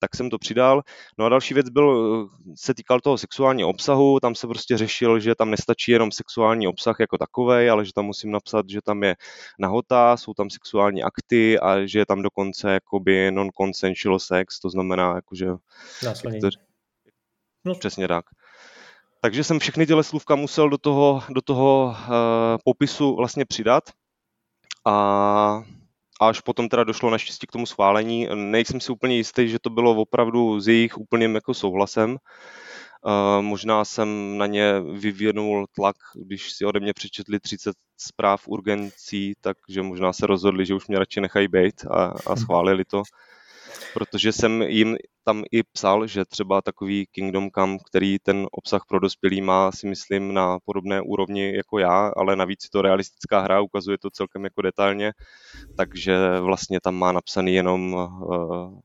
tak 0.02 0.16
jsem 0.16 0.30
to 0.30 0.38
přidal. 0.38 0.82
No 1.18 1.26
a 1.26 1.30
další 1.30 1.54
věc 1.54 1.70
byl, 1.70 2.28
se 2.56 2.74
týkal 2.74 3.00
toho 3.00 3.18
sexuálního 3.18 3.70
obsahu, 3.70 4.20
tam 4.20 4.36
se 4.36 4.48
prostě 4.48 4.78
řešil, 4.78 5.20
že 5.20 5.36
tam 5.36 5.52
nestačí 5.52 5.92
jenom 5.92 6.12
sexuální 6.12 6.68
obsah 6.68 6.96
jako 7.00 7.18
takový, 7.18 7.70
ale 7.70 7.86
že 7.86 7.94
tam 7.94 8.06
musím 8.06 8.32
napsat, 8.32 8.70
že 8.70 8.82
tam 8.82 9.04
je 9.04 9.16
nahota, 9.60 10.18
jsou 10.18 10.34
tam 10.34 10.50
sexuální 10.50 11.04
akty 11.04 11.60
a 11.60 11.86
že 11.86 12.00
je 12.00 12.06
tam 12.06 12.22
dokonce 12.22 12.72
jakoby 12.72 13.32
non-consensual 13.32 14.20
sex, 14.20 14.60
to 14.60 14.70
znamená 14.70 15.16
jakože... 15.16 15.48
To, 16.42 16.50
no. 17.66 17.76
Přesně 17.76 18.08
tak. 18.08 18.26
Takže 19.22 19.44
jsem 19.44 19.60
všechny 19.60 19.86
tyhle 19.86 20.04
slůvka 20.04 20.36
musel 20.36 20.70
do 20.70 20.78
toho, 20.78 21.24
do 21.30 21.42
toho 21.42 21.86
uh, 21.86 22.16
popisu 22.64 23.16
vlastně 23.16 23.46
přidat 23.46 23.84
a 24.86 25.64
až 26.22 26.42
potom 26.42 26.70
teda 26.70 26.84
došlo 26.84 27.10
naštěstí 27.10 27.48
k 27.48 27.52
tomu 27.52 27.66
schválení. 27.66 28.28
Nejsem 28.36 28.82
si 28.82 28.92
úplně 28.92 29.16
jistý, 29.16 29.50
že 29.50 29.60
to 29.60 29.70
bylo 29.70 29.96
opravdu 29.96 30.60
s 30.60 30.68
jejich 30.68 30.98
úplným 30.98 31.36
jako 31.36 31.54
souhlasem. 31.54 32.18
Uh, 33.06 33.42
možná 33.42 33.86
jsem 33.86 34.38
na 34.38 34.46
ně 34.46 34.82
vyvinul 34.82 35.66
tlak, 35.76 35.96
když 36.16 36.52
si 36.52 36.66
ode 36.66 36.80
mě 36.80 36.94
přečetli 36.94 37.40
30 37.40 37.76
zpráv 37.98 38.48
urgencí, 38.48 39.34
takže 39.42 39.82
možná 39.82 40.14
se 40.14 40.28
rozhodli, 40.28 40.66
že 40.66 40.74
už 40.74 40.88
mě 40.88 41.00
radši 41.00 41.22
nechají 41.22 41.48
být 41.48 41.86
a, 41.86 42.14
a 42.26 42.36
schválili 42.36 42.86
to 42.86 43.04
protože 43.94 44.32
jsem 44.32 44.62
jim 44.62 44.98
tam 45.24 45.44
i 45.52 45.64
psal, 45.64 46.08
že 46.08 46.26
třeba 46.26 46.62
takový 46.62 47.06
Kingdom 47.12 47.50
Come, 47.52 47.78
který 47.90 48.20
ten 48.20 48.48
obsah 48.52 48.82
pro 48.88 49.00
dospělý 49.00 49.42
má, 49.42 49.72
si 49.72 49.88
myslím, 49.88 50.34
na 50.34 50.58
podobné 50.66 51.02
úrovni 51.02 51.56
jako 51.56 51.80
já, 51.80 52.12
ale 52.18 52.36
navíc 52.36 52.64
je 52.64 52.70
to 52.72 52.82
realistická 52.82 53.40
hra, 53.40 53.62
ukazuje 53.62 53.98
to 53.98 54.10
celkem 54.10 54.44
jako 54.44 54.62
detailně, 54.62 55.12
takže 55.78 56.40
vlastně 56.40 56.80
tam 56.82 56.96
má 56.96 57.12
napsaný 57.12 57.54
jenom 57.54 57.94
uh, 57.94 58.80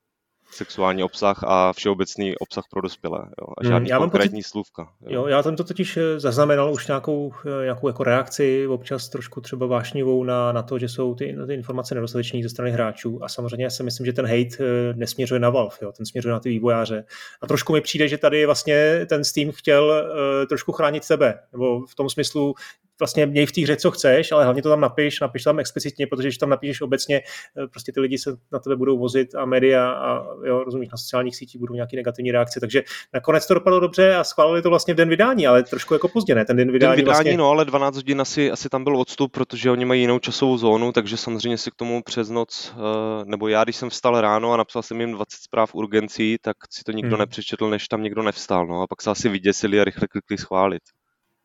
sexuální 0.57 1.05
obsah 1.05 1.45
a 1.45 1.73
všeobecný 1.73 2.37
obsah 2.37 2.65
pro 2.71 2.81
dospělé. 2.81 3.19
Jo, 3.19 3.47
a 3.59 3.63
hmm, 3.63 3.73
žádný 3.73 3.89
já 3.89 3.99
konkrétní 3.99 4.41
pocit, 4.41 4.51
slůvka. 4.51 4.89
Jo. 5.01 5.13
jo. 5.13 5.27
já 5.27 5.43
jsem 5.43 5.57
to 5.57 5.65
totiž 5.65 5.97
eh, 5.97 6.21
zaznamenal 6.21 6.73
už 6.73 6.87
nějakou, 6.87 7.33
eh, 7.61 7.63
nějakou 7.65 7.87
jako 7.87 8.05
reakci, 8.05 8.67
občas 8.67 9.09
trošku 9.09 9.41
třeba 9.41 9.67
vášnivou 9.67 10.25
na, 10.25 10.53
na 10.53 10.63
to, 10.63 10.79
že 10.79 10.89
jsou 10.89 11.15
ty, 11.15 11.37
ty 11.47 11.55
informace 11.55 11.95
nedostatečné 11.95 12.43
ze 12.43 12.49
strany 12.49 12.71
hráčů 12.71 13.25
a 13.25 13.29
samozřejmě 13.29 13.65
já 13.65 13.71
si 13.71 13.83
myslím, 13.83 14.07
že 14.07 14.13
ten 14.13 14.27
hate 14.27 14.57
eh, 14.61 14.95
nesměřuje 14.95 15.41
na 15.41 15.51
Valve, 15.51 15.77
jo, 15.83 15.93
ten 15.93 16.07
směřuje 16.07 16.33
na 16.33 16.41
ty 16.41 16.49
vývojáře. 16.49 17.05
A 17.43 17.47
trošku 17.47 17.73
mi 17.73 17.81
přijde, 17.81 18.09
že 18.09 18.19
tady 18.19 18.47
vlastně 18.47 19.07
ten 19.09 19.25
Steam 19.25 19.51
chtěl 19.53 19.85
uh, 19.85 20.47
trošku 20.49 20.73
chránit 20.73 21.05
sebe, 21.05 21.39
nebo 21.53 21.87
v 21.87 21.95
tom 21.95 22.11
smyslu, 22.11 22.55
vlastně 22.99 23.27
měj 23.27 23.47
v 23.47 23.53
té 23.53 23.61
hře, 23.61 23.77
co 23.77 23.91
chceš, 23.91 24.33
ale 24.33 24.45
hlavně 24.45 24.63
to 24.63 24.69
tam 24.69 24.81
napiš, 24.81 25.21
napiš 25.21 25.43
tam 25.43 25.59
explicitně, 25.59 26.07
protože 26.07 26.29
když 26.29 26.39
tam 26.39 26.49
napíšeš 26.49 26.81
obecně, 26.81 27.17
eh, 27.17 27.67
prostě 27.67 27.93
ty 27.93 28.01
lidi 28.01 28.19
se 28.19 28.31
na 28.53 28.59
tebe 28.59 28.77
budou 28.77 28.99
vozit 28.99 29.35
a 29.35 29.45
média 29.45 29.91
a 29.91 30.25
jo, 30.47 30.65
rozumíš, 30.65 30.89
na 30.91 30.99
sociálních 30.99 31.37
sítích 31.37 31.61
budou 31.61 31.75
nějaké 31.75 31.97
negativní 31.97 32.33
reakce, 32.33 32.61
takže 32.61 32.83
nakonec 33.15 33.47
to 33.47 33.55
dopadlo 33.55 33.81
dobře 33.81 34.17
a 34.17 34.25
schválili 34.25 34.63
to 34.63 34.71
vlastně 34.71 34.95
v 34.95 34.97
den 34.97 35.09
vydání, 35.09 35.47
ale 35.47 35.63
trošku 35.63 35.95
jako 35.95 36.09
pozdě, 36.09 36.35
ne? 36.35 36.45
Ten 36.45 36.57
den 36.57 36.73
vydání, 36.73 36.97
den 36.97 36.97
vydání 36.97 37.05
vlastně... 37.05 37.37
no, 37.37 37.51
ale 37.51 37.65
12 37.65 37.97
hodin 37.97 38.21
asi, 38.21 38.51
asi 38.51 38.69
tam 38.69 38.85
byl 38.85 38.97
odstup, 38.97 39.33
protože 39.33 39.71
oni 39.71 39.85
mají 39.85 40.01
jinou 40.01 40.19
časovou 40.19 40.59
zónu, 40.59 40.93
takže 40.93 41.17
samozřejmě 41.17 41.59
si 41.59 41.71
k 41.71 41.75
tomu 41.75 42.03
přes 42.03 42.31
noc, 42.31 42.75
eh, 42.75 43.25
nebo 43.25 43.49
já, 43.49 43.65
když 43.65 43.77
jsem 43.77 43.91
vstal 43.91 44.21
ráno 44.21 44.53
a 44.53 44.57
napsal 44.57 44.83
jsem 44.83 45.01
jim 45.01 45.13
20 45.13 45.41
zpráv 45.41 45.75
urgencí, 45.75 46.37
tak 46.41 46.57
si 46.71 46.85
to 46.85 46.93
nikdo 46.93 47.17
hmm. 47.17 47.21
nepřečetl, 47.21 47.71
než 47.71 47.89
tam 47.89 48.03
někdo 48.03 48.23
nevstal, 48.23 48.67
no 48.67 48.83
a 48.83 48.87
pak 48.87 49.03
se 49.03 49.11
asi 49.11 49.29
vyděsili 49.29 49.81
a 49.81 49.85
rychle 49.85 50.09
klikli 50.09 50.39
schválit. 50.39 50.83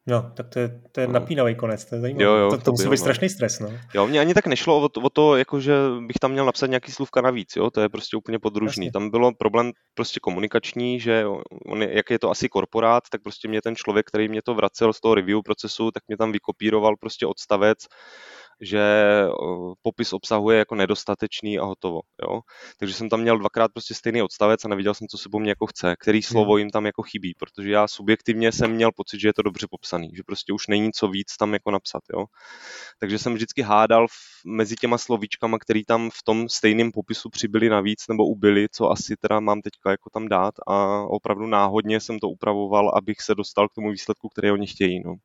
No, 0.08 0.32
tak 0.36 0.50
to 0.50 0.60
je, 0.60 0.82
to 0.92 1.02
je 1.02 1.08
no. 1.08 1.14
napínavý 1.14 1.56
konec, 1.56 1.86
to 1.86 1.96
je 1.96 2.02
zajímavé. 2.02 2.24
Jo, 2.24 2.34
jo, 2.36 2.50
to, 2.50 2.58
to, 2.58 2.64
to 2.64 2.72
musí 2.72 2.84
být 2.84 2.90
no. 2.90 2.98
strašný 2.98 3.30
stres, 3.30 3.60
no. 3.60 3.74
Jo, 3.94 4.08
mně 4.08 4.20
ani 4.20 4.34
tak 4.34 4.48
nešlo 4.48 4.82
o 4.82 4.90
to, 4.90 5.02
o 5.02 5.10
to 5.10 5.36
jako 5.38 5.60
že 5.60 5.74
bych 6.08 6.18
tam 6.22 6.32
měl 6.32 6.46
napsat 6.46 6.68
nějaký 6.68 6.92
slůvka 6.92 7.22
navíc, 7.22 7.56
jo, 7.56 7.70
to 7.70 7.82
je 7.82 7.90
prostě 7.90 8.18
úplně 8.18 8.40
podružný. 8.40 8.86
Jasně. 8.86 8.92
Tam 8.92 9.10
bylo 9.10 9.32
problém 9.34 9.72
prostě 9.94 10.20
komunikační, 10.20 11.00
že 11.00 11.26
on, 11.66 11.82
jak 11.82 12.10
je 12.10 12.20
to 12.20 12.30
asi 12.30 12.50
korporát, 12.50 13.04
tak 13.12 13.22
prostě 13.22 13.48
mě 13.48 13.62
ten 13.62 13.76
člověk, 13.76 14.08
který 14.08 14.28
mě 14.28 14.42
to 14.42 14.54
vracel 14.54 14.94
z 14.94 15.00
toho 15.00 15.16
review 15.16 15.40
procesu, 15.46 15.92
tak 15.92 16.04
mě 16.08 16.18
tam 16.18 16.32
vykopíroval 16.32 16.96
prostě 16.98 17.26
odstavec, 17.26 17.78
že 18.62 18.82
popis 19.82 20.14
obsahuje 20.14 20.58
jako 20.58 20.76
nedostatečný 20.76 21.60
a 21.60 21.64
hotovo. 21.64 22.00
Jo? 22.22 22.40
Takže 22.80 22.94
jsem 22.96 23.10
tam 23.10 23.22
měl 23.22 23.38
dvakrát 23.38 23.72
prostě 23.74 23.94
stejný 23.94 24.22
odstavec 24.22 24.66
a 24.66 24.68
neviděl 24.68 24.94
jsem, 24.94 25.08
co 25.08 25.18
se 25.18 25.30
po 25.32 25.40
mně 25.40 25.52
jako 25.52 25.68
chce, 25.68 25.96
který 26.00 26.18
hmm. 26.18 26.24
slovo 26.24 26.58
jim 26.58 26.70
tam 26.70 26.86
jako 26.86 27.04
chybí, 27.04 27.34
protože 27.40 27.72
já 27.72 27.88
subjektivně 27.88 28.52
jsem 28.52 28.72
měl 28.72 28.92
pocit, 28.96 29.20
že 29.20 29.28
je 29.28 29.34
to 29.34 29.42
dobře 29.42 29.68
popsaný, 29.70 30.10
že 30.16 30.24
prostě 30.26 30.54
už 30.54 30.68
není 30.68 30.92
co 30.92 31.08
víc 31.08 31.38
tam 31.38 31.54
jako 31.54 31.72
napsat. 31.72 32.04
Jo? 32.14 32.26
Takže 33.00 33.20
jsem 33.20 33.34
vždycky 33.34 33.62
hádal 33.62 34.08
v, 34.08 34.46
mezi 34.46 34.76
těma 34.76 34.98
slovíčkama, 34.98 35.60
který 35.60 35.86
tam 35.86 36.10
v 36.10 36.24
tom 36.24 36.50
stejném 36.50 36.92
popisu 36.92 37.30
přibyli 37.30 37.70
navíc 37.70 38.08
nebo 38.10 38.26
ubyli, 38.26 38.68
co 38.72 38.90
asi 38.90 39.16
teda 39.18 39.40
mám 39.40 39.62
teďka 39.62 39.92
jako 39.92 40.10
tam 40.10 40.28
dát 40.28 40.54
a 40.68 41.02
opravdu 41.02 41.48
náhodně 41.48 42.00
jsem 42.00 42.20
to 42.20 42.30
upravoval, 42.30 42.92
abych 42.96 43.22
se 43.22 43.36
dostal 43.36 43.70
k 43.70 43.74
tomu 43.74 43.92
výsledku, 43.92 44.30
který 44.30 44.52
oni 44.52 44.68
chtějí. 44.68 45.04
No. 45.06 45.16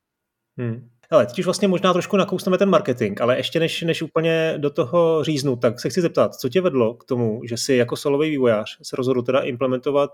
Hmm. 0.57 0.89
Ale 1.09 1.25
teď 1.25 1.39
už 1.39 1.45
vlastně 1.45 1.67
možná 1.67 1.93
trošku 1.93 2.17
nakousneme 2.17 2.57
ten 2.57 2.69
marketing, 2.69 3.21
ale 3.21 3.37
ještě 3.37 3.59
než, 3.59 3.81
než 3.81 4.01
úplně 4.01 4.53
do 4.57 4.69
toho 4.69 5.23
říznu, 5.23 5.55
tak 5.55 5.79
se 5.79 5.89
chci 5.89 6.01
zeptat, 6.01 6.35
co 6.35 6.49
tě 6.49 6.61
vedlo 6.61 6.93
k 6.93 7.03
tomu, 7.03 7.41
že 7.45 7.57
si 7.57 7.73
jako 7.73 7.95
solový 7.95 8.29
vývojář 8.29 8.77
se 8.81 8.95
rozhodl 8.95 9.21
teda 9.21 9.39
implementovat 9.39 10.09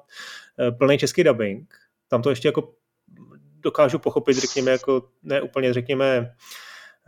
eh, 0.59 0.71
plný 0.71 0.97
český 0.97 1.23
dubbing. 1.23 1.73
Tam 2.07 2.21
to 2.21 2.29
ještě 2.29 2.47
jako 2.47 2.73
dokážu 3.59 3.99
pochopit, 3.99 4.37
řekněme, 4.37 4.71
jako 4.71 5.01
ne 5.23 5.41
úplně, 5.41 5.73
řekněme, 5.73 6.05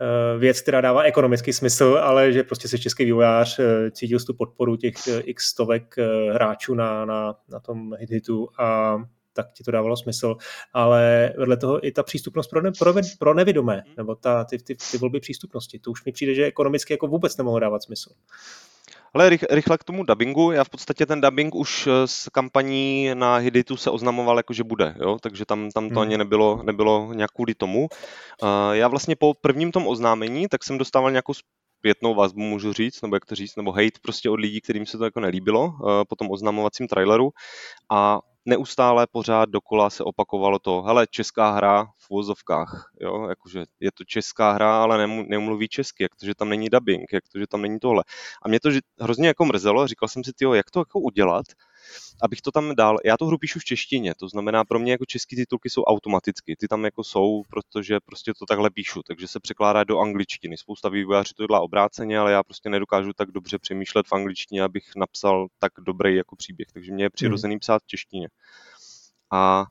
eh, 0.00 0.38
věc, 0.38 0.60
která 0.60 0.80
dává 0.80 1.02
ekonomický 1.02 1.52
smysl, 1.52 1.98
ale 2.02 2.32
že 2.32 2.42
prostě 2.42 2.68
se 2.68 2.78
český 2.78 3.04
vývojář 3.04 3.58
eh, 3.58 3.90
cítil 3.90 4.18
tu 4.20 4.34
podporu 4.34 4.76
těch 4.76 4.94
x 5.24 5.46
stovek 5.46 5.94
hráčů 6.32 6.74
na, 6.74 7.04
na, 7.04 7.34
na 7.48 7.60
tom 7.60 7.92
hit-hitu 7.92 8.46
a 8.58 8.96
tak 9.36 9.52
ti 9.52 9.64
to 9.64 9.70
dávalo 9.70 9.96
smysl. 9.96 10.36
Ale 10.72 11.32
vedle 11.38 11.56
toho 11.56 11.86
i 11.86 11.92
ta 11.92 12.02
přístupnost 12.02 12.50
pro, 12.50 12.62
ne, 12.62 12.72
pro, 12.78 12.94
pro 13.18 13.34
nevidomé, 13.34 13.82
mhm. 13.86 13.94
nebo 13.96 14.14
ta, 14.14 14.44
ty, 14.44 14.58
ty, 14.58 14.76
ty 14.90 14.98
volby 14.98 15.20
přístupnosti, 15.20 15.78
to 15.78 15.90
už 15.90 16.04
mi 16.04 16.12
přijde, 16.12 16.34
že 16.34 16.44
ekonomicky 16.44 16.92
jako 16.92 17.06
vůbec 17.06 17.36
nemohlo 17.36 17.60
dávat 17.60 17.82
smysl. 17.82 18.10
Ale 19.14 19.30
rychle 19.50 19.78
k 19.78 19.84
tomu 19.84 20.04
dubbingu, 20.04 20.52
já 20.52 20.64
v 20.64 20.68
podstatě 20.68 21.06
ten 21.06 21.20
dubbing 21.20 21.54
už 21.54 21.88
s 22.04 22.28
kampaní 22.28 23.10
na 23.14 23.36
Hiditu 23.36 23.76
se 23.76 23.90
oznamoval 23.90 24.36
jako, 24.36 24.52
že 24.52 24.64
bude, 24.64 24.94
jo? 25.00 25.18
takže 25.22 25.44
tam, 25.44 25.70
tam 25.70 25.88
to 25.88 25.94
hmm. 25.94 26.02
ani 26.02 26.18
nebylo, 26.18 26.62
nebylo 26.62 27.12
nějak 27.14 27.30
kvůli 27.30 27.54
tomu. 27.54 27.88
Já 28.72 28.88
vlastně 28.88 29.16
po 29.16 29.34
prvním 29.40 29.72
tom 29.72 29.86
oznámení, 29.86 30.48
tak 30.48 30.64
jsem 30.64 30.78
dostával 30.78 31.10
nějakou 31.10 31.32
zpětnou 31.78 32.14
vazbu, 32.14 32.40
můžu 32.40 32.72
říct, 32.72 33.02
nebo 33.02 33.16
jak 33.16 33.24
to 33.24 33.34
říct, 33.34 33.56
nebo 33.56 33.72
hate 33.72 33.98
prostě 34.02 34.30
od 34.30 34.40
lidí, 34.40 34.60
kterým 34.60 34.86
se 34.86 34.98
to 34.98 35.04
jako 35.04 35.20
nelíbilo 35.20 35.72
po 36.08 36.16
tom 36.16 36.30
oznamovacím 36.30 36.88
traileru 36.88 37.30
a 37.90 38.20
neustále 38.46 39.06
pořád 39.10 39.48
dokola 39.48 39.90
se 39.90 40.04
opakovalo 40.04 40.58
to, 40.58 40.82
hele, 40.82 41.06
česká 41.10 41.50
hra 41.50 41.84
v 41.84 42.10
vozovkách, 42.10 42.90
jo, 43.00 43.28
jakože 43.28 43.64
je 43.80 43.90
to 43.92 44.04
česká 44.04 44.52
hra, 44.52 44.82
ale 44.82 45.06
nemluví 45.06 45.68
česky, 45.68 46.02
jak 46.02 46.16
to, 46.16 46.26
že 46.26 46.34
tam 46.34 46.48
není 46.48 46.68
dubbing, 46.68 47.12
jak 47.12 47.24
to, 47.32 47.38
že 47.38 47.46
tam 47.46 47.62
není 47.62 47.78
tohle. 47.78 48.04
A 48.42 48.48
mě 48.48 48.60
to 48.60 48.70
hrozně 49.00 49.28
jako 49.28 49.44
mrzelo, 49.44 49.86
říkal 49.86 50.08
jsem 50.08 50.24
si, 50.24 50.32
tyjo, 50.32 50.54
jak 50.54 50.70
to 50.70 50.78
jako 50.80 51.00
udělat, 51.00 51.46
abych 52.22 52.40
to 52.40 52.50
tam 52.50 52.74
dal. 52.74 52.98
Já 53.04 53.16
tu 53.16 53.26
hru 53.26 53.38
píšu 53.38 53.58
v 53.58 53.64
češtině, 53.64 54.14
to 54.14 54.28
znamená 54.28 54.64
pro 54.64 54.78
mě 54.78 54.92
jako 54.92 55.04
český 55.06 55.36
titulky 55.36 55.70
jsou 55.70 55.82
automaticky. 55.82 56.56
Ty 56.56 56.68
tam 56.68 56.84
jako 56.84 57.04
jsou, 57.04 57.42
protože 57.50 58.00
prostě 58.00 58.32
to 58.38 58.46
takhle 58.46 58.70
píšu, 58.70 59.02
takže 59.02 59.28
se 59.28 59.40
překládá 59.40 59.84
do 59.84 59.98
angličtiny. 59.98 60.56
Spousta 60.56 60.88
vývojářů 60.88 61.34
to 61.36 61.46
dělá 61.46 61.60
obráceně, 61.60 62.18
ale 62.18 62.32
já 62.32 62.42
prostě 62.42 62.70
nedokážu 62.70 63.12
tak 63.12 63.30
dobře 63.30 63.58
přemýšlet 63.58 64.06
v 64.06 64.12
angličtině, 64.12 64.62
abych 64.62 64.84
napsal 64.96 65.46
tak 65.58 65.72
dobrý 65.78 66.16
jako 66.16 66.36
příběh. 66.36 66.68
Takže 66.72 66.92
mě 66.92 67.04
je 67.04 67.10
přirozený 67.10 67.58
psát 67.58 67.82
v 67.82 67.86
češtině. 67.86 68.28
A 69.32 69.64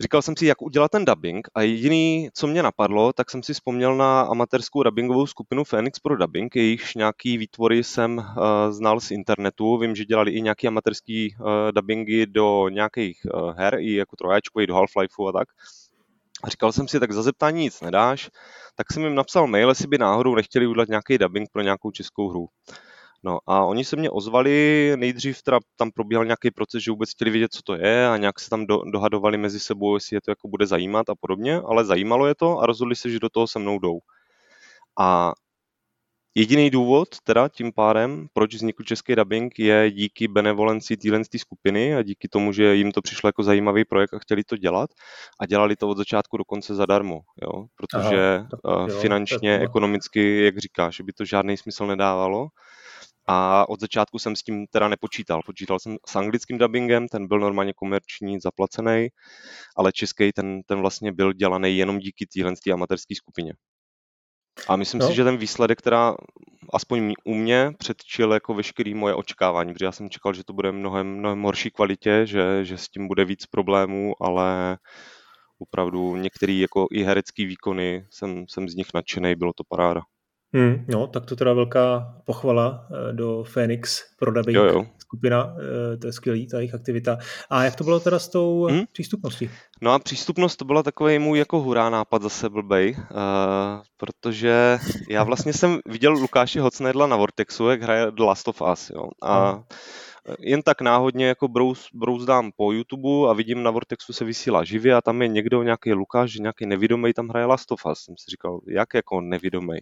Říkal 0.00 0.22
jsem 0.22 0.36
si, 0.36 0.46
jak 0.46 0.62
udělat 0.62 0.90
ten 0.90 1.04
dubbing 1.04 1.48
a 1.54 1.62
jediný, 1.62 2.28
co 2.34 2.46
mě 2.46 2.62
napadlo, 2.62 3.12
tak 3.12 3.30
jsem 3.30 3.42
si 3.42 3.54
vzpomněl 3.54 3.96
na 3.96 4.20
amatérskou 4.20 4.82
dubbingovou 4.82 5.26
skupinu 5.26 5.64
Phoenix 5.64 5.98
pro 5.98 6.16
dubbing, 6.16 6.56
jejichž 6.56 6.94
nějaký 6.94 7.38
výtvory 7.38 7.84
jsem 7.84 8.18
uh, 8.18 8.24
znal 8.70 9.00
z 9.00 9.10
internetu. 9.10 9.78
Vím, 9.78 9.94
že 9.94 10.04
dělali 10.04 10.30
i 10.30 10.42
nějaký 10.42 10.68
amatérský 10.68 11.34
uh, 11.40 11.46
dubbingy 11.74 12.26
do 12.26 12.68
nějakých 12.68 13.20
uh, 13.34 13.54
her, 13.56 13.74
i 13.78 13.94
jako 13.94 14.16
trojáčku, 14.16 14.60
i 14.60 14.66
do 14.66 14.74
Half-Lifeu 14.74 15.28
a 15.28 15.32
tak. 15.32 15.48
A 16.42 16.48
říkal 16.48 16.72
jsem 16.72 16.88
si, 16.88 17.00
tak 17.00 17.12
za 17.12 17.22
zeptání 17.22 17.62
nic 17.62 17.80
nedáš, 17.80 18.30
tak 18.74 18.92
jsem 18.92 19.02
jim 19.02 19.14
napsal 19.14 19.46
mail, 19.46 19.68
jestli 19.68 19.86
by 19.86 19.98
náhodou 19.98 20.34
nechtěli 20.34 20.66
udělat 20.66 20.88
nějaký 20.88 21.18
dubbing 21.18 21.48
pro 21.52 21.62
nějakou 21.62 21.90
českou 21.90 22.28
hru. 22.28 22.46
No 23.26 23.38
a 23.46 23.64
oni 23.64 23.84
se 23.84 23.96
mě 23.96 24.10
ozvali, 24.10 24.92
nejdřív 24.96 25.42
teda 25.42 25.58
tam 25.76 25.90
probíhal 25.90 26.24
nějaký 26.24 26.50
proces, 26.50 26.82
že 26.82 26.90
vůbec 26.90 27.10
chtěli 27.10 27.30
vědět, 27.30 27.52
co 27.52 27.62
to 27.62 27.74
je 27.74 28.08
a 28.08 28.16
nějak 28.16 28.40
se 28.40 28.50
tam 28.50 28.66
do, 28.66 28.82
dohadovali 28.92 29.38
mezi 29.38 29.60
sebou, 29.60 29.94
jestli 29.94 30.16
je 30.16 30.20
to 30.20 30.30
jako 30.30 30.48
bude 30.48 30.66
zajímat 30.66 31.10
a 31.10 31.14
podobně, 31.20 31.60
ale 31.66 31.84
zajímalo 31.84 32.26
je 32.26 32.34
to 32.34 32.58
a 32.58 32.66
rozhodli 32.66 32.96
se, 32.96 33.10
že 33.10 33.18
do 33.18 33.28
toho 33.28 33.46
se 33.46 33.58
mnou 33.58 33.78
jdou. 33.78 33.98
A 34.98 35.32
jediný 36.34 36.70
důvod 36.70 37.08
teda 37.24 37.48
tím 37.48 37.72
pádem, 37.72 38.26
proč 38.32 38.54
vznikl 38.54 38.82
český 38.82 39.16
dubbing, 39.16 39.58
je 39.58 39.90
díky 39.90 40.28
benevolenci 40.28 40.96
téhle 40.96 41.20
skupiny 41.36 41.94
a 41.94 42.02
díky 42.02 42.28
tomu, 42.28 42.52
že 42.52 42.74
jim 42.74 42.92
to 42.92 43.02
přišlo 43.02 43.28
jako 43.28 43.42
zajímavý 43.42 43.84
projekt 43.84 44.14
a 44.14 44.18
chtěli 44.18 44.44
to 44.44 44.56
dělat 44.56 44.90
a 45.40 45.46
dělali 45.46 45.76
to 45.76 45.88
od 45.88 45.96
začátku 45.96 46.36
do 46.36 46.44
konce 46.44 46.74
zadarmo, 46.74 47.20
jo? 47.42 47.66
protože 47.76 48.36
Aha, 48.36 48.48
tak, 48.86 49.00
finančně, 49.00 49.54
jo, 49.54 49.64
ekonomicky, 49.64 50.44
jak 50.44 50.58
říkáš, 50.58 51.00
by 51.00 51.12
to 51.12 51.24
žádný 51.24 51.56
smysl 51.56 51.86
nedávalo 51.86 52.48
a 53.26 53.68
od 53.68 53.80
začátku 53.80 54.18
jsem 54.18 54.36
s 54.36 54.42
tím 54.42 54.66
teda 54.66 54.88
nepočítal. 54.88 55.40
Počítal 55.46 55.78
jsem 55.78 55.96
s 56.06 56.16
anglickým 56.16 56.58
dubbingem, 56.58 57.08
ten 57.08 57.28
byl 57.28 57.38
normálně 57.38 57.72
komerční, 57.72 58.40
zaplacený, 58.40 59.08
ale 59.76 59.92
český 59.92 60.32
ten, 60.32 60.62
ten 60.66 60.80
vlastně 60.80 61.12
byl 61.12 61.32
dělaný 61.32 61.76
jenom 61.76 61.98
díky 61.98 62.26
téhle 62.26 62.54
amatérské 62.72 63.14
skupině. 63.14 63.52
A 64.68 64.76
myslím 64.76 65.00
no. 65.00 65.08
si, 65.08 65.14
že 65.14 65.24
ten 65.24 65.36
výsledek, 65.36 65.78
která 65.78 66.14
aspoň 66.72 67.14
u 67.24 67.34
mě 67.34 67.72
předčil 67.78 68.32
jako 68.32 68.54
veškerý 68.54 68.94
moje 68.94 69.14
očekávání, 69.14 69.72
protože 69.72 69.84
já 69.84 69.92
jsem 69.92 70.10
čekal, 70.10 70.34
že 70.34 70.44
to 70.44 70.52
bude 70.52 70.72
mnohem, 70.72 71.06
mnohem 71.06 71.42
horší 71.42 71.70
kvalitě, 71.70 72.26
že, 72.26 72.64
že 72.64 72.78
s 72.78 72.88
tím 72.88 73.08
bude 73.08 73.24
víc 73.24 73.46
problémů, 73.46 74.14
ale 74.20 74.78
opravdu 75.58 76.16
některé 76.16 76.52
jako 76.52 76.86
i 76.92 77.02
herecké 77.02 77.46
výkony 77.46 78.06
jsem, 78.10 78.44
jsem 78.48 78.68
z 78.68 78.74
nich 78.74 78.86
nadšený, 78.94 79.34
bylo 79.34 79.52
to 79.52 79.64
paráda. 79.68 80.00
Hmm, 80.56 80.84
no, 80.88 81.06
tak 81.06 81.26
to 81.26 81.36
teda 81.36 81.52
velká 81.52 82.14
pochvala 82.24 82.86
eh, 82.90 83.12
do 83.12 83.44
Phoenix 83.44 84.02
pro 84.18 84.32
jo, 84.48 84.64
jo. 84.64 84.86
skupina, 84.98 85.56
eh, 85.58 85.96
to 85.96 86.06
je 86.06 86.12
skvělý, 86.12 86.46
ta 86.46 86.56
jejich 86.56 86.74
aktivita. 86.74 87.18
A 87.50 87.64
jak 87.64 87.76
to 87.76 87.84
bylo 87.84 88.00
teda 88.00 88.18
s 88.18 88.28
tou 88.28 88.64
hmm? 88.64 88.84
přístupností? 88.92 89.50
No 89.82 89.92
a 89.92 89.98
přístupnost 89.98 90.56
to 90.56 90.64
byla 90.64 90.82
takový 90.82 91.18
můj 91.18 91.38
jako 91.38 91.60
hurá 91.60 91.90
nápad 91.90 92.22
zase 92.22 92.48
blbej, 92.48 92.96
uh, 92.98 93.06
protože 93.96 94.78
já 95.10 95.24
vlastně 95.24 95.52
jsem 95.52 95.80
viděl 95.86 96.12
Lukáše 96.12 96.60
Hocnedla 96.60 97.06
na 97.06 97.16
Vortexu, 97.16 97.68
jak 97.68 97.82
hraje 97.82 98.06
The 98.10 98.22
Last 98.22 98.48
of 98.48 98.62
Us, 98.72 98.90
jo, 98.90 99.08
a 99.22 99.50
hmm 99.50 99.62
jen 100.38 100.62
tak 100.62 100.80
náhodně 100.80 101.26
jako 101.26 101.48
brouz, 101.48 101.88
brouzdám 101.94 102.50
po 102.56 102.72
YouTube 102.72 103.30
a 103.30 103.32
vidím 103.32 103.62
na 103.62 103.70
Vortexu 103.70 104.12
se 104.12 104.24
vysílá 104.24 104.64
živě 104.64 104.94
a 104.94 105.00
tam 105.00 105.22
je 105.22 105.28
někdo, 105.28 105.62
nějaký 105.62 105.92
Lukáš, 105.92 106.34
nějaký 106.34 106.66
nevidomý, 106.66 107.12
tam 107.12 107.28
hraje 107.28 107.46
Last 107.46 107.72
of 107.72 107.86
Us. 107.92 107.98
Jsem 108.00 108.14
si 108.16 108.30
říkal, 108.30 108.60
jak 108.68 108.94
jako 108.94 109.20
nevidomý. 109.20 109.78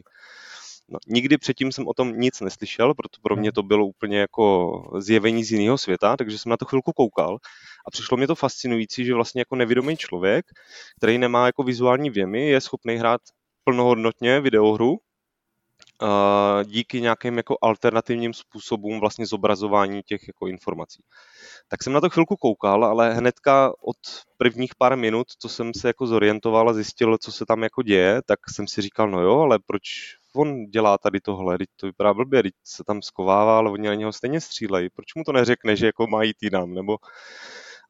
No, 0.89 0.99
nikdy 1.07 1.39
předtím 1.39 1.73
jsem 1.73 1.89
o 1.89 1.95
tom 1.95 2.13
nic 2.13 2.41
neslyšel, 2.41 2.95
proto 2.95 3.19
pro 3.23 3.37
mě 3.37 3.49
hmm. 3.49 3.53
to 3.53 3.63
bylo 3.63 3.87
úplně 3.87 4.19
jako 4.19 4.83
zjevení 4.99 5.45
z 5.45 5.53
jiného 5.53 5.79
světa, 5.79 6.17
takže 6.17 6.39
jsem 6.39 6.51
na 6.51 6.57
to 6.57 6.65
chvilku 6.65 6.93
koukal 6.93 7.39
a 7.87 7.91
přišlo 7.91 8.17
mě 8.17 8.27
to 8.27 8.35
fascinující, 8.35 9.05
že 9.05 9.15
vlastně 9.15 9.41
jako 9.41 9.57
nevědomý 9.57 9.97
člověk, 9.97 10.47
který 10.97 11.19
nemá 11.19 11.47
jako 11.47 11.63
vizuální 11.63 12.11
věmy, 12.11 12.49
je 12.49 12.61
schopný 12.61 12.97
hrát 12.97 13.21
plnohodnotně 13.65 14.41
videohru, 14.41 14.99
díky 16.65 17.01
nějakým 17.01 17.37
jako 17.37 17.57
alternativním 17.63 18.35
způsobům 18.35 19.01
vlastně 19.01 19.27
zobrazování 19.27 20.03
těch 20.03 20.29
jako 20.29 20.47
informací. 20.47 21.03
Tak 21.69 21.83
jsem 21.83 21.93
na 21.93 22.01
to 22.01 22.11
chvilku 22.11 22.37
koukal, 22.37 22.85
ale 22.85 23.15
hnedka 23.15 23.73
od 23.81 23.97
prvních 24.37 24.75
pár 24.75 24.97
minut, 24.97 25.27
co 25.39 25.49
jsem 25.49 25.75
se 25.75 25.89
jako 25.89 26.07
zorientoval 26.07 26.69
a 26.69 26.73
zjistil, 26.73 27.19
co 27.19 27.33
se 27.33 27.47
tam 27.47 27.63
jako 27.63 27.83
děje, 27.83 28.23
tak 28.27 28.39
jsem 28.51 28.67
si 28.67 28.83
říkal, 28.83 29.11
no 29.11 29.21
jo, 29.21 29.41
ale 29.41 29.59
proč 29.67 29.85
on 30.37 30.67
dělá 30.67 30.99
tady 30.99 31.21
tohle, 31.21 31.59
teď 31.59 31.69
to 31.77 31.87
vypadá 31.87 32.15
blbě, 32.15 32.43
teď 32.43 32.53
se 32.65 32.85
tam 32.85 33.03
skovává, 33.03 33.59
ale 33.59 33.71
oni 33.71 33.89
na 33.89 33.95
něho 33.95 34.13
stejně 34.13 34.41
střílejí, 34.41 34.91
proč 34.91 35.15
mu 35.15 35.25
to 35.25 35.33
neřekne, 35.33 35.77
že 35.77 35.87
jako 35.87 36.07
mají 36.07 36.35
týdám, 36.35 36.75
nebo 36.75 36.97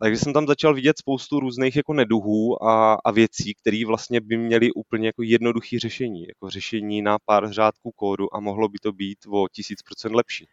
takže 0.03 0.19
jsem 0.19 0.33
tam 0.33 0.47
začal 0.47 0.75
vidět 0.75 0.99
spoustu 0.99 1.41
různých 1.41 1.77
jako 1.77 1.93
neduhů 1.93 2.65
a, 2.65 2.95
a 3.05 3.11
věcí, 3.11 3.55
které 3.55 3.83
vlastně 3.87 4.21
by 4.21 4.37
měly 4.37 4.73
úplně 4.73 5.09
jako 5.09 5.23
jednoduché 5.23 5.79
řešení, 5.79 6.27
jako 6.29 6.51
řešení 6.51 7.03
na 7.03 7.19
pár 7.25 7.53
řádků 7.53 7.91
kódu 7.93 8.35
a 8.37 8.41
mohlo 8.41 8.69
by 8.69 8.79
to 8.79 8.93
být 8.93 9.19
o 9.29 9.49
tisíc 9.53 9.83
procent 9.83 10.15
lepší. 10.15 10.49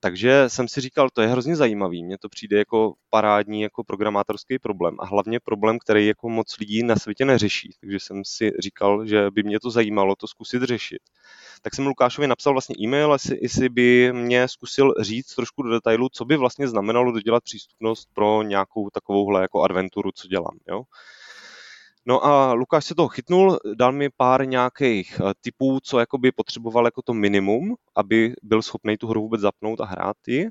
Takže 0.00 0.44
jsem 0.48 0.68
si 0.68 0.80
říkal, 0.80 1.10
to 1.10 1.22
je 1.22 1.28
hrozně 1.28 1.56
zajímavý, 1.56 2.04
mně 2.04 2.18
to 2.18 2.28
přijde 2.28 2.58
jako 2.58 2.94
parádní 3.10 3.62
jako 3.62 3.84
programátorský 3.84 4.58
problém 4.58 4.96
a 5.00 5.06
hlavně 5.06 5.40
problém, 5.40 5.78
který 5.78 6.06
jako 6.06 6.28
moc 6.28 6.56
lidí 6.58 6.82
na 6.82 6.96
světě 6.96 7.24
neřeší. 7.24 7.70
Takže 7.80 8.00
jsem 8.00 8.22
si 8.24 8.52
říkal, 8.58 9.06
že 9.06 9.30
by 9.30 9.42
mě 9.42 9.60
to 9.60 9.70
zajímalo 9.70 10.16
to 10.16 10.26
zkusit 10.26 10.62
řešit. 10.62 10.98
Tak 11.62 11.74
jsem 11.74 11.86
Lukášovi 11.86 12.26
napsal 12.26 12.52
vlastně 12.52 12.74
e-mail, 12.80 13.12
jestli, 13.12 13.38
jestli 13.42 13.68
by 13.68 14.12
mě 14.12 14.48
zkusil 14.48 14.94
říct 15.00 15.34
trošku 15.34 15.62
do 15.62 15.70
detailu, 15.70 16.08
co 16.12 16.24
by 16.24 16.36
vlastně 16.36 16.68
znamenalo 16.68 17.12
dodělat 17.12 17.44
přístupnost 17.44 18.08
pro 18.14 18.42
nějakou 18.42 18.90
takovouhle 18.90 19.42
jako 19.42 19.62
adventuru, 19.62 20.12
co 20.12 20.28
dělám. 20.28 20.58
Jo? 20.68 20.82
No 22.08 22.24
a 22.24 22.52
Lukáš 22.52 22.84
se 22.84 22.94
toho 22.94 23.08
chytnul, 23.08 23.58
dal 23.74 23.92
mi 23.92 24.08
pár 24.16 24.48
nějakých 24.48 25.20
eh, 25.20 25.32
typů, 25.40 25.78
co 25.82 25.98
jakoby 25.98 26.32
potřeboval 26.32 26.84
jako 26.84 27.02
to 27.02 27.14
minimum, 27.14 27.74
aby 27.96 28.32
byl 28.42 28.62
schopný 28.62 28.96
tu 28.96 29.06
hru 29.06 29.20
vůbec 29.20 29.40
zapnout 29.40 29.80
a 29.80 29.84
hrát 29.84 30.16
ji. 30.26 30.48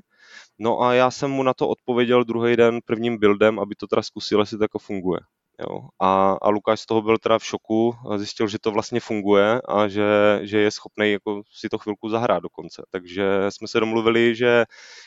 No 0.58 0.80
a 0.80 0.94
já 0.94 1.10
jsem 1.10 1.30
mu 1.30 1.42
na 1.42 1.54
to 1.54 1.68
odpověděl 1.68 2.24
druhý 2.24 2.56
den 2.56 2.80
prvním 2.84 3.18
buildem, 3.18 3.58
aby 3.58 3.74
to 3.74 3.86
teda 3.86 4.02
zkusil, 4.02 4.40
jestli 4.40 4.58
to 4.58 4.64
jako 4.64 4.78
funguje. 4.78 5.20
Jo. 5.60 5.80
A, 6.00 6.32
a 6.42 6.48
Lukáš 6.48 6.80
z 6.80 6.86
toho 6.86 7.02
byl 7.02 7.18
teda 7.18 7.38
v 7.38 7.44
šoku, 7.44 7.94
zjistil, 8.16 8.48
že 8.48 8.58
to 8.58 8.70
vlastně 8.70 9.00
funguje 9.00 9.60
a 9.68 9.88
že, 9.88 10.40
že 10.42 10.58
je 10.58 10.70
schopný 10.70 11.12
jako 11.12 11.42
si 11.52 11.68
to 11.68 11.78
chvilku 11.78 12.08
zahrát 12.08 12.42
dokonce. 12.42 12.82
Takže 12.90 13.46
jsme 13.48 13.68
se 13.68 13.80
domluvili, 13.80 14.34
že 14.34 14.64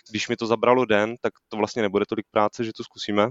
když 0.10 0.30
mi 0.30 0.36
to 0.36 0.48
zabralo 0.48 0.86
den, 0.86 1.16
tak 1.22 1.34
to 1.50 1.58
vlastně 1.58 1.82
nebude 1.82 2.06
tolik 2.06 2.26
práce, 2.32 2.64
že 2.64 2.72
to 2.78 2.84
zkusíme 2.84 3.30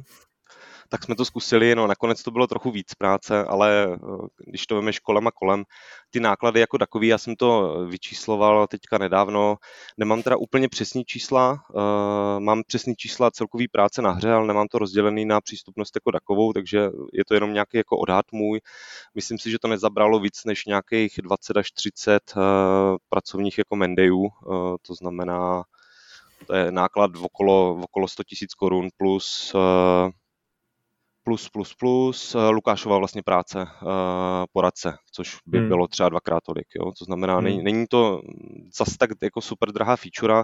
tak 0.92 1.04
jsme 1.04 1.14
to 1.14 1.24
zkusili, 1.24 1.74
no 1.74 1.86
nakonec 1.86 2.22
to 2.22 2.30
bylo 2.30 2.46
trochu 2.46 2.70
víc 2.70 2.94
práce, 2.94 3.44
ale 3.44 3.88
eh, 3.92 3.98
když 4.46 4.66
to 4.66 4.74
veme 4.74 4.92
kolem 5.02 5.26
a 5.26 5.30
kolem, 5.30 5.64
ty 6.10 6.20
náklady 6.20 6.60
jako 6.60 6.78
takový, 6.78 7.08
já 7.08 7.18
jsem 7.18 7.36
to 7.36 7.78
vyčísloval 7.86 8.66
teďka 8.66 8.98
nedávno, 8.98 9.56
nemám 9.96 10.22
teda 10.22 10.36
úplně 10.36 10.68
přesní 10.68 11.04
čísla, 11.04 11.64
uh, 11.74 12.40
mám 12.40 12.62
přesní 12.66 12.96
čísla 12.96 13.30
celkový 13.30 13.68
práce 13.68 14.02
na 14.02 14.10
hře, 14.10 14.32
ale 14.32 14.46
nemám 14.46 14.68
to 14.68 14.78
rozdělený 14.78 15.24
na 15.24 15.40
přístupnost 15.40 15.96
jako 15.96 16.12
takovou, 16.12 16.52
takže 16.52 16.78
je 17.12 17.24
to 17.24 17.34
jenom 17.34 17.52
nějaký 17.52 17.76
jako 17.76 17.98
odhad 17.98 18.24
můj. 18.32 18.60
Myslím 19.14 19.38
si, 19.38 19.50
že 19.50 19.58
to 19.58 19.68
nezabralo 19.68 20.20
víc 20.20 20.44
než 20.44 20.64
nějakých 20.64 21.14
20 21.22 21.56
až 21.56 21.70
30 21.70 22.32
uh, 22.36 22.42
eh, 22.42 22.96
pracovních 23.08 23.58
jako 23.58 23.76
mendejů, 23.76 24.28
to 24.82 24.94
znamená, 24.94 25.64
to 26.46 26.54
je 26.54 26.72
náklad 26.72 27.16
v 27.16 27.24
okolo, 27.24 27.74
v 27.74 27.82
okolo 27.82 28.08
100 28.08 28.22
000 28.42 28.48
korun 28.58 28.88
plus 28.96 29.54
uh, 29.54 29.60
plus, 29.60 30.10
plus, 30.10 30.10
plus, 30.10 30.10
eh, 30.10 30.12
Lukášova 32.50 32.98
vlastně 32.98 33.22
práce 33.22 33.62
uh, 33.62 33.88
poradce, 34.52 34.96
což 35.12 35.36
by 35.46 35.58
hmm. 35.58 35.68
bylo 35.68 35.88
třeba 35.88 36.08
dvakrát 36.08 36.40
tolik. 36.46 36.66
Jo? 36.74 36.92
To 36.98 37.04
znamená, 37.04 37.34
hmm. 37.34 37.44
není, 37.44 37.62
není 37.62 37.86
to 37.86 38.20
zase 38.76 38.96
tak 38.98 39.10
jako 39.22 39.40
super 39.40 39.72
drahá 39.72 39.96
feature. 39.96 40.42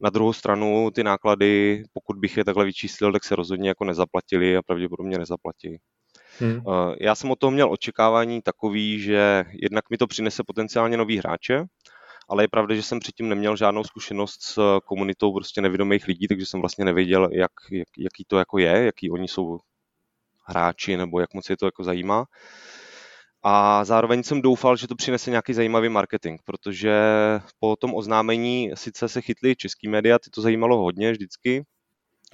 Na 0.00 0.10
druhou 0.10 0.32
stranu 0.32 0.90
ty 0.94 1.04
náklady, 1.04 1.82
pokud 1.92 2.16
bych 2.16 2.36
je 2.36 2.44
takhle 2.44 2.64
vyčíslil, 2.64 3.12
tak 3.12 3.24
se 3.24 3.36
rozhodně 3.36 3.68
jako 3.68 3.84
nezaplatili 3.84 4.56
a 4.56 4.62
pravděpodobně 4.62 5.18
nezaplatí. 5.18 5.76
Hmm. 6.38 6.56
Uh, 6.66 6.94
já 7.00 7.14
jsem 7.14 7.30
od 7.30 7.38
toho 7.38 7.50
měl 7.50 7.72
očekávání 7.72 8.42
takový, 8.42 9.00
že 9.00 9.44
jednak 9.62 9.90
mi 9.90 9.96
to 9.96 10.06
přinese 10.06 10.42
potenciálně 10.46 10.96
nový 10.96 11.18
hráče, 11.18 11.64
ale 12.28 12.44
je 12.44 12.48
pravda, 12.48 12.74
že 12.74 12.82
jsem 12.82 13.00
předtím 13.00 13.28
neměl 13.28 13.56
žádnou 13.56 13.84
zkušenost 13.84 14.42
s 14.42 14.80
komunitou 14.84 15.32
prostě 15.32 15.60
nevědomých 15.60 16.06
lidí, 16.06 16.28
takže 16.28 16.46
jsem 16.46 16.60
vlastně 16.60 16.84
nevěděl, 16.84 17.28
jak, 17.32 17.50
jak, 17.70 17.88
jaký 17.98 18.24
to 18.26 18.38
jako 18.38 18.58
je, 18.58 18.84
jaký 18.84 19.10
oni 19.10 19.28
jsou 19.28 19.58
hráči, 20.46 20.96
nebo 20.96 21.20
jak 21.20 21.34
moc 21.34 21.50
je 21.50 21.56
to 21.56 21.66
jako 21.66 21.84
zajímá. 21.84 22.24
A 23.42 23.84
zároveň 23.84 24.22
jsem 24.22 24.42
doufal, 24.42 24.76
že 24.76 24.88
to 24.88 24.94
přinese 24.94 25.30
nějaký 25.30 25.54
zajímavý 25.54 25.88
marketing, 25.88 26.40
protože 26.44 26.94
po 27.60 27.76
tom 27.76 27.94
oznámení 27.94 28.70
sice 28.74 29.08
se 29.08 29.20
chytly 29.20 29.56
český 29.56 29.88
média, 29.88 30.18
ty 30.18 30.30
to 30.30 30.42
zajímalo 30.42 30.78
hodně 30.78 31.12
vždycky, 31.12 31.64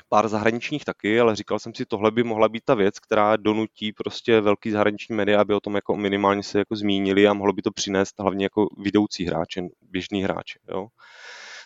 pár 0.09 0.29
zahraničních 0.29 0.85
taky, 0.85 1.21
ale 1.21 1.37
říkal 1.37 1.59
jsem 1.59 1.75
si, 1.75 1.87
tohle 1.87 2.11
by 2.11 2.23
mohla 2.23 2.49
být 2.49 2.65
ta 2.65 2.75
věc, 2.75 2.99
která 2.99 3.37
donutí 3.37 3.93
prostě 3.93 4.41
velký 4.41 4.71
zahraniční 4.71 5.15
média, 5.15 5.41
aby 5.41 5.55
o 5.55 5.61
tom 5.61 5.75
jako 5.75 5.97
minimálně 5.97 6.43
se 6.43 6.59
jako 6.59 6.77
zmínili 6.77 7.27
a 7.27 7.33
mohlo 7.33 7.53
by 7.53 7.63
to 7.63 7.71
přinést 7.71 8.15
hlavně 8.19 8.45
jako 8.45 8.67
vidoucí 8.79 9.27
hráče, 9.27 9.63
běžný 9.81 10.23
hráče. 10.25 10.59
Jo. 10.69 10.87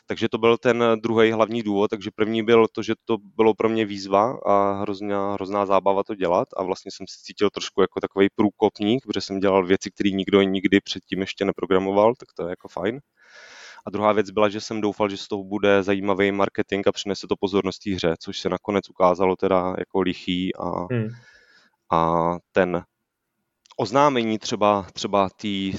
Takže 0.07 0.29
to 0.29 0.39
byl 0.39 0.57
ten 0.57 0.85
druhý 1.03 1.33
hlavní 1.33 1.63
důvod, 1.63 1.89
takže 1.89 2.11
první 2.15 2.43
byl 2.43 2.67
to, 2.73 2.83
že 2.83 2.95
to 3.05 3.17
bylo 3.37 3.55
pro 3.55 3.69
mě 3.69 3.85
výzva 3.85 4.39
a 4.47 4.73
hrozná, 4.73 5.33
hrozná 5.33 5.67
zábava 5.67 6.05
to 6.05 6.15
dělat 6.15 6.49
a 6.57 6.63
vlastně 6.63 6.91
jsem 6.93 7.07
se 7.07 7.17
cítil 7.23 7.51
trošku 7.51 7.81
jako 7.81 8.01
takový 8.01 8.29
průkopník, 8.35 9.07
protože 9.07 9.21
jsem 9.21 9.41
dělal 9.41 9.67
věci, 9.67 9.91
které 9.91 10.11
nikdo 10.11 10.43
nikdy 10.43 10.81
předtím 10.81 11.21
ještě 11.21 11.45
neprogramoval, 11.45 12.15
tak 12.15 12.29
to 12.37 12.43
je 12.43 12.51
jako 12.51 12.69
fajn. 12.69 13.01
A 13.87 13.91
druhá 13.91 14.13
věc 14.13 14.31
byla, 14.31 14.49
že 14.49 14.61
jsem 14.61 14.81
doufal, 14.81 15.09
že 15.09 15.17
z 15.17 15.29
toho 15.29 15.45
bude 15.45 15.83
zajímavý 15.83 16.33
marketing 16.33 16.89
a 16.89 16.93
přinese 16.93 17.27
to 17.27 17.37
pozornost 17.37 17.79
té 17.79 17.95
hře, 17.95 18.15
což 18.19 18.41
se 18.41 18.49
nakonec 18.49 18.91
ukázalo 18.91 19.37
teda 19.37 19.75
jako 19.79 20.01
lichý 20.01 20.57
a, 20.57 20.95
hmm. 20.95 21.09
a 21.93 22.33
ten 22.53 22.83
oznámení 23.77 24.39
třeba, 24.39 24.87
třeba 24.93 25.29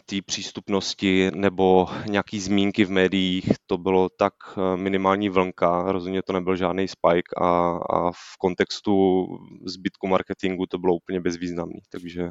té 0.05 0.21
přístupnosti 0.25 1.31
nebo 1.35 1.87
nějaký 2.09 2.39
zmínky 2.39 2.85
v 2.85 2.91
médiích, 2.91 3.51
to 3.65 3.77
bylo 3.77 4.09
tak 4.09 4.33
eh, 4.57 4.77
minimální 4.77 5.29
vlnka, 5.29 5.91
rozhodně 5.91 6.21
to 6.21 6.33
nebyl 6.33 6.55
žádný 6.55 6.87
spike 6.87 7.35
a, 7.37 7.79
a 7.89 8.11
v 8.11 8.37
kontextu 8.39 9.25
zbytku 9.65 10.07
marketingu 10.07 10.65
to 10.65 10.77
bylo 10.77 10.95
úplně 10.95 11.21
bezvýznamný, 11.21 11.79
takže 11.91 12.29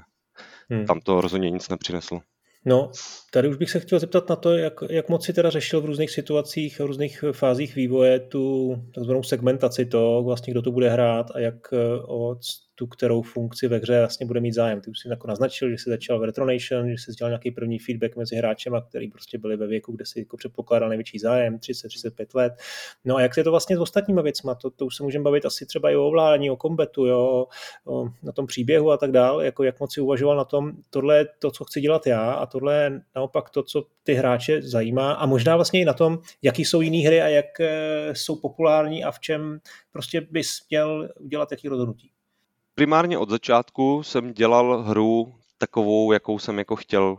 hmm. 0.71 0.87
tam 0.87 1.01
to 1.01 1.21
rozhodně 1.21 1.51
nic 1.51 1.69
nepřineslo. 1.69 2.21
No, 2.69 2.91
tady 3.33 3.49
už 3.49 3.57
bych 3.57 3.71
se 3.71 3.81
chtěl 3.81 3.99
zeptat 3.99 4.29
na 4.29 4.37
to, 4.37 4.57
jak, 4.57 4.73
jak 4.91 5.09
moc 5.09 5.25
si 5.25 5.33
teda 5.33 5.51
řešil 5.51 5.81
v 5.81 5.85
různých 5.85 6.11
situacích, 6.11 6.81
v 6.81 6.87
ruzných 6.87 7.25
fázích 7.33 7.75
vývoje 7.75 8.21
tu 8.21 8.75
takzvanou 8.95 9.23
segmentaci 9.23 9.87
to, 9.87 10.23
vlastně 10.25 10.51
kdo 10.51 10.63
to 10.63 10.73
bude 10.73 10.91
hrát 10.91 11.27
a 11.35 11.41
jak 11.41 11.55
eh, 11.73 12.03
o 12.07 12.35
tu 12.79 12.87
kterou 12.87 13.23
funkci 13.23 13.69
ve 13.69 13.77
hře 13.77 13.99
vlastně 13.99 14.27
bude 14.27 14.41
mít 14.41 14.53
zájem. 14.53 14.81
Ty 14.81 14.91
už 14.91 14.99
si 14.99 15.09
jako 15.09 15.29
naznačil, 15.29 15.71
že 15.71 15.79
jsi 15.79 15.91
začal 15.91 16.19
v 16.19 16.25
Retronation, 16.25 16.91
že 16.91 16.95
jsi 16.99 17.13
dělal 17.13 17.31
nějaký 17.31 17.51
první 17.51 17.79
feedback 17.79 18.17
mezi 18.17 18.37
hráčema, 18.37 18.81
který 18.81 19.11
prostě 19.11 19.39
byli 19.39 19.57
ve 19.57 19.67
věku, 19.67 19.93
kde 19.93 20.07
si 20.07 20.19
jako 20.19 20.37
předpokládal 20.37 20.89
největší 20.89 21.19
zájem, 21.19 21.57
30-35 21.57 22.27
let. 22.35 22.53
No 23.05 23.17
a 23.17 23.21
jak 23.21 23.37
je 23.37 23.45
to 23.45 23.51
vlastně 23.51 23.77
s 23.77 23.81
ostatníma 23.81 24.23
věcma? 24.23 24.55
To, 24.55 24.71
to 24.71 24.87
už 24.87 24.97
se 24.97 25.03
můžeme 25.03 25.25
bavit 25.25 25.47
asi 25.47 25.67
třeba 25.67 25.91
i 25.91 25.97
o 25.97 26.07
ovládání, 26.07 26.51
o 26.51 26.57
kombetu, 26.57 27.07
jo, 27.07 27.47
o, 27.85 28.09
na 28.23 28.33
tom 28.33 28.47
příběhu 28.47 28.91
a 28.91 28.97
tak 28.97 29.13
dál, 29.13 29.43
jako 29.43 29.65
jak 29.65 29.81
moc 29.81 29.95
si 29.95 30.01
uvažoval 30.01 30.37
na 30.37 30.45
tom, 30.45 30.73
tohle 30.91 31.19
je 31.19 31.27
to, 31.39 31.51
co 31.51 31.65
chci 31.65 31.81
dělat 31.81 32.07
já 32.07 32.33
a 32.33 32.47
tohle 32.47 32.83
je 32.83 33.01
naopak 33.17 33.51
to, 33.51 33.63
co 33.63 33.87
ty 34.03 34.15
hráče 34.15 34.63
zajímá 34.63 35.13
a 35.13 35.27
možná 35.27 35.57
vlastně 35.57 35.81
i 35.81 35.85
na 35.85 35.93
tom, 35.93 36.19
jaký 36.43 36.65
jsou 36.65 36.81
jiné 36.81 37.09
hry 37.09 37.23
a 37.23 37.29
jak 37.29 37.61
eh, 37.61 38.15
jsou 38.15 38.37
populární 38.37 39.05
a 39.05 39.11
v 39.11 39.21
čem 39.21 39.61
prostě 39.93 40.21
bys 40.21 40.49
měl 40.71 41.09
udělat 41.21 41.51
jaký 41.51 41.69
rozhodnutí 41.69 42.11
primárně 42.77 43.19
od 43.19 43.31
začátku 43.31 44.03
jsem 44.03 44.33
dělal 44.33 44.83
hru 44.83 45.35
takovou, 45.59 46.13
jakou 46.13 46.39
jsem 46.39 46.59
jako 46.59 46.77
chtěl 46.77 47.17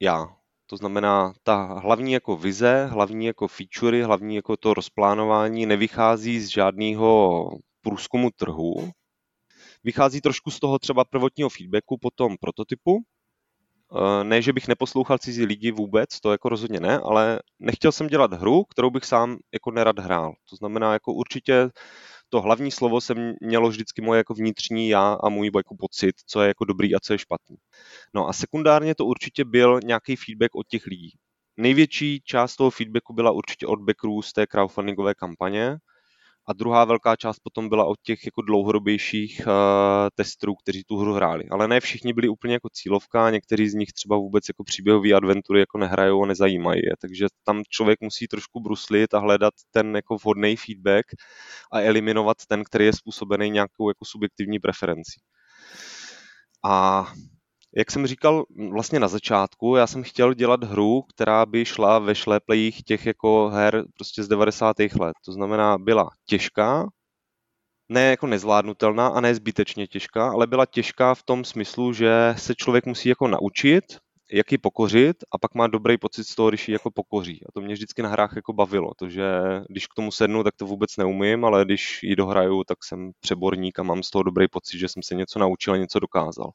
já. 0.00 0.36
To 0.66 0.76
znamená, 0.76 1.32
ta 1.42 1.64
hlavní 1.64 2.12
jako 2.12 2.36
vize, 2.36 2.86
hlavní 2.86 3.26
jako 3.26 3.48
featurey, 3.48 4.02
hlavní 4.02 4.36
jako 4.36 4.56
to 4.56 4.74
rozplánování 4.74 5.66
nevychází 5.66 6.40
z 6.40 6.48
žádného 6.48 7.50
průzkumu 7.80 8.30
trhu. 8.36 8.90
Vychází 9.84 10.20
trošku 10.20 10.50
z 10.50 10.60
toho 10.60 10.78
třeba 10.78 11.04
prvotního 11.04 11.48
feedbacku 11.48 11.98
po 11.98 12.10
tom 12.10 12.36
prototypu. 12.40 12.98
Eh, 13.96 14.24
ne, 14.24 14.42
že 14.42 14.52
bych 14.52 14.68
neposlouchal 14.68 15.18
cizí 15.18 15.44
lidi 15.44 15.70
vůbec, 15.70 16.20
to 16.20 16.32
jako 16.32 16.48
rozhodně 16.48 16.80
ne, 16.80 16.98
ale 16.98 17.40
nechtěl 17.58 17.92
jsem 17.92 18.06
dělat 18.06 18.32
hru, 18.32 18.64
kterou 18.64 18.90
bych 18.90 19.04
sám 19.04 19.38
jako 19.52 19.70
nerad 19.70 19.98
hrál. 19.98 20.34
To 20.50 20.56
znamená, 20.56 20.92
jako 20.92 21.12
určitě 21.12 21.70
to 22.32 22.40
hlavní 22.40 22.70
slovo 22.70 23.00
jsem 23.00 23.34
mělo 23.40 23.68
vždycky 23.68 24.02
moje 24.02 24.18
jako 24.18 24.34
vnitřní 24.34 24.88
já 24.88 25.14
a 25.24 25.28
můj 25.28 25.50
jako 25.56 25.76
pocit, 25.78 26.14
co 26.26 26.42
je 26.42 26.48
jako 26.48 26.64
dobrý 26.64 26.94
a 26.94 27.00
co 27.02 27.12
je 27.12 27.18
špatný. 27.18 27.56
No 28.14 28.28
a 28.28 28.32
sekundárně 28.32 28.94
to 28.94 29.06
určitě 29.06 29.44
byl 29.44 29.80
nějaký 29.84 30.16
feedback 30.16 30.54
od 30.54 30.68
těch 30.68 30.86
lidí. 30.86 31.10
Největší 31.56 32.20
část 32.24 32.56
toho 32.56 32.70
feedbacku 32.70 33.12
byla 33.14 33.30
určitě 33.30 33.66
od 33.66 33.80
backerů 33.80 34.22
z 34.22 34.32
té 34.32 34.46
crowdfundingové 34.46 35.14
kampaně, 35.14 35.76
a 36.46 36.52
druhá 36.52 36.84
velká 36.84 37.16
část 37.16 37.38
potom 37.42 37.68
byla 37.68 37.84
od 37.84 37.96
těch 38.02 38.26
jako 38.26 38.42
dlouhodobějších 38.42 39.40
uh, 39.46 39.52
testerů, 40.14 40.54
kteří 40.54 40.84
tu 40.84 40.96
hru 40.96 41.14
hráli. 41.14 41.44
Ale 41.50 41.68
ne 41.68 41.80
všichni 41.80 42.12
byli 42.12 42.28
úplně 42.28 42.54
jako 42.54 42.68
cílovka, 42.72 43.30
někteří 43.30 43.68
z 43.68 43.74
nich 43.74 43.92
třeba 43.92 44.16
vůbec 44.16 44.44
jako 44.48 44.64
příběhové 44.64 45.12
adventury 45.12 45.60
jako 45.60 45.78
nehrajou 45.78 46.22
a 46.24 46.26
nezajímají 46.26 46.80
je. 46.84 46.92
Takže 47.00 47.26
tam 47.44 47.62
člověk 47.68 48.00
musí 48.00 48.26
trošku 48.28 48.60
bruslit 48.60 49.14
a 49.14 49.18
hledat 49.18 49.54
ten 49.70 49.96
jako 49.96 50.16
vhodný 50.16 50.56
feedback 50.56 51.06
a 51.72 51.80
eliminovat 51.80 52.36
ten, 52.48 52.64
který 52.64 52.84
je 52.84 52.92
způsobený 52.92 53.50
nějakou 53.50 53.90
jako 53.90 54.04
subjektivní 54.04 54.58
preferencí. 54.58 55.20
A 56.64 57.06
jak 57.76 57.90
jsem 57.90 58.06
říkal 58.06 58.44
vlastně 58.70 59.00
na 59.00 59.08
začátku, 59.08 59.76
já 59.76 59.86
jsem 59.86 60.02
chtěl 60.02 60.34
dělat 60.34 60.64
hru, 60.64 61.02
která 61.02 61.46
by 61.46 61.64
šla 61.64 61.98
ve 61.98 62.14
šléplejích 62.14 62.82
těch 62.82 63.06
jako 63.06 63.48
her 63.48 63.84
prostě 63.94 64.22
z 64.22 64.28
90. 64.28 64.76
let. 64.80 65.14
To 65.24 65.32
znamená, 65.32 65.78
byla 65.78 66.10
těžká, 66.26 66.88
ne 67.88 68.10
jako 68.10 68.26
nezvládnutelná 68.26 69.08
a 69.08 69.20
ne 69.20 69.34
zbytečně 69.34 69.86
těžká, 69.86 70.30
ale 70.30 70.46
byla 70.46 70.66
těžká 70.66 71.14
v 71.14 71.22
tom 71.22 71.44
smyslu, 71.44 71.92
že 71.92 72.34
se 72.38 72.54
člověk 72.54 72.86
musí 72.86 73.08
jako 73.08 73.28
naučit, 73.28 73.84
jak 74.32 74.52
ji 74.52 74.58
pokořit 74.58 75.16
a 75.32 75.38
pak 75.38 75.54
má 75.54 75.66
dobrý 75.66 75.98
pocit 75.98 76.24
z 76.24 76.34
toho, 76.34 76.48
když 76.48 76.68
ji 76.68 76.72
jako 76.72 76.90
pokoří. 76.90 77.40
A 77.48 77.52
to 77.54 77.60
mě 77.60 77.74
vždycky 77.74 78.02
na 78.02 78.08
hrách 78.08 78.32
jako 78.36 78.52
bavilo, 78.52 78.90
to, 78.96 79.08
že 79.08 79.24
když 79.68 79.86
k 79.86 79.94
tomu 79.94 80.12
sednu, 80.12 80.44
tak 80.44 80.56
to 80.56 80.66
vůbec 80.66 80.96
neumím, 80.96 81.44
ale 81.44 81.64
když 81.64 82.02
ji 82.02 82.16
dohraju, 82.16 82.64
tak 82.64 82.84
jsem 82.84 83.12
přeborník 83.20 83.78
a 83.78 83.82
mám 83.82 84.02
z 84.02 84.10
toho 84.10 84.22
dobrý 84.22 84.48
pocit, 84.48 84.78
že 84.78 84.88
jsem 84.88 85.02
se 85.02 85.14
něco 85.14 85.38
naučil 85.38 85.74
a 85.74 85.76
něco 85.76 85.98
dokázal. 85.98 86.50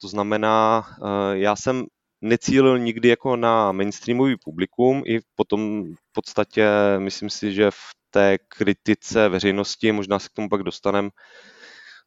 To 0.00 0.08
znamená, 0.08 0.86
eh, 0.98 1.38
já 1.38 1.56
jsem 1.56 1.86
necílil 2.20 2.78
nikdy 2.78 3.08
jako 3.08 3.36
na 3.36 3.72
mainstreamový 3.72 4.36
publikum 4.44 5.02
i 5.06 5.20
potom 5.34 5.84
v 5.94 6.12
podstatě 6.12 6.68
myslím 6.98 7.30
si, 7.30 7.52
že 7.52 7.70
v 7.70 7.80
té 8.10 8.38
kritice 8.48 9.28
veřejnosti, 9.28 9.92
možná 9.92 10.18
se 10.18 10.28
k 10.28 10.32
tomu 10.32 10.48
pak 10.48 10.62
dostanem, 10.62 11.10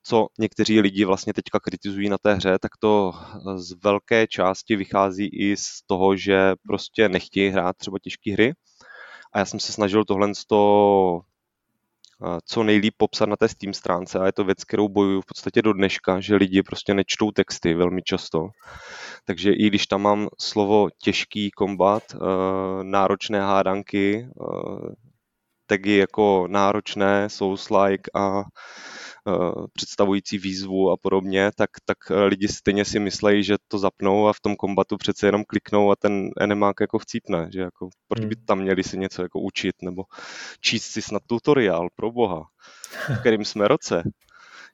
co 0.04 0.28
někteří 0.40 0.80
lidi 0.82 1.06
vlastně 1.06 1.34
teďka 1.34 1.60
kritizují 1.60 2.10
na 2.10 2.18
té 2.18 2.34
hře, 2.34 2.60
tak 2.60 2.72
to 2.80 3.14
z 3.56 3.84
velké 3.84 4.28
části 4.28 4.76
vychází 4.76 5.28
i 5.28 5.58
z 5.58 5.82
toho, 5.88 6.16
že 6.16 6.54
prostě 6.68 7.10
nechtějí 7.10 7.50
hrát 7.50 7.78
třeba 7.78 8.00
těžké 8.00 8.34
hry. 8.34 8.54
A 9.34 9.40
já 9.40 9.46
jsem 9.46 9.60
se 9.60 9.72
snažil 9.72 10.06
tohle 10.06 10.28
co 12.46 12.64
nejlíp 12.64 12.94
popsat 12.98 13.30
na 13.30 13.36
té 13.36 13.48
Steam 13.50 13.74
stránce 13.74 14.20
a 14.20 14.26
je 14.26 14.32
to 14.32 14.44
věc, 14.44 14.64
kterou 14.64 14.90
bojuju 14.90 15.22
v 15.22 15.26
podstatě 15.26 15.62
do 15.62 15.74
dneška, 15.74 16.20
že 16.20 16.36
lidi 16.36 16.64
prostě 16.64 16.94
nečtou 16.94 17.32
texty 17.32 17.74
velmi 17.74 18.02
často. 18.02 18.48
Takže 19.26 19.54
i 19.54 19.68
když 19.68 19.88
tam 19.88 20.02
mám 20.02 20.28
slovo 20.40 20.90
těžký 21.04 21.52
kombat, 21.52 22.04
eh, 22.14 22.18
náročné 22.84 23.42
hádanky, 23.42 24.28
eh, 24.28 24.94
tagy 25.68 25.98
jako 25.98 26.48
náročné, 26.50 27.28
souls-like 27.30 28.10
a 28.14 28.44
Eh, 28.44 28.99
představující 29.74 30.38
výzvu 30.38 30.92
a 30.92 30.98
podobně, 30.98 31.52
tak, 31.56 31.70
tak 31.86 31.98
eh, 32.12 32.24
lidi 32.24 32.48
stejně 32.48 32.86
si 32.86 33.00
myslejí, 33.00 33.44
že 33.44 33.56
to 33.68 33.80
zapnou 33.80 34.28
a 34.28 34.34
v 34.34 34.40
tom 34.40 34.56
kombatu 34.56 34.98
přece 34.98 35.28
jenom 35.28 35.44
kliknou 35.48 35.92
a 35.92 35.96
ten 35.96 36.30
enemák 36.40 36.76
jako 36.82 37.00
chcípne, 37.00 37.50
že 37.54 37.62
jako 37.62 37.90
proč 38.08 38.26
by 38.26 38.36
hmm. 38.36 38.46
tam 38.46 38.60
měli 38.60 38.84
si 38.84 38.98
něco 38.98 39.22
jako 39.22 39.40
učit 39.40 39.76
nebo 39.82 40.04
číst 40.62 40.84
si 40.84 41.02
snad 41.02 41.24
tutoriál, 41.28 41.88
pro 41.96 42.12
boha, 42.12 42.44
v 43.16 43.20
kterým 43.20 43.46
jsme 43.46 43.68
roce, 43.68 44.04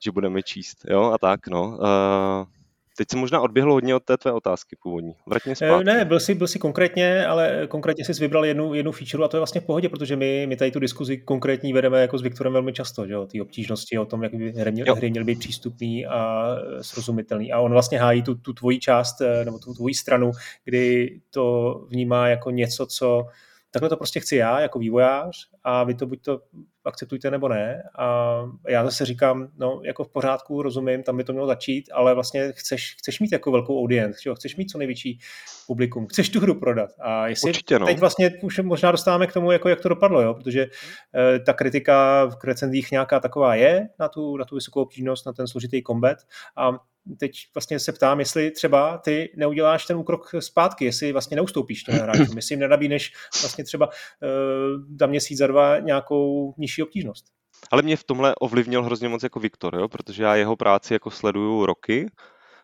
že 0.04 0.12
budeme 0.12 0.44
číst, 0.44 0.78
jo, 0.90 1.04
a 1.04 1.18
tak, 1.18 1.48
no. 1.48 1.68
Uh, 1.68 2.65
Teď 2.98 3.08
se 3.12 3.18
možná 3.18 3.42
odběhlo 3.42 3.74
hodně 3.74 3.96
od 3.96 4.04
té 4.04 4.18
tvé 4.18 4.32
otázky 4.32 4.76
původní. 4.84 5.14
Vrať 5.28 5.46
mě 5.46 5.56
zpátky. 5.56 5.84
Ne, 5.84 6.06
byl 6.06 6.20
jsi, 6.20 6.36
byl 6.36 6.48
jsi 6.48 6.60
konkrétně, 6.60 7.26
ale 7.26 7.68
konkrétně 7.68 8.06
jsi 8.06 8.14
vybral 8.14 8.46
jednu, 8.46 8.74
jednu 8.74 8.92
feature 8.92 9.26
a 9.26 9.28
to 9.28 9.38
je 9.38 9.40
vlastně 9.40 9.62
v 9.62 9.66
pohodě, 9.66 9.90
protože 9.90 10.16
my, 10.16 10.46
my 10.48 10.56
tady 10.56 10.72
tu 10.72 10.80
diskuzi 10.80 11.18
konkrétní 11.18 11.74
vedeme 11.74 12.02
jako 12.02 12.18
s 12.18 12.22
Viktorem 12.22 12.54
velmi 12.54 12.74
často, 12.74 13.08
že 13.08 13.18
o 13.18 13.26
té 13.26 13.42
obtížnosti, 13.42 14.00
o 14.00 14.06
tom, 14.06 14.24
jak 14.24 14.36
by 14.36 14.52
hry, 14.52 14.72
měl, 14.72 14.96
hry 14.96 15.10
měly 15.10 15.26
být 15.26 15.40
přístupný 15.40 16.06
a 16.06 16.48
srozumitelný. 16.82 17.52
A 17.52 17.60
on 17.60 17.72
vlastně 17.72 18.00
hájí 18.00 18.24
tu, 18.24 18.36
tu 18.36 18.54
tvoji 18.54 18.80
část, 18.80 19.22
eh, 19.22 19.46
nebo 19.46 19.60
tu 19.60 19.74
tvoji 19.74 19.94
stranu, 19.94 20.32
kdy 20.66 21.16
to 21.30 21.76
vnímá 21.90 22.28
jako 22.28 22.52
něco, 22.52 22.86
co 22.86 23.26
takhle 23.72 23.90
to 23.90 23.98
prostě 23.98 24.20
chci 24.20 24.36
já 24.36 24.60
jako 24.60 24.80
vývojář 24.80 25.55
a 25.68 25.84
vy 25.84 25.96
to 25.96 26.06
buď 26.06 26.22
to 26.22 26.42
akceptujte 26.86 27.32
nebo 27.32 27.50
ne. 27.50 27.84
A 27.98 28.36
já 28.68 28.86
zase 28.86 29.06
říkám, 29.06 29.48
no 29.58 29.82
jako 29.84 30.04
v 30.04 30.10
pořádku, 30.10 30.62
rozumím, 30.62 31.04
tam 31.04 31.18
by 31.18 31.24
to 31.24 31.34
mělo 31.34 31.48
začít, 31.48 31.90
ale 31.94 32.14
vlastně 32.14 32.52
chceš, 32.52 32.96
chceš 32.98 33.20
mít 33.20 33.32
jako 33.32 33.52
velkou 33.52 33.82
audience, 33.82 34.20
chceš 34.36 34.56
mít 34.56 34.72
co 34.72 34.78
největší 34.78 35.20
publikum, 35.68 36.08
chceš 36.08 36.30
tu 36.30 36.40
hru 36.40 36.60
prodat. 36.60 36.90
A 37.00 37.28
jestli 37.28 37.50
Určitě, 37.50 37.80
no. 37.80 37.86
teď 37.86 38.00
vlastně 38.00 38.32
už 38.42 38.60
možná 38.60 38.92
dostáváme 38.92 39.28
k 39.28 39.34
tomu, 39.34 39.52
jako 39.52 39.70
jak 39.70 39.82
to 39.82 39.90
dopadlo, 39.90 40.22
jo? 40.22 40.34
protože 40.34 40.68
eh, 41.16 41.40
ta 41.40 41.54
kritika 41.54 42.26
v 42.26 42.44
recenzích 42.44 42.92
nějaká 42.92 43.20
taková 43.20 43.56
je 43.56 43.90
na 44.00 44.08
tu, 44.08 44.38
na 44.38 44.46
tu 44.46 44.56
vysokou 44.56 44.82
obtížnost, 44.82 45.26
na 45.26 45.34
ten 45.34 45.48
složitý 45.48 45.84
combat 45.84 46.18
a 46.58 46.72
teď 47.20 47.32
vlastně 47.56 47.80
se 47.80 47.92
ptám, 47.92 48.20
jestli 48.20 48.52
třeba 48.52 48.98
ty 48.98 49.34
neuděláš 49.38 49.86
ten 49.86 49.98
úkrok 49.98 50.32
zpátky, 50.40 50.86
jestli 50.86 51.12
vlastně 51.12 51.36
neustoupíš 51.36 51.84
to 51.84 51.92
hráčům, 51.92 52.36
jestli 52.36 52.54
jim 52.54 52.60
nenabídneš 52.60 53.14
vlastně 53.42 53.64
třeba 53.64 53.88
uh, 53.88 54.98
za 55.00 55.06
měsíc, 55.06 55.38
za 55.38 55.48
dva 55.48 55.55
nějakou 55.80 56.54
nižší 56.58 56.84
obtížnost. 56.84 57.26
Ale 57.72 57.82
mě 57.82 57.98
v 57.98 58.04
tomhle 58.04 58.36
ovlivnil 58.36 58.84
hrozně 58.84 59.10
moc 59.10 59.24
jako 59.24 59.40
Viktor, 59.40 59.76
jo? 59.76 59.88
protože 59.88 60.24
já 60.24 60.36
jeho 60.36 60.56
práci 60.56 60.94
jako 60.94 61.12
sleduju 61.12 61.66
roky, 61.66 62.08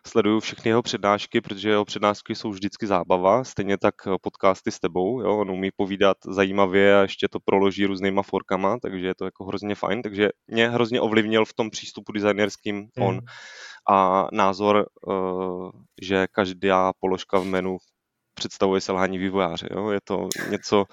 sleduju 0.06 0.40
všechny 0.40 0.68
jeho 0.68 0.82
přednášky, 0.82 1.40
protože 1.40 1.68
jeho 1.70 1.84
přednášky 1.84 2.34
jsou 2.34 2.50
vždycky 2.50 2.86
zábava, 2.86 3.44
stejně 3.44 3.78
tak 3.78 3.94
podcasty 4.22 4.70
s 4.70 4.80
tebou, 4.80 5.20
jo? 5.20 5.38
on 5.38 5.50
umí 5.50 5.70
povídat 5.76 6.16
zajímavě 6.26 6.98
a 6.98 7.02
ještě 7.02 7.28
to 7.28 7.38
proloží 7.44 7.86
různýma 7.86 8.22
forkama, 8.22 8.78
takže 8.82 9.06
je 9.06 9.14
to 9.14 9.24
jako 9.24 9.44
hrozně 9.44 9.74
fajn, 9.74 10.02
takže 10.02 10.28
mě 10.46 10.68
hrozně 10.68 11.00
ovlivnil 11.00 11.44
v 11.44 11.54
tom 11.54 11.70
přístupu 11.70 12.12
designerským 12.12 12.76
hmm. 12.76 13.06
on 13.06 13.20
a 13.90 14.28
názor, 14.32 14.86
eh, 15.10 15.12
že 16.02 16.26
každá 16.32 16.92
položka 17.00 17.38
v 17.38 17.44
menu 17.44 17.76
představuje 18.34 18.80
selhání 18.80 19.18
vývojáře. 19.18 19.68
Jo? 19.70 19.90
Je 19.90 20.00
to 20.04 20.28
něco, 20.50 20.84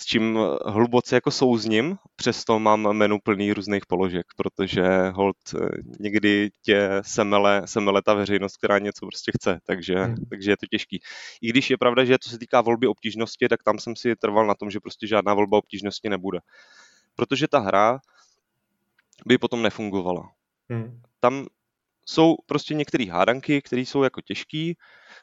s 0.00 0.04
čím 0.04 0.38
hluboce 0.66 1.14
jako 1.14 1.30
souzním, 1.30 1.96
přesto 2.16 2.58
mám 2.58 2.92
menu 2.92 3.18
plný 3.18 3.52
různých 3.52 3.86
položek, 3.86 4.26
protože 4.36 4.84
hold 5.14 5.36
eh, 5.54 5.68
někdy 6.00 6.50
tě 6.62 6.90
semele, 7.02 7.62
semele 7.64 8.02
ta 8.02 8.14
veřejnost, 8.14 8.56
která 8.56 8.78
něco 8.78 9.06
prostě 9.06 9.32
chce, 9.34 9.60
takže, 9.66 9.94
hmm. 9.94 10.16
takže 10.30 10.50
je 10.50 10.56
to 10.56 10.66
těžký. 10.66 11.00
I 11.42 11.48
když 11.48 11.70
je 11.70 11.78
pravda, 11.78 12.04
že 12.04 12.16
co 12.20 12.30
se 12.30 12.38
týká 12.38 12.60
volby 12.60 12.86
obtížnosti, 12.86 13.48
tak 13.48 13.62
tam 13.62 13.78
jsem 13.78 13.96
si 13.96 14.16
trval 14.16 14.46
na 14.46 14.54
tom, 14.54 14.70
že 14.70 14.80
prostě 14.80 15.06
žádná 15.06 15.34
volba 15.34 15.58
obtížnosti 15.58 16.08
nebude. 16.08 16.38
Protože 17.14 17.48
ta 17.48 17.58
hra 17.58 18.00
by 19.26 19.38
potom 19.38 19.62
nefungovala. 19.62 20.32
Hmm. 20.70 21.02
Tam 21.20 21.46
jsou 22.06 22.36
prostě 22.46 22.74
některé 22.74 23.10
hádanky, 23.10 23.62
které 23.62 23.82
jsou 23.82 24.02
jako 24.02 24.20
těžký, 24.20 24.76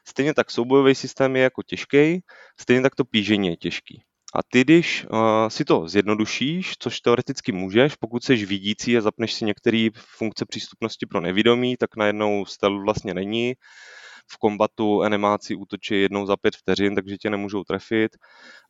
stejně 0.04 0.34
tak 0.34 0.50
soubojový 0.50 0.94
systém 0.94 1.36
je 1.36 1.42
jako 1.42 1.62
těžký, 1.62 2.22
stejně 2.60 2.82
tak 2.82 2.94
to 2.94 3.04
pížení 3.04 3.48
je 3.48 3.56
těžký. 3.56 4.02
A 4.34 4.42
ty, 4.42 4.64
když 4.64 5.06
uh, 5.10 5.48
si 5.48 5.64
to 5.64 5.88
zjednodušíš, 5.88 6.72
což 6.78 7.00
teoreticky 7.00 7.52
můžeš, 7.52 7.94
pokud 7.94 8.24
jsi 8.24 8.46
vidící 8.46 8.98
a 8.98 9.00
zapneš 9.00 9.34
si 9.34 9.44
některé 9.44 9.88
funkce 9.96 10.44
přístupnosti 10.48 11.06
pro 11.06 11.20
nevědomí, 11.20 11.76
tak 11.76 11.96
najednou 11.96 12.44
stealth 12.44 12.84
vlastně 12.84 13.14
není 13.14 13.54
v 14.30 14.38
kombatu 14.38 15.02
animáci 15.02 15.54
útočí 15.54 16.00
jednou 16.00 16.26
za 16.26 16.36
pět 16.36 16.56
vteřin, 16.56 16.94
takže 16.94 17.16
tě 17.16 17.30
nemůžou 17.30 17.64
trefit. 17.64 18.16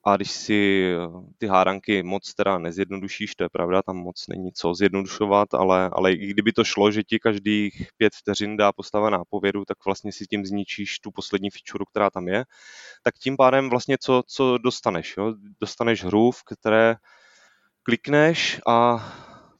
A 0.04 0.16
když 0.16 0.30
si 0.30 0.84
eh, 0.92 0.98
ty 1.38 1.46
hádanky 1.46 2.02
moc 2.02 2.34
teda 2.34 2.59
nezjednodušíš, 2.59 3.34
to 3.34 3.44
je 3.44 3.48
pravda, 3.48 3.82
tam 3.82 3.96
moc 3.96 4.24
není 4.28 4.52
co 4.52 4.74
zjednodušovat, 4.74 5.54
ale, 5.54 5.90
ale 5.92 6.12
i 6.12 6.26
kdyby 6.26 6.52
to 6.52 6.64
šlo, 6.64 6.90
že 6.90 7.02
ti 7.02 7.18
každých 7.18 7.86
pět 7.96 8.12
vteřin 8.14 8.56
dá 8.56 8.72
postava 8.72 9.11
nápovědu, 9.11 9.64
tak 9.64 9.78
vlastně 9.86 10.12
si 10.12 10.24
tím 10.26 10.46
zničíš 10.46 10.98
tu 10.98 11.11
poslední 11.11 11.50
feature, 11.50 11.84
která 11.90 12.11
tam 12.11 12.28
je, 12.28 12.44
tak 13.02 13.14
tím 13.18 13.36
pádem 13.36 13.70
vlastně 13.70 13.96
co, 14.00 14.22
co 14.26 14.59
dostaneš? 14.59 15.16
Jo? 15.16 15.34
Dostaneš 15.61 16.04
hru, 16.04 16.30
v 16.30 16.42
které 16.44 16.94
klikneš 17.82 18.61
a 18.66 19.09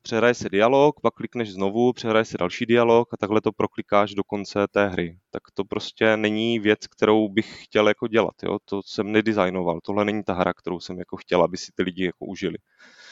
přehraje 0.09 0.35
se 0.35 0.49
dialog, 0.49 1.01
pak 1.01 1.15
klikneš 1.15 1.53
znovu, 1.53 1.93
přehraje 1.93 2.25
se 2.25 2.39
další 2.39 2.67
dialog 2.67 3.09
a 3.15 3.17
takhle 3.17 3.41
to 3.41 3.53
proklikáš 3.53 4.15
do 4.15 4.25
konce 4.25 4.67
té 4.71 4.89
hry. 4.89 5.19
Tak 5.31 5.43
to 5.55 5.65
prostě 5.65 6.17
není 6.17 6.59
věc, 6.59 6.87
kterou 6.87 7.29
bych 7.29 7.65
chtěl 7.65 7.89
jako 7.89 8.09
dělat. 8.09 8.35
Jo? 8.43 8.59
To 8.65 8.83
jsem 8.83 9.13
nedesignoval. 9.13 9.81
Tohle 9.85 10.05
není 10.05 10.23
ta 10.25 10.33
hra, 10.33 10.53
kterou 10.53 10.81
jsem 10.81 10.99
jako 10.99 11.17
chtěl, 11.17 11.43
aby 11.43 11.57
si 11.57 11.73
ty 11.75 11.83
lidi 11.83 12.05
jako 12.05 12.27
užili. 12.27 12.59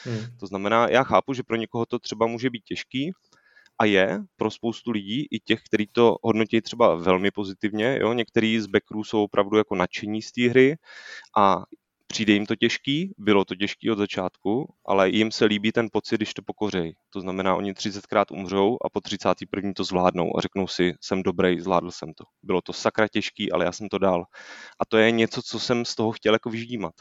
Hmm. 0.05 0.39
To 0.41 0.47
znamená, 0.47 0.89
já 0.89 1.05
chápu, 1.05 1.35
že 1.35 1.43
pro 1.43 1.57
někoho 1.57 1.87
to 1.87 1.99
třeba 1.99 2.27
může 2.27 2.51
být 2.51 2.65
těžký, 2.65 3.13
a 3.79 3.85
je 3.85 4.19
pro 4.37 4.51
spoustu 4.51 4.91
lidí, 4.91 5.27
i 5.31 5.39
těch, 5.41 5.63
kteří 5.63 5.89
to 5.93 6.17
hodnotí 6.23 6.61
třeba 6.61 6.95
velmi 6.95 7.31
pozitivně. 7.31 7.99
Jo? 8.01 8.13
Některý 8.13 8.61
z 8.61 8.67
backerů 8.67 9.05
jsou 9.05 9.23
opravdu 9.23 9.57
jako 9.57 9.75
nadšení 9.75 10.23
z 10.23 10.33
té 10.33 10.49
hry 10.49 10.77
a 11.37 11.65
Přijde 12.07 12.33
jim 12.33 12.47
to 12.47 12.57
těžký, 12.57 13.15
bylo 13.19 13.45
to 13.45 13.55
těžký 13.55 13.91
od 13.91 13.99
začátku, 13.99 14.75
ale 14.87 15.09
jim 15.09 15.33
se 15.33 15.45
líbí 15.45 15.73
ten 15.73 15.89
pocit, 15.93 16.17
když 16.17 16.35
to 16.35 16.43
pokořej. 16.43 16.95
To 17.11 17.21
znamená, 17.21 17.57
oni 17.57 17.73
30krát 17.73 18.25
umřou 18.31 18.77
a 18.85 18.89
po 18.91 19.01
31. 19.01 19.73
to 19.77 19.85
zvládnou 19.85 20.39
a 20.39 20.41
řeknou 20.41 20.67
si, 20.67 20.95
jsem 21.01 21.23
dobrý, 21.23 21.61
zvládl 21.61 21.91
jsem 21.91 22.15
to. 22.15 22.25
Bylo 22.43 22.63
to 22.63 22.73
sakra 22.73 23.09
těžký, 23.09 23.53
ale 23.53 23.65
já 23.65 23.73
jsem 23.73 23.89
to 23.89 23.99
dal. 23.99 24.25
A 24.81 24.85
to 24.85 24.97
je 24.97 25.11
něco, 25.11 25.43
co 25.43 25.61
jsem 25.61 25.85
z 25.85 25.95
toho 25.95 26.13
chtěl 26.13 26.33
jako 26.33 26.51
vyždímat. 26.51 26.95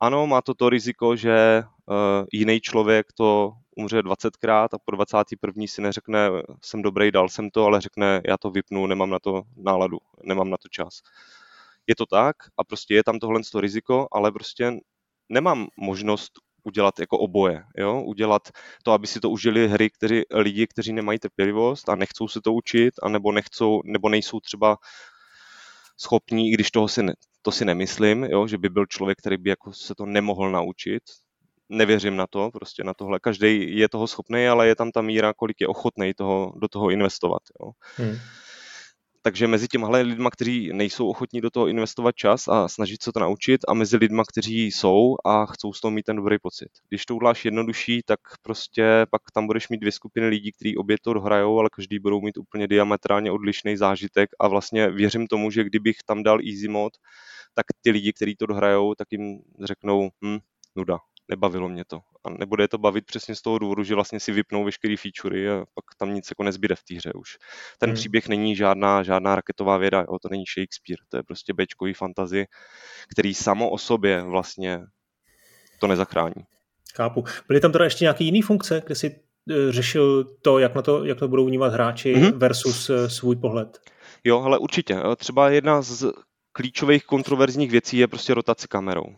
Ano, 0.00 0.26
má 0.26 0.42
to 0.42 0.54
to 0.54 0.70
riziko, 0.70 1.16
že 1.16 1.62
uh, 1.86 1.96
jiný 2.32 2.60
člověk 2.60 3.06
to 3.12 3.52
umře 3.76 4.00
20krát 4.00 4.68
a 4.72 4.78
po 4.84 4.90
21. 4.90 5.64
si 5.66 5.82
neřekne, 5.82 6.28
jsem 6.64 6.82
dobrý, 6.82 7.10
dal 7.10 7.28
jsem 7.28 7.50
to, 7.50 7.64
ale 7.64 7.80
řekne, 7.80 8.20
já 8.28 8.36
to 8.36 8.50
vypnu, 8.50 8.86
nemám 8.86 9.10
na 9.10 9.18
to 9.18 9.42
náladu, 9.56 9.98
nemám 10.24 10.50
na 10.50 10.56
to 10.56 10.68
čas 10.68 11.00
je 11.86 11.96
to 11.96 12.06
tak 12.06 12.36
a 12.58 12.64
prostě 12.64 12.94
je 12.94 13.04
tam 13.04 13.18
tohle 13.18 13.40
to 13.52 13.60
riziko, 13.60 14.08
ale 14.12 14.32
prostě 14.32 14.72
nemám 15.28 15.66
možnost 15.76 16.32
udělat 16.64 16.98
jako 16.98 17.18
oboje, 17.18 17.64
jo? 17.76 18.02
udělat 18.02 18.48
to, 18.82 18.92
aby 18.92 19.06
si 19.06 19.20
to 19.20 19.30
užili 19.30 19.68
hry, 19.68 19.90
kteří, 19.90 20.22
lidi, 20.30 20.66
kteří 20.66 20.92
nemají 20.92 21.18
trpělivost 21.18 21.88
a 21.88 21.94
nechcou 21.94 22.28
se 22.28 22.40
to 22.40 22.52
učit, 22.52 22.94
anebo 23.02 23.32
nechcou, 23.32 23.82
nebo 23.84 24.08
nejsou 24.08 24.40
třeba 24.40 24.76
schopní, 25.96 26.50
i 26.50 26.54
když 26.54 26.70
toho 26.70 26.88
si 26.88 27.02
ne, 27.02 27.14
to 27.42 27.52
si 27.52 27.64
nemyslím, 27.64 28.24
jo? 28.24 28.46
že 28.46 28.58
by 28.58 28.68
byl 28.68 28.86
člověk, 28.86 29.18
který 29.18 29.36
by 29.36 29.50
jako 29.50 29.72
se 29.72 29.94
to 29.94 30.06
nemohl 30.06 30.50
naučit, 30.50 31.02
nevěřím 31.68 32.16
na 32.16 32.26
to, 32.26 32.50
prostě 32.50 32.84
na 32.84 32.94
tohle. 32.94 33.20
Každý 33.20 33.78
je 33.78 33.88
toho 33.88 34.06
schopný, 34.06 34.48
ale 34.48 34.68
je 34.68 34.76
tam 34.76 34.90
ta 34.90 35.02
míra, 35.02 35.34
kolik 35.34 35.60
je 35.60 35.68
ochotný 35.68 36.14
toho, 36.14 36.52
do 36.56 36.68
toho 36.68 36.90
investovat. 36.90 37.42
Jo? 37.60 37.70
Hmm. 37.96 38.18
Takže 39.22 39.46
mezi 39.46 39.68
těmhle 39.68 40.00
lidma, 40.02 40.30
kteří 40.30 40.70
nejsou 40.72 41.08
ochotní 41.08 41.40
do 41.40 41.50
toho 41.50 41.66
investovat 41.68 42.12
čas 42.16 42.48
a 42.48 42.68
snažit 42.68 43.02
se 43.02 43.12
to 43.12 43.20
naučit 43.20 43.60
a 43.68 43.74
mezi 43.74 43.96
lidma, 43.96 44.22
kteří 44.32 44.66
jsou 44.66 45.16
a 45.24 45.46
chcou 45.46 45.72
z 45.72 45.80
toho 45.80 45.92
mít 45.92 46.02
ten 46.02 46.16
dobrý 46.16 46.38
pocit. 46.42 46.68
Když 46.88 47.06
to 47.06 47.16
uděláš 47.16 47.44
jednodušší, 47.44 48.00
tak 48.06 48.20
prostě 48.42 49.06
pak 49.10 49.22
tam 49.34 49.46
budeš 49.46 49.68
mít 49.68 49.78
dvě 49.80 49.92
skupiny 49.92 50.28
lidí, 50.28 50.52
kteří 50.52 50.76
obě 50.76 50.96
to 51.02 51.14
dohrajou, 51.14 51.58
ale 51.58 51.68
každý 51.72 51.98
budou 51.98 52.20
mít 52.20 52.36
úplně 52.36 52.68
diametrálně 52.68 53.32
odlišný 53.32 53.76
zážitek 53.76 54.30
a 54.40 54.48
vlastně 54.48 54.90
věřím 54.90 55.26
tomu, 55.26 55.50
že 55.50 55.64
kdybych 55.64 55.96
tam 56.06 56.22
dal 56.22 56.38
easy 56.40 56.68
mod, 56.68 56.92
tak 57.54 57.66
ty 57.80 57.90
lidi, 57.90 58.12
kteří 58.12 58.36
to 58.36 58.46
dohrajou, 58.46 58.94
tak 58.94 59.08
jim 59.12 59.42
řeknou, 59.64 60.10
hm, 60.24 60.38
nuda, 60.76 60.98
nebavilo 61.28 61.68
mě 61.68 61.84
to. 61.84 62.09
A 62.24 62.30
nebude 62.30 62.68
to 62.68 62.78
bavit 62.78 63.06
přesně 63.06 63.34
z 63.34 63.42
toho 63.42 63.58
důvodu, 63.58 63.84
že 63.84 63.94
vlastně 63.94 64.20
si 64.20 64.32
vypnou 64.32 64.64
veškeré 64.64 64.94
featurey 64.96 65.50
a 65.50 65.64
pak 65.74 65.84
tam 65.98 66.14
nic 66.14 66.30
jako 66.30 66.42
nezbyde 66.42 66.74
v 66.74 66.82
té 66.82 66.94
hře 66.94 67.12
už. 67.12 67.38
Ten 67.78 67.90
hmm. 67.90 67.94
příběh 67.94 68.28
není 68.28 68.56
žádná, 68.56 69.02
žádná 69.02 69.34
raketová 69.34 69.76
věda, 69.76 70.00
jo, 70.00 70.18
to 70.22 70.28
není 70.28 70.44
Shakespeare, 70.46 71.00
to 71.08 71.16
je 71.16 71.22
prostě 71.22 71.52
bečkový 71.52 71.94
fantazy, 71.94 72.46
který 73.12 73.34
samo 73.34 73.70
o 73.70 73.78
sobě 73.78 74.22
vlastně 74.22 74.80
to 75.80 75.86
nezachrání. 75.86 76.44
Chápu. 76.94 77.24
Byly 77.48 77.60
tam 77.60 77.72
teda 77.72 77.84
ještě 77.84 78.04
nějaké 78.04 78.24
jiné 78.24 78.46
funkce, 78.46 78.82
kde 78.86 78.94
si 78.94 79.20
eh, 79.50 79.72
řešil 79.72 80.24
to, 80.42 80.58
jak, 80.58 80.74
na 80.74 80.82
to, 80.82 81.04
jak 81.04 81.18
to 81.18 81.28
budou 81.28 81.46
vnímat 81.46 81.72
hráči 81.72 82.14
mm-hmm. 82.14 82.38
versus 82.38 82.90
eh, 82.90 83.10
svůj 83.10 83.36
pohled? 83.36 83.78
Jo, 84.24 84.40
ale 84.40 84.58
určitě. 84.58 84.96
Třeba 85.16 85.50
jedna 85.50 85.82
z 85.82 86.12
klíčových 86.52 87.04
kontroverzních 87.04 87.70
věcí 87.70 87.98
je 87.98 88.08
prostě 88.08 88.34
rotace 88.34 88.66
kamerou. 88.66 89.16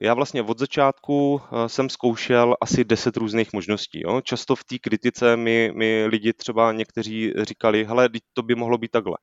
Já 0.00 0.14
vlastně 0.14 0.42
od 0.42 0.58
začátku 0.58 1.40
eh, 1.44 1.68
jsem 1.68 1.90
zkoušel 1.90 2.56
asi 2.60 2.84
10 2.84 3.16
různých 3.16 3.52
možností. 3.52 4.00
Jo. 4.00 4.20
Často 4.20 4.56
v 4.56 4.64
té 4.64 4.78
kritice 4.78 5.36
mi, 5.36 5.72
mi 5.74 6.06
lidi 6.06 6.32
třeba 6.32 6.72
někteří 6.72 7.32
říkali, 7.42 7.84
hele, 7.84 8.08
to 8.32 8.42
by 8.42 8.54
mohlo 8.54 8.78
být 8.78 8.90
takhle. 8.90 9.16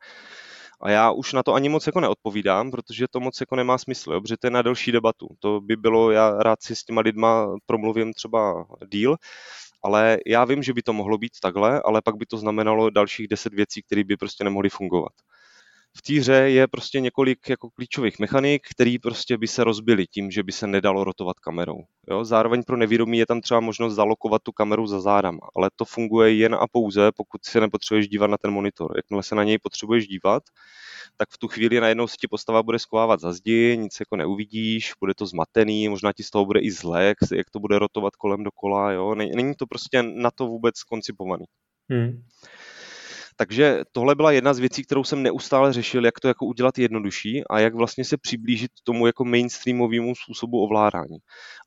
A 0.81 0.89
já 0.89 1.11
už 1.11 1.33
na 1.33 1.43
to 1.43 1.53
ani 1.53 1.69
moc 1.69 1.87
jako 1.87 1.99
neodpovídám, 1.99 2.71
protože 2.71 3.05
to 3.07 3.19
moc 3.19 3.39
jako 3.39 3.55
nemá 3.55 3.77
smysl, 3.77 4.13
jo, 4.13 4.21
protože 4.21 4.37
to 4.37 4.47
je 4.47 4.51
na 4.51 4.61
delší 4.61 4.91
debatu. 4.91 5.27
To 5.39 5.61
by 5.61 5.75
bylo, 5.75 6.11
já 6.11 6.31
rád 6.43 6.63
si 6.63 6.75
s 6.75 6.83
těma 6.83 7.01
lidma 7.01 7.55
promluvím 7.65 8.13
třeba 8.13 8.65
díl, 8.91 9.15
ale 9.83 10.17
já 10.27 10.45
vím, 10.45 10.63
že 10.63 10.73
by 10.73 10.81
to 10.81 10.93
mohlo 10.93 11.17
být 11.17 11.31
takhle, 11.41 11.81
ale 11.85 12.01
pak 12.01 12.15
by 12.17 12.25
to 12.25 12.37
znamenalo 12.37 12.89
dalších 12.89 13.27
deset 13.27 13.53
věcí, 13.53 13.81
které 13.83 14.03
by 14.03 14.17
prostě 14.17 14.43
nemohly 14.43 14.69
fungovat 14.69 15.13
v 15.97 16.01
té 16.01 16.13
hře 16.13 16.33
je 16.33 16.67
prostě 16.67 16.99
několik 16.99 17.49
jako 17.49 17.69
klíčových 17.69 18.19
mechanik, 18.19 18.67
které 18.71 18.95
prostě 19.01 19.37
by 19.37 19.47
se 19.47 19.63
rozbily 19.63 20.07
tím, 20.07 20.31
že 20.31 20.43
by 20.43 20.51
se 20.51 20.67
nedalo 20.67 21.03
rotovat 21.03 21.39
kamerou. 21.39 21.83
Jo? 22.09 22.25
Zároveň 22.25 22.63
pro 22.63 22.77
nevědomí 22.77 23.17
je 23.17 23.25
tam 23.25 23.41
třeba 23.41 23.59
možnost 23.59 23.93
zalokovat 23.93 24.41
tu 24.43 24.51
kameru 24.51 24.87
za 24.87 25.01
zádama, 25.01 25.47
ale 25.55 25.69
to 25.75 25.85
funguje 25.85 26.33
jen 26.33 26.55
a 26.55 26.67
pouze, 26.71 27.11
pokud 27.11 27.45
se 27.45 27.59
nepotřebuješ 27.59 28.07
dívat 28.07 28.27
na 28.27 28.37
ten 28.37 28.51
monitor. 28.51 28.93
Jakmile 28.95 29.23
se 29.23 29.35
na 29.35 29.43
něj 29.43 29.57
potřebuješ 29.57 30.07
dívat, 30.07 30.43
tak 31.17 31.29
v 31.29 31.37
tu 31.37 31.47
chvíli 31.47 31.79
najednou 31.79 32.07
se 32.07 32.15
ti 32.17 32.27
postava 32.27 32.63
bude 32.63 32.79
schovávat 32.79 33.19
za 33.19 33.33
zdi, 33.33 33.77
nic 33.77 33.99
jako 33.99 34.15
neuvidíš, 34.15 34.93
bude 34.99 35.13
to 35.13 35.25
zmatený, 35.25 35.89
možná 35.89 36.13
ti 36.13 36.23
z 36.23 36.29
toho 36.29 36.45
bude 36.45 36.59
i 36.59 36.71
zle, 36.71 37.03
jak, 37.03 37.17
jak 37.35 37.49
to 37.49 37.59
bude 37.59 37.79
rotovat 37.79 38.15
kolem 38.15 38.43
dokola, 38.43 38.91
jo. 38.91 39.15
Není 39.15 39.55
to 39.55 39.67
prostě 39.67 40.03
na 40.03 40.31
to 40.31 40.47
vůbec 40.47 40.83
koncipovaný. 40.83 41.45
Hmm. 41.89 42.23
Takže 43.35 43.81
tohle 43.91 44.15
byla 44.15 44.31
jedna 44.31 44.53
z 44.53 44.59
věcí, 44.59 44.83
kterou 44.83 45.03
jsem 45.03 45.23
neustále 45.23 45.73
řešil, 45.73 46.05
jak 46.05 46.19
to 46.19 46.27
jako 46.27 46.45
udělat 46.45 46.77
jednodušší 46.77 47.43
a 47.49 47.59
jak 47.59 47.75
vlastně 47.75 48.05
se 48.05 48.17
přiblížit 48.17 48.71
tomu 48.83 49.07
jako 49.07 49.25
mainstreamovému 49.25 50.15
způsobu 50.15 50.63
ovládání. 50.63 51.17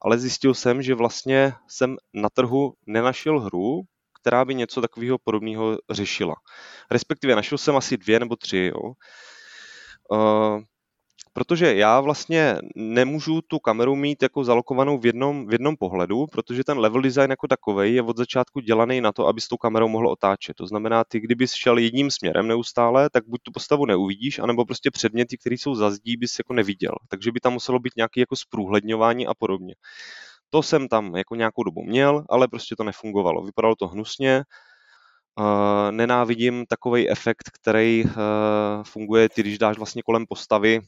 Ale 0.03 0.19
zjistil 0.19 0.55
jsem, 0.55 0.83
že 0.83 0.95
vlastně 0.95 1.53
jsem 1.69 1.97
na 2.15 2.29
trhu 2.31 2.75
nenašel 2.87 3.41
hru, 3.41 3.83
která 4.21 4.45
by 4.45 4.55
něco 4.55 4.81
takového 4.81 5.19
podobného 5.25 5.79
řešila. 5.91 6.35
Respektive 6.91 7.37
našel 7.37 7.59
jsem 7.59 7.77
asi 7.77 7.97
dvě 7.97 8.21
nebo 8.21 8.37
tři. 8.37 8.71
Jo. 8.75 8.93
Uh, 10.11 10.63
protože 11.33 11.75
já 11.75 12.01
vlastně 12.01 12.59
nemůžu 12.77 13.41
tu 13.41 13.59
kameru 13.59 13.97
mít 13.97 14.23
jako 14.23 14.45
zalokovanou 14.45 14.99
v 14.99 15.07
jednom, 15.07 15.47
v 15.47 15.53
jednom 15.53 15.77
pohledu, 15.77 16.27
protože 16.27 16.65
ten 16.65 16.79
level 16.79 17.03
design 17.03 17.31
jako 17.31 17.49
takový 17.49 17.95
je 17.95 18.03
od 18.03 18.17
začátku 18.17 18.61
dělaný 18.61 19.01
na 19.01 19.13
to, 19.13 19.27
aby 19.27 19.41
s 19.41 19.49
tou 19.49 19.57
kamerou 19.57 19.89
mohl 19.89 20.09
otáčet. 20.09 20.57
To 20.57 20.67
znamená, 20.67 21.05
ty 21.05 21.21
kdybys 21.21 21.53
šel 21.53 21.79
jedním 21.79 22.11
směrem 22.11 22.49
neustále, 22.49 23.11
tak 23.11 23.29
buď 23.29 23.41
tu 23.43 23.53
postavu 23.53 23.87
neuvidíš, 23.87 24.39
anebo 24.39 24.65
prostě 24.65 24.91
předměty, 24.91 25.39
které 25.39 25.55
jsou 25.55 25.75
za 25.75 25.91
zdí, 25.91 26.17
bys 26.17 26.39
jako 26.39 26.53
neviděl. 26.55 26.93
Takže 27.09 27.33
by 27.33 27.41
tam 27.41 27.53
muselo 27.53 27.79
být 27.79 27.97
nějaké 27.97 28.21
jako 28.21 28.37
zprůhledňování 28.37 29.27
a 29.27 29.35
podobně. 29.35 29.75
To 30.51 30.63
jsem 30.63 30.89
tam 30.89 31.17
jako 31.17 31.35
nějakou 31.35 31.63
dobu 31.63 31.83
měl, 31.83 32.25
ale 32.29 32.49
prostě 32.49 32.77
to 32.77 32.85
nefungovalo. 32.85 33.43
Vypadalo 33.43 33.75
to 33.75 33.89
hnusně, 33.89 34.43
Uh, 35.39 35.91
nenávidím 35.91 36.67
takový 36.67 37.11
efekt, 37.11 37.51
který 37.53 38.05
uh, 38.05 38.13
funguje, 38.83 39.29
ty 39.29 39.43
když 39.43 39.59
dáš 39.59 39.77
vlastně 39.77 40.03
kolem 40.03 40.27
postavy 40.29 40.81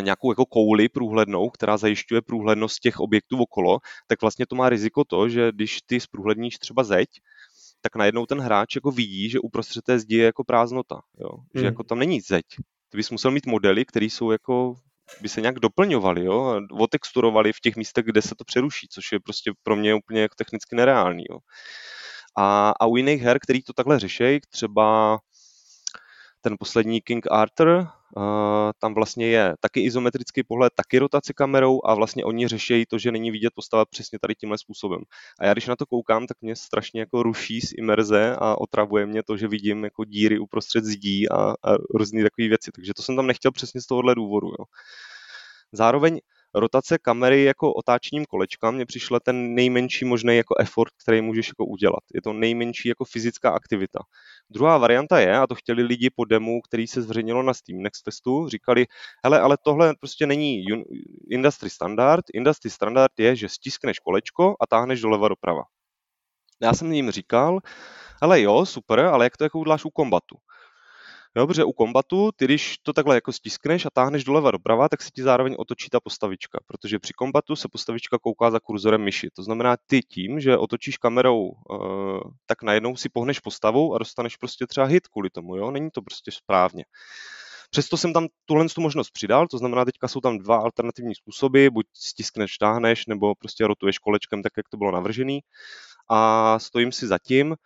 nějakou 0.00 0.32
jako 0.32 0.46
kouli 0.46 0.88
průhlednou, 0.88 1.50
která 1.50 1.76
zajišťuje 1.76 2.22
průhlednost 2.22 2.80
těch 2.80 3.00
objektů 3.00 3.38
okolo, 3.38 3.78
tak 4.06 4.20
vlastně 4.20 4.46
to 4.46 4.56
má 4.56 4.68
riziko 4.68 5.04
to, 5.04 5.28
že 5.28 5.52
když 5.52 5.78
ty 5.86 6.00
zprůhledníš 6.00 6.58
třeba 6.58 6.84
zeď, 6.84 7.08
tak 7.80 7.96
najednou 7.96 8.26
ten 8.26 8.40
hráč 8.40 8.74
jako 8.74 8.90
vidí, 8.90 9.30
že 9.30 9.40
uprostřed 9.40 9.82
té 9.84 9.98
zdi 9.98 10.16
je 10.16 10.24
jako 10.24 10.44
prázdnota, 10.44 11.00
jo? 11.18 11.30
že 11.54 11.60
hmm. 11.60 11.64
jako 11.64 11.82
tam 11.84 11.98
není 11.98 12.20
zeď. 12.20 12.44
Ty 12.88 12.96
bys 12.96 13.10
musel 13.10 13.30
mít 13.30 13.46
modely, 13.46 13.84
které 13.84 14.06
jsou 14.06 14.30
jako 14.30 14.74
by 15.20 15.28
se 15.28 15.40
nějak 15.40 15.58
doplňovaly, 15.58 16.24
jo, 16.24 16.60
otexturovaly 16.80 17.52
v 17.52 17.60
těch 17.60 17.76
místech, 17.76 18.04
kde 18.04 18.22
se 18.22 18.34
to 18.38 18.44
přeruší, 18.44 18.88
což 18.90 19.12
je 19.12 19.20
prostě 19.20 19.52
pro 19.62 19.76
mě 19.76 19.94
úplně 19.94 20.20
jako 20.20 20.34
technicky 20.34 20.76
nereálný, 20.76 21.24
jo. 21.30 21.38
A, 22.38 22.70
a 22.80 22.86
u 22.86 22.96
jiných 22.96 23.22
her, 23.22 23.38
který 23.38 23.62
to 23.62 23.72
takhle 23.72 23.98
řeší, 23.98 24.40
třeba 24.50 25.18
ten 26.46 26.56
poslední 26.58 27.00
King 27.00 27.26
Arthur, 27.30 27.68
uh, 27.68 27.82
tam 28.78 28.94
vlastně 28.94 29.26
je 29.26 29.54
taky 29.60 29.80
izometrický 29.80 30.42
pohled, 30.42 30.72
taky 30.76 30.98
rotace 30.98 31.32
kamerou 31.32 31.80
a 31.84 31.94
vlastně 31.94 32.24
oni 32.24 32.48
řeší 32.48 32.86
to, 32.86 32.98
že 32.98 33.12
není 33.12 33.30
vidět 33.30 33.52
postava 33.54 33.84
přesně 33.84 34.18
tady 34.18 34.34
tímhle 34.34 34.58
způsobem. 34.58 35.00
A 35.40 35.46
já 35.46 35.52
když 35.52 35.66
na 35.66 35.76
to 35.76 35.86
koukám, 35.86 36.26
tak 36.26 36.36
mě 36.40 36.56
strašně 36.56 37.00
jako 37.00 37.22
ruší 37.22 37.60
z 37.60 37.72
imerze 37.78 38.36
a 38.38 38.60
otravuje 38.60 39.06
mě 39.06 39.22
to, 39.22 39.36
že 39.36 39.48
vidím 39.48 39.84
jako 39.84 40.04
díry 40.04 40.38
uprostřed 40.38 40.84
zdí 40.84 41.28
a, 41.28 41.50
a 41.50 41.76
různé 41.94 42.22
takové 42.22 42.48
věci. 42.48 42.70
Takže 42.74 42.94
to 42.94 43.02
jsem 43.02 43.16
tam 43.16 43.26
nechtěl 43.26 43.52
přesně 43.52 43.80
z 43.80 43.86
tohohle 43.86 44.14
důvodu. 44.14 44.46
Jo. 44.46 44.64
Zároveň 45.72 46.20
rotace 46.56 46.98
kamery 46.98 47.44
jako 47.44 47.72
otáčením 47.72 48.24
kolečka 48.24 48.70
mě 48.70 48.86
přišla 48.86 49.20
ten 49.20 49.54
nejmenší 49.54 50.04
možný 50.04 50.36
jako 50.36 50.54
effort, 50.58 50.92
který 51.02 51.22
můžeš 51.22 51.48
jako 51.48 51.64
udělat. 51.64 52.00
Je 52.14 52.22
to 52.22 52.32
nejmenší 52.32 52.88
jako 52.88 53.04
fyzická 53.04 53.50
aktivita. 53.50 53.98
Druhá 54.50 54.78
varianta 54.78 55.20
je, 55.20 55.36
a 55.38 55.46
to 55.46 55.54
chtěli 55.54 55.82
lidi 55.82 56.10
po 56.10 56.24
demu, 56.24 56.60
který 56.60 56.86
se 56.86 57.02
zveřejnilo 57.02 57.42
na 57.42 57.54
Steam 57.54 57.82
Next 57.82 58.04
testu, 58.04 58.48
říkali, 58.48 58.86
hele, 59.24 59.40
ale 59.40 59.56
tohle 59.64 59.94
prostě 60.00 60.26
není 60.26 60.64
industry 61.30 61.70
standard. 61.70 62.24
Industry 62.34 62.70
standard 62.70 63.12
je, 63.18 63.36
že 63.36 63.48
stiskneš 63.48 63.98
kolečko 63.98 64.54
a 64.60 64.66
táhneš 64.66 65.00
doleva 65.00 65.28
doprava. 65.28 65.62
Já 66.62 66.74
jsem 66.74 66.92
jim 66.92 67.10
říkal, 67.10 67.60
ale 68.22 68.40
jo, 68.40 68.66
super, 68.66 69.00
ale 69.00 69.24
jak 69.24 69.36
to 69.36 69.44
jako 69.44 69.58
uděláš 69.58 69.84
u 69.84 69.90
kombatu? 69.90 70.36
Jo, 71.36 71.46
protože 71.46 71.64
u 71.64 71.72
kombatu, 71.72 72.30
ty 72.36 72.44
když 72.44 72.78
to 72.78 72.92
takhle 72.92 73.14
jako 73.14 73.32
stiskneš 73.32 73.86
a 73.86 73.90
táhneš 73.90 74.24
doleva 74.24 74.50
doprava, 74.50 74.88
tak 74.88 75.02
se 75.02 75.10
ti 75.10 75.22
zároveň 75.22 75.54
otočí 75.58 75.90
ta 75.90 76.00
postavička, 76.00 76.58
protože 76.66 76.98
při 76.98 77.12
kombatu 77.12 77.56
se 77.56 77.68
postavička 77.68 78.18
kouká 78.18 78.50
za 78.50 78.60
kurzorem 78.60 79.02
myši. 79.02 79.28
To 79.34 79.42
znamená, 79.42 79.76
ty 79.86 80.00
tím, 80.00 80.40
že 80.40 80.56
otočíš 80.56 80.96
kamerou, 80.96 81.48
uh, 81.48 82.20
tak 82.46 82.62
najednou 82.62 82.96
si 82.96 83.08
pohneš 83.08 83.40
postavu 83.40 83.94
a 83.94 83.98
dostaneš 83.98 84.36
prostě 84.36 84.66
třeba 84.66 84.86
hit 84.86 85.08
kvůli 85.08 85.30
tomu, 85.30 85.56
jo? 85.56 85.70
Není 85.70 85.90
to 85.90 86.02
prostě 86.02 86.30
správně. 86.32 86.84
Přesto 87.70 87.96
jsem 87.96 88.12
tam 88.12 88.26
tuhle 88.44 88.68
tu 88.68 88.80
možnost 88.80 89.10
přidal, 89.10 89.48
to 89.48 89.58
znamená, 89.58 89.84
teďka 89.84 90.08
jsou 90.08 90.20
tam 90.20 90.38
dva 90.38 90.56
alternativní 90.56 91.14
způsoby, 91.14 91.68
buď 91.68 91.86
stiskneš, 91.92 92.58
táhneš, 92.58 93.06
nebo 93.06 93.34
prostě 93.34 93.66
rotuješ 93.66 93.98
kolečkem 93.98 94.42
tak, 94.42 94.52
jak 94.56 94.68
to 94.68 94.76
bylo 94.76 94.92
navržený. 94.92 95.40
A 96.10 96.58
stojím 96.58 96.92
si 96.92 97.06
za 97.06 97.18
tím, 97.18 97.56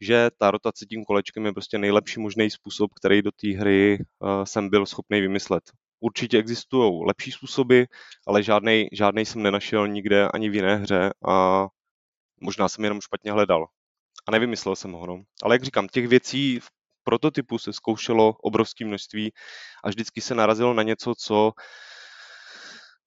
že 0.00 0.30
ta 0.38 0.50
rotace 0.50 0.86
tím 0.86 1.04
kolečkem 1.04 1.46
je 1.46 1.52
prostě 1.52 1.78
nejlepší 1.78 2.20
možný 2.20 2.50
způsob, 2.50 2.94
který 2.94 3.22
do 3.22 3.30
té 3.30 3.48
hry 3.48 3.98
uh, 3.98 4.44
jsem 4.44 4.70
byl 4.70 4.86
schopný 4.86 5.20
vymyslet. 5.20 5.62
Určitě 6.00 6.38
existují 6.38 7.06
lepší 7.06 7.32
způsoby, 7.32 7.82
ale 8.26 8.42
žádný, 8.42 8.88
jsem 9.16 9.42
nenašel 9.42 9.88
nikde 9.88 10.28
ani 10.28 10.50
v 10.50 10.54
jiné 10.54 10.76
hře 10.76 11.10
a 11.28 11.66
možná 12.40 12.68
jsem 12.68 12.84
jenom 12.84 13.00
špatně 13.00 13.32
hledal. 13.32 13.66
A 14.28 14.30
nevymyslel 14.30 14.76
jsem 14.76 14.92
ho. 14.92 15.06
No. 15.06 15.22
Ale 15.42 15.54
jak 15.54 15.62
říkám, 15.62 15.88
těch 15.88 16.08
věcí 16.08 16.60
v 16.60 16.68
prototypu 17.04 17.58
se 17.58 17.72
zkoušelo 17.72 18.32
obrovské 18.42 18.84
množství 18.84 19.32
a 19.84 19.88
vždycky 19.88 20.20
se 20.20 20.34
narazilo 20.34 20.74
na 20.74 20.82
něco, 20.82 21.14
co 21.18 21.52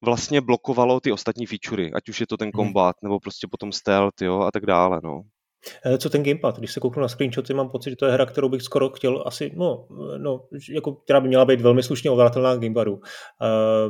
vlastně 0.01 0.41
blokovalo 0.41 0.99
ty 0.99 1.11
ostatní 1.11 1.45
featurey, 1.45 1.91
ať 1.95 2.09
už 2.09 2.19
je 2.19 2.27
to 2.27 2.37
ten 2.37 2.51
kombat, 2.51 2.95
hmm. 3.01 3.09
nebo 3.09 3.19
prostě 3.19 3.47
potom 3.51 3.71
stealth, 3.71 4.21
jo, 4.21 4.39
a 4.39 4.51
tak 4.51 4.65
dále, 4.65 4.99
no. 5.03 5.21
Eh, 5.85 5.97
co 5.97 6.09
ten 6.09 6.23
gamepad? 6.23 6.57
Když 6.57 6.71
se 6.71 6.79
kouknu 6.79 7.01
na 7.01 7.07
screenshoty, 7.07 7.53
mám 7.53 7.69
pocit, 7.69 7.89
že 7.89 7.95
to 7.95 8.05
je 8.05 8.11
hra, 8.11 8.25
kterou 8.25 8.49
bych 8.49 8.61
skoro 8.61 8.89
chtěl 8.89 9.23
asi, 9.25 9.51
no, 9.55 9.87
no 10.17 10.45
jako, 10.69 10.91
která 10.93 11.21
by 11.21 11.27
měla 11.27 11.45
být 11.45 11.61
velmi 11.61 11.83
slušně 11.83 12.11
ovladatelná 12.11 12.49
na 12.49 12.55
gamepadu. 12.55 13.01
Eh, 13.41 13.89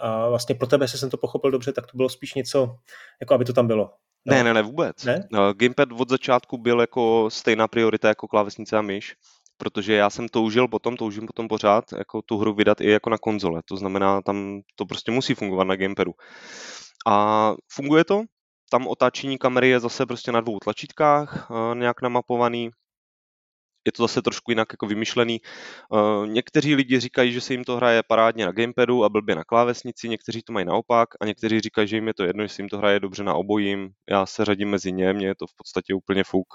a 0.00 0.28
vlastně 0.28 0.54
pro 0.54 0.66
tebe, 0.66 0.84
jestli 0.84 0.98
jsem 0.98 1.10
to 1.10 1.16
pochopil 1.16 1.50
dobře, 1.50 1.72
tak 1.72 1.86
to 1.86 1.96
bylo 1.96 2.08
spíš 2.08 2.34
něco, 2.34 2.76
jako 3.20 3.34
aby 3.34 3.44
to 3.44 3.52
tam 3.52 3.66
bylo. 3.66 3.90
No. 4.26 4.34
Ne, 4.34 4.44
ne, 4.44 4.54
ne, 4.54 4.62
vůbec. 4.62 5.04
Ne? 5.04 5.28
No, 5.32 5.54
gamepad 5.54 5.88
od 5.98 6.08
začátku 6.08 6.58
byl 6.58 6.80
jako 6.80 7.28
stejná 7.30 7.68
priorita 7.68 8.08
jako 8.08 8.28
klávesnice 8.28 8.76
a 8.76 8.82
myš, 8.82 9.14
protože 9.56 9.94
já 9.94 10.10
jsem 10.10 10.28
toužil 10.28 10.68
potom, 10.68 10.96
toužím 10.96 11.26
potom 11.26 11.48
pořád, 11.48 11.84
jako 11.98 12.22
tu 12.22 12.38
hru 12.38 12.54
vydat 12.54 12.80
i 12.80 12.90
jako 12.90 13.10
na 13.10 13.18
konzole. 13.18 13.62
To 13.68 13.76
znamená, 13.76 14.22
tam 14.22 14.60
to 14.74 14.86
prostě 14.86 15.12
musí 15.12 15.34
fungovat 15.34 15.64
na 15.64 15.76
gamepadu. 15.76 16.12
A 17.06 17.54
funguje 17.72 18.04
to, 18.04 18.22
tam 18.70 18.86
otáčení 18.86 19.38
kamery 19.38 19.68
je 19.68 19.80
zase 19.80 20.06
prostě 20.06 20.32
na 20.32 20.40
dvou 20.40 20.58
tlačítkách 20.58 21.50
uh, 21.50 21.74
nějak 21.74 22.02
namapovaný. 22.02 22.70
Je 23.86 23.92
to 23.92 24.02
zase 24.02 24.22
trošku 24.22 24.50
jinak 24.50 24.68
jako 24.72 24.86
vymyšlený. 24.86 25.40
Uh, 25.88 26.26
někteří 26.26 26.74
lidi 26.74 27.00
říkají, 27.00 27.32
že 27.32 27.40
se 27.40 27.54
jim 27.54 27.64
to 27.64 27.76
hraje 27.76 28.02
parádně 28.08 28.46
na 28.46 28.52
gamepadu 28.52 29.04
a 29.04 29.08
blbě 29.08 29.34
na 29.34 29.44
klávesnici, 29.44 30.08
někteří 30.08 30.42
to 30.42 30.52
mají 30.52 30.66
naopak 30.66 31.08
a 31.20 31.26
někteří 31.26 31.60
říkají, 31.60 31.88
že 31.88 31.96
jim 31.96 32.06
je 32.06 32.14
to 32.14 32.24
jedno, 32.24 32.44
že 32.44 32.48
se 32.48 32.62
jim 32.62 32.68
to 32.68 32.78
hraje 32.78 33.00
dobře 33.00 33.24
na 33.24 33.34
obojím. 33.34 33.90
Já 34.10 34.26
se 34.26 34.44
řadím 34.44 34.70
mezi 34.70 34.92
ně, 34.92 35.12
mně 35.12 35.26
je 35.26 35.34
to 35.34 35.46
v 35.46 35.56
podstatě 35.56 35.94
úplně 35.94 36.24
fuk. 36.24 36.48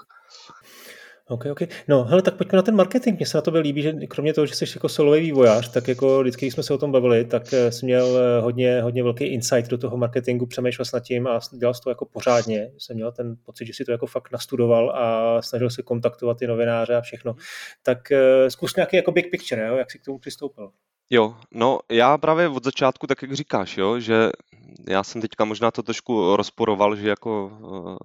OK, 1.28 1.46
OK. 1.46 1.60
No, 1.88 2.04
hele, 2.04 2.22
tak 2.22 2.34
pojďme 2.34 2.56
na 2.56 2.62
ten 2.62 2.74
marketing. 2.74 3.16
Mně 3.16 3.26
se 3.26 3.38
na 3.38 3.42
to 3.42 3.60
líbí, 3.60 3.82
že 3.82 3.92
kromě 3.92 4.32
toho, 4.34 4.46
že 4.46 4.54
jsi 4.54 4.64
jako 4.76 4.88
solový 4.88 5.20
vývojář, 5.20 5.72
tak 5.72 5.88
jako 5.88 6.20
vždycky, 6.20 6.46
když 6.46 6.54
jsme 6.54 6.62
se 6.62 6.74
o 6.74 6.78
tom 6.78 6.92
bavili, 6.92 7.24
tak 7.24 7.52
eh, 7.52 7.72
jsi 7.72 7.86
měl 7.86 8.18
eh, 8.18 8.40
hodně, 8.40 8.82
hodně 8.82 9.02
velký 9.02 9.24
insight 9.24 9.70
do 9.70 9.78
toho 9.78 9.96
marketingu, 9.96 10.46
přemýšlel 10.46 10.84
jsi 10.84 10.96
nad 10.96 11.00
tím 11.00 11.26
a 11.26 11.40
dělal 11.58 11.74
jsi 11.74 11.80
to 11.80 11.90
jako 11.90 12.04
pořádně. 12.04 12.70
Jsem 12.78 12.96
měl 12.96 13.12
ten 13.12 13.36
pocit, 13.44 13.66
že 13.66 13.72
si 13.74 13.84
to 13.84 13.92
jako 13.92 14.06
fakt 14.06 14.32
nastudoval 14.32 14.90
a 14.90 15.42
snažil 15.42 15.70
se 15.70 15.82
kontaktovat 15.82 16.38
ty 16.38 16.46
novináře 16.46 16.94
a 16.94 17.00
všechno. 17.00 17.36
Tak 17.82 17.98
uh, 18.12 18.48
zkus 18.48 18.76
nějaký 18.76 18.96
jako 18.96 19.12
big 19.12 19.30
picture, 19.30 19.66
jo? 19.66 19.76
jak 19.76 19.90
jsi 19.90 19.98
k 19.98 20.04
tomu 20.04 20.18
přistoupil. 20.18 20.70
Jo, 21.10 21.36
no 21.54 21.78
já 21.90 22.18
právě 22.18 22.48
od 22.48 22.64
začátku, 22.64 23.06
tak 23.06 23.22
jak 23.22 23.32
říkáš, 23.32 23.76
jo, 23.76 24.00
že 24.00 24.30
já 24.88 25.04
jsem 25.04 25.20
teďka 25.20 25.44
možná 25.44 25.70
to 25.70 25.82
trošku 25.82 26.36
rozporoval, 26.36 26.96
že 26.96 27.08
jako 27.08 27.50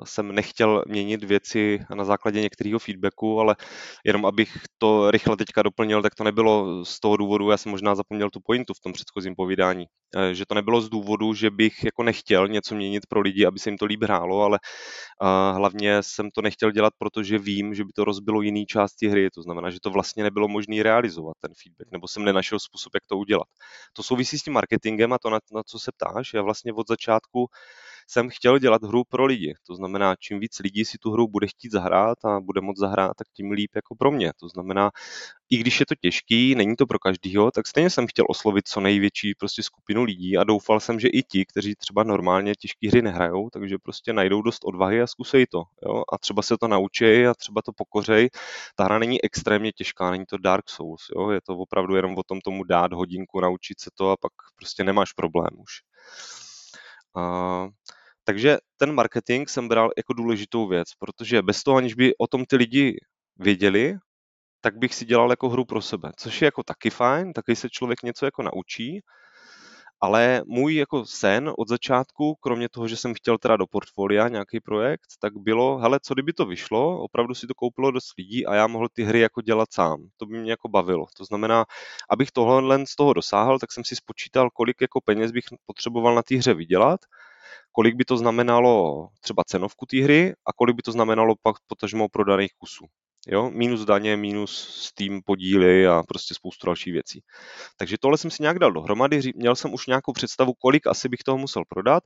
eh, 0.01 0.05
jsem 0.05 0.35
nechtěl 0.35 0.83
měnit 0.87 1.23
věci 1.23 1.85
na 1.95 2.03
základě 2.05 2.41
některého 2.41 2.79
feedbacku, 2.79 3.39
ale 3.39 3.55
jenom 4.05 4.25
abych 4.25 4.57
to 4.77 5.11
rychle 5.11 5.37
teďka 5.37 5.61
doplnil, 5.61 6.01
tak 6.01 6.15
to 6.15 6.23
nebylo 6.23 6.85
z 6.85 6.99
toho 6.99 7.17
důvodu, 7.17 7.51
já 7.51 7.57
jsem 7.57 7.71
možná 7.71 7.95
zapomněl 7.95 8.29
tu 8.29 8.39
pointu 8.45 8.73
v 8.73 8.79
tom 8.79 8.93
předchozím 8.93 9.35
povídání, 9.35 9.85
že 10.31 10.45
to 10.45 10.55
nebylo 10.55 10.81
z 10.81 10.89
důvodu, 10.89 11.33
že 11.33 11.49
bych 11.49 11.83
jako 11.83 12.03
nechtěl 12.03 12.47
něco 12.47 12.75
měnit 12.75 13.05
pro 13.09 13.21
lidi, 13.21 13.45
aby 13.45 13.59
se 13.59 13.69
jim 13.69 13.77
to 13.77 13.85
líp 13.85 14.03
hrálo, 14.03 14.41
ale 14.41 14.59
eh, 14.63 15.53
hlavně 15.53 16.03
jsem 16.03 16.31
to 16.31 16.41
nechtěl 16.41 16.71
dělat, 16.71 16.93
protože 16.97 17.37
vím, 17.37 17.75
že 17.75 17.83
by 17.83 17.91
to 17.95 18.05
rozbilo 18.05 18.41
jiný 18.41 18.65
části 18.65 19.07
hry, 19.07 19.29
to 19.29 19.41
znamená, 19.41 19.69
že 19.69 19.79
to 19.81 19.89
vlastně 19.89 20.23
nebylo 20.23 20.47
možné 20.47 20.83
realizovat, 20.83 21.33
ten 21.39 21.51
feedback, 21.63 21.91
nebo 21.91 22.07
jsem 22.07 22.23
nenašel 22.25 22.59
způsob, 22.59 22.93
jak 22.93 23.05
to 23.07 23.17
udělat. 23.17 23.47
To 23.93 24.03
souvisí 24.03 24.39
s 24.39 24.43
tím 24.43 24.53
marketingem 24.53 25.13
a 25.13 25.17
to, 25.19 25.29
na, 25.29 25.39
na 25.53 25.63
co 25.63 25.79
se 25.79 25.91
ptáš, 25.91 26.33
já 26.33 26.41
vlastně 26.41 26.73
od 26.73 26.87
začátku 26.87 27.47
jsem 28.07 28.29
chtěl 28.29 28.59
dělat 28.59 28.83
hru 28.83 29.03
pro 29.09 29.25
lidi. 29.25 29.53
To 29.67 29.75
znamená, 29.75 30.15
čím 30.19 30.39
víc 30.39 30.59
lidí 30.59 30.85
si 30.85 30.97
tu 30.97 31.11
hru 31.11 31.27
bude 31.27 31.47
chtít 31.47 31.71
zahrát 31.71 32.25
a 32.25 32.39
bude 32.39 32.61
moc 32.61 32.77
zahrát, 32.79 33.11
tak 33.17 33.27
tím 33.33 33.51
líp 33.51 33.71
jako 33.75 33.95
pro 33.95 34.11
mě. 34.11 34.31
To 34.39 34.49
znamená, 34.49 34.91
i 35.49 35.57
když 35.57 35.79
je 35.79 35.85
to 35.85 35.95
těžký, 35.95 36.55
není 36.55 36.75
to 36.75 36.87
pro 36.87 36.99
každýho, 36.99 37.51
tak 37.51 37.67
stejně 37.67 37.89
jsem 37.89 38.07
chtěl 38.07 38.25
oslovit 38.29 38.67
co 38.67 38.79
největší 38.79 39.35
prostě 39.35 39.63
skupinu 39.63 40.03
lidí 40.03 40.37
a 40.37 40.43
doufal 40.43 40.79
jsem, 40.79 40.99
že 40.99 41.07
i 41.07 41.23
ti, 41.23 41.45
kteří 41.45 41.75
třeba 41.75 42.03
normálně 42.03 42.55
těžké 42.55 42.89
hry 42.89 43.01
nehrajou, 43.01 43.49
takže 43.49 43.77
prostě 43.83 44.13
najdou 44.13 44.41
dost 44.41 44.65
odvahy 44.65 45.01
a 45.01 45.07
zkusej 45.07 45.45
to. 45.45 45.63
Jo? 45.85 46.03
A 46.13 46.17
třeba 46.17 46.41
se 46.41 46.57
to 46.57 46.67
naučí 46.67 47.25
a 47.25 47.33
třeba 47.33 47.61
to 47.61 47.71
pokořej. 47.71 48.29
Ta 48.75 48.83
hra 48.83 48.99
není 48.99 49.23
extrémně 49.23 49.71
těžká, 49.71 50.11
není 50.11 50.25
to 50.25 50.37
Dark 50.37 50.69
Souls, 50.69 51.01
jo? 51.15 51.29
je 51.29 51.41
to 51.41 51.57
opravdu 51.57 51.95
jenom 51.95 52.17
o 52.17 52.23
tom 52.23 52.41
tomu 52.41 52.63
dát 52.63 52.93
hodinku, 52.93 53.39
naučit 53.41 53.79
se 53.79 53.89
to 53.95 54.09
a 54.09 54.17
pak 54.17 54.31
prostě 54.55 54.83
nemáš 54.83 55.13
problém 55.13 55.49
už. 55.57 55.71
Uh, 57.17 57.69
takže 58.23 58.57
ten 58.77 58.93
marketing 58.95 59.49
jsem 59.49 59.67
bral 59.67 59.89
jako 59.97 60.13
důležitou 60.13 60.67
věc, 60.67 60.87
protože 60.99 61.41
bez 61.41 61.63
toho, 61.63 61.77
aniž 61.77 61.93
by 61.93 62.17
o 62.17 62.27
tom 62.27 62.45
ty 62.45 62.55
lidi 62.55 62.95
věděli, 63.39 63.97
tak 64.61 64.77
bych 64.77 64.95
si 64.95 65.05
dělal 65.05 65.29
jako 65.29 65.49
hru 65.49 65.65
pro 65.65 65.81
sebe, 65.81 66.11
což 66.17 66.41
je 66.41 66.45
jako 66.45 66.63
taky 66.63 66.89
fajn, 66.89 67.33
taky 67.33 67.55
se 67.55 67.69
člověk 67.69 68.03
něco 68.03 68.25
jako 68.25 68.43
naučí, 68.43 68.99
ale 70.01 70.41
můj 70.45 70.75
jako 70.75 71.05
sen 71.05 71.51
od 71.57 71.67
začátku, 71.67 72.35
kromě 72.35 72.69
toho, 72.69 72.87
že 72.87 72.97
jsem 72.97 73.13
chtěl 73.13 73.37
teda 73.37 73.57
do 73.57 73.67
portfolia 73.67 74.27
nějaký 74.27 74.59
projekt, 74.59 75.07
tak 75.21 75.33
bylo, 75.37 75.77
hele, 75.77 75.99
co 76.03 76.13
kdyby 76.13 76.33
to 76.33 76.45
vyšlo, 76.45 76.99
opravdu 77.03 77.33
si 77.35 77.47
to 77.47 77.53
koupilo 77.53 77.91
dost 77.91 78.13
lidí 78.17 78.45
a 78.45 78.55
já 78.55 78.67
mohl 78.67 78.87
ty 78.93 79.03
hry 79.03 79.19
jako 79.19 79.41
dělat 79.41 79.73
sám. 79.73 80.07
To 80.17 80.25
by 80.25 80.39
mě 80.39 80.51
jako 80.51 80.69
bavilo. 80.69 81.05
To 81.17 81.25
znamená, 81.25 81.65
abych 82.09 82.31
tohle 82.31 82.85
z 82.87 82.95
toho 82.95 83.13
dosáhl, 83.13 83.59
tak 83.59 83.71
jsem 83.71 83.83
si 83.83 83.95
spočítal, 83.95 84.49
kolik 84.49 84.81
jako 84.81 85.01
peněz 85.01 85.31
bych 85.31 85.43
potřeboval 85.65 86.15
na 86.15 86.23
té 86.23 86.35
hře 86.35 86.53
vydělat, 86.53 86.99
kolik 87.71 87.95
by 87.95 88.05
to 88.05 88.17
znamenalo 88.17 89.07
třeba 89.21 89.43
cenovku 89.43 89.85
té 89.85 90.03
hry 90.03 90.33
a 90.45 90.53
kolik 90.53 90.75
by 90.75 90.81
to 90.81 90.91
znamenalo 90.91 91.35
pak 91.43 91.55
potažmo 91.67 92.09
prodaných 92.09 92.51
kusů. 92.57 92.85
Jo? 93.27 93.51
Minus 93.51 93.85
daně, 93.85 94.17
minus 94.17 94.83
Steam 94.85 95.21
podíly 95.25 95.87
a 95.87 96.03
prostě 96.07 96.33
spoustu 96.33 96.65
dalších 96.67 96.93
věcí. 96.93 97.21
Takže 97.77 97.97
tohle 97.99 98.17
jsem 98.17 98.31
si 98.31 98.43
nějak 98.43 98.59
dal 98.59 98.71
dohromady, 98.71 99.21
měl 99.35 99.55
jsem 99.55 99.73
už 99.73 99.87
nějakou 99.87 100.13
představu, 100.13 100.53
kolik 100.53 100.87
asi 100.87 101.09
bych 101.09 101.19
toho 101.25 101.37
musel 101.37 101.63
prodat. 101.69 102.03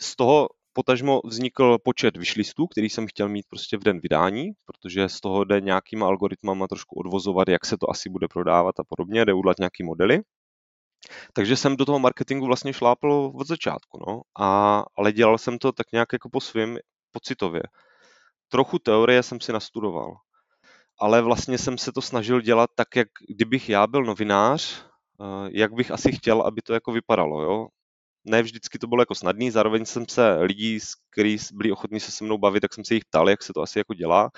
Z 0.00 0.16
toho 0.16 0.48
potažmo 0.72 1.20
vznikl 1.24 1.78
počet 1.84 2.16
vyšlistů, 2.16 2.66
který 2.66 2.90
jsem 2.90 3.06
chtěl 3.06 3.28
mít 3.28 3.46
prostě 3.48 3.76
v 3.76 3.84
den 3.84 4.00
vydání, 4.00 4.50
protože 4.66 5.08
z 5.08 5.20
toho 5.20 5.44
jde 5.44 5.60
nějakýma 5.60 6.06
algoritmama 6.06 6.66
trošku 6.66 7.00
odvozovat, 7.00 7.48
jak 7.48 7.66
se 7.66 7.76
to 7.78 7.90
asi 7.90 8.08
bude 8.10 8.28
prodávat 8.28 8.80
a 8.80 8.84
podobně, 8.88 9.24
jde 9.24 9.32
udělat 9.32 9.58
nějaký 9.58 9.84
modely. 9.84 10.20
Takže 11.32 11.56
jsem 11.56 11.76
do 11.76 11.84
toho 11.84 11.98
marketingu 11.98 12.46
vlastně 12.46 12.72
šlápl 12.72 13.32
od 13.34 13.46
začátku, 13.46 13.98
no. 14.08 14.20
A, 14.40 14.82
ale 14.96 15.12
dělal 15.12 15.38
jsem 15.38 15.58
to 15.58 15.72
tak 15.72 15.86
nějak 15.92 16.08
jako 16.12 16.28
po 16.30 16.40
svým 16.40 16.78
pocitově 17.12 17.62
trochu 18.48 18.78
teorie 18.78 19.22
jsem 19.22 19.40
si 19.40 19.52
nastudoval, 19.52 20.16
ale 21.00 21.22
vlastně 21.22 21.58
jsem 21.58 21.78
se 21.78 21.92
to 21.92 22.02
snažil 22.02 22.40
dělat 22.40 22.70
tak, 22.74 22.96
jak 22.96 23.08
kdybych 23.28 23.68
já 23.68 23.86
byl 23.86 24.04
novinář, 24.04 24.84
eh, 25.20 25.50
jak 25.52 25.72
bych 25.74 25.90
asi 25.90 26.12
chtěl, 26.12 26.42
aby 26.42 26.62
to 26.62 26.74
jako 26.74 26.92
vypadalo, 26.92 27.42
jo 27.42 27.68
ne 28.26 28.42
vždycky 28.42 28.78
to 28.78 28.86
bylo 28.86 29.02
jako 29.02 29.14
snadný, 29.14 29.50
zároveň 29.50 29.84
jsem 29.84 30.08
se 30.08 30.38
lidí, 30.40 30.78
kteří 31.10 31.38
byli 31.52 31.72
ochotní 31.72 32.00
se 32.00 32.10
se 32.10 32.24
mnou 32.24 32.38
bavit, 32.38 32.60
tak 32.60 32.74
jsem 32.74 32.84
se 32.84 32.94
jich 32.94 33.04
ptal, 33.04 33.30
jak 33.30 33.42
se 33.42 33.52
to 33.52 33.62
asi 33.62 33.78
jako 33.78 33.94
dělá. 33.94 34.30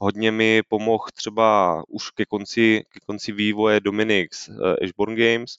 Hodně 0.00 0.30
mi 0.30 0.62
pomohl 0.68 1.04
třeba 1.14 1.82
už 1.88 2.10
ke 2.10 2.24
konci, 2.24 2.82
ke 2.90 3.00
konci 3.06 3.32
vývoje 3.32 3.80
Dominik 3.80 4.34
z 4.34 4.48
eh, 4.48 4.84
Ashborn 4.84 5.14
Games, 5.14 5.56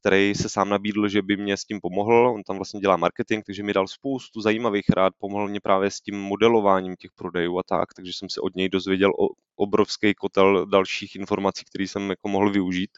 který 0.00 0.34
se 0.34 0.48
sám 0.48 0.68
nabídl, 0.68 1.08
že 1.08 1.22
by 1.22 1.36
mě 1.36 1.56
s 1.56 1.64
tím 1.64 1.80
pomohl. 1.80 2.28
On 2.28 2.42
tam 2.42 2.56
vlastně 2.56 2.80
dělá 2.80 2.96
marketing, 2.96 3.44
takže 3.46 3.62
mi 3.62 3.72
dal 3.72 3.88
spoustu 3.88 4.40
zajímavých 4.40 4.88
rád, 4.96 5.12
pomohl 5.18 5.48
mě 5.48 5.60
právě 5.60 5.90
s 5.90 6.00
tím 6.00 6.20
modelováním 6.20 6.96
těch 6.96 7.12
prodejů 7.12 7.58
a 7.58 7.62
tak, 7.62 7.94
takže 7.94 8.12
jsem 8.12 8.28
se 8.28 8.40
od 8.40 8.56
něj 8.56 8.68
dozvěděl 8.68 9.10
o 9.10 9.28
obrovský 9.56 10.14
kotel 10.14 10.66
dalších 10.66 11.16
informací, 11.16 11.64
které 11.64 11.84
jsem 11.84 12.10
jako 12.10 12.28
mohl 12.28 12.50
využít. 12.50 12.90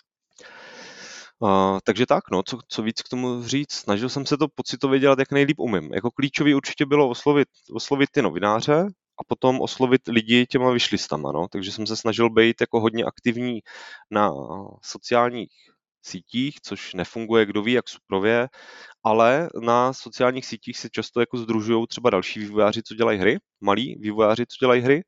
Takže 1.85 2.07
tak, 2.07 2.25
no, 2.33 2.43
co, 2.43 2.59
co 2.69 2.83
víc 2.83 3.03
k 3.03 3.09
tomu 3.09 3.43
říct, 3.43 3.73
snažil 3.73 4.09
jsem 4.09 4.27
se 4.27 4.37
to 4.37 4.49
pocitově 4.55 5.01
dělat, 5.01 5.19
jak 5.19 5.33
nejlíp 5.33 5.59
umím. 5.59 5.95
Jako 5.95 6.11
klíčový 6.11 6.55
určitě 6.55 6.87
bylo 6.87 7.09
oslovit, 7.09 7.49
oslovit 7.73 8.11
ty 8.13 8.23
novináře 8.23 8.87
a 9.21 9.25
potom 9.29 9.61
oslovit 9.61 10.09
lidi 10.09 10.47
těma 10.47 10.71
vyšlistama, 10.71 11.33
no. 11.33 11.49
Takže 11.49 11.73
jsem 11.73 11.87
se 11.87 11.97
snažil 11.97 12.31
být 12.31 12.61
jako 12.61 12.81
hodně 12.81 13.05
aktivní 13.05 13.61
na 14.11 14.31
sociálních 14.83 15.53
sítích, 16.03 16.61
což 16.63 16.95
nefunguje, 16.95 17.47
kdo 17.47 17.63
ví, 17.63 17.73
jak 17.73 17.89
suprově, 17.89 18.49
ale 19.05 19.49
na 19.63 19.93
sociálních 19.93 20.47
sítích 20.47 20.79
se 20.79 20.89
často 20.91 21.21
jako 21.21 21.39
združují 21.39 21.87
třeba 21.87 22.11
další 22.11 22.41
vývojáři, 22.41 22.83
co 22.83 22.95
dělají 22.95 23.19
hry, 23.19 23.39
malí 23.61 23.97
vývojáři, 24.01 24.47
co 24.47 24.57
dělají 24.61 24.83
hry 24.83 25.03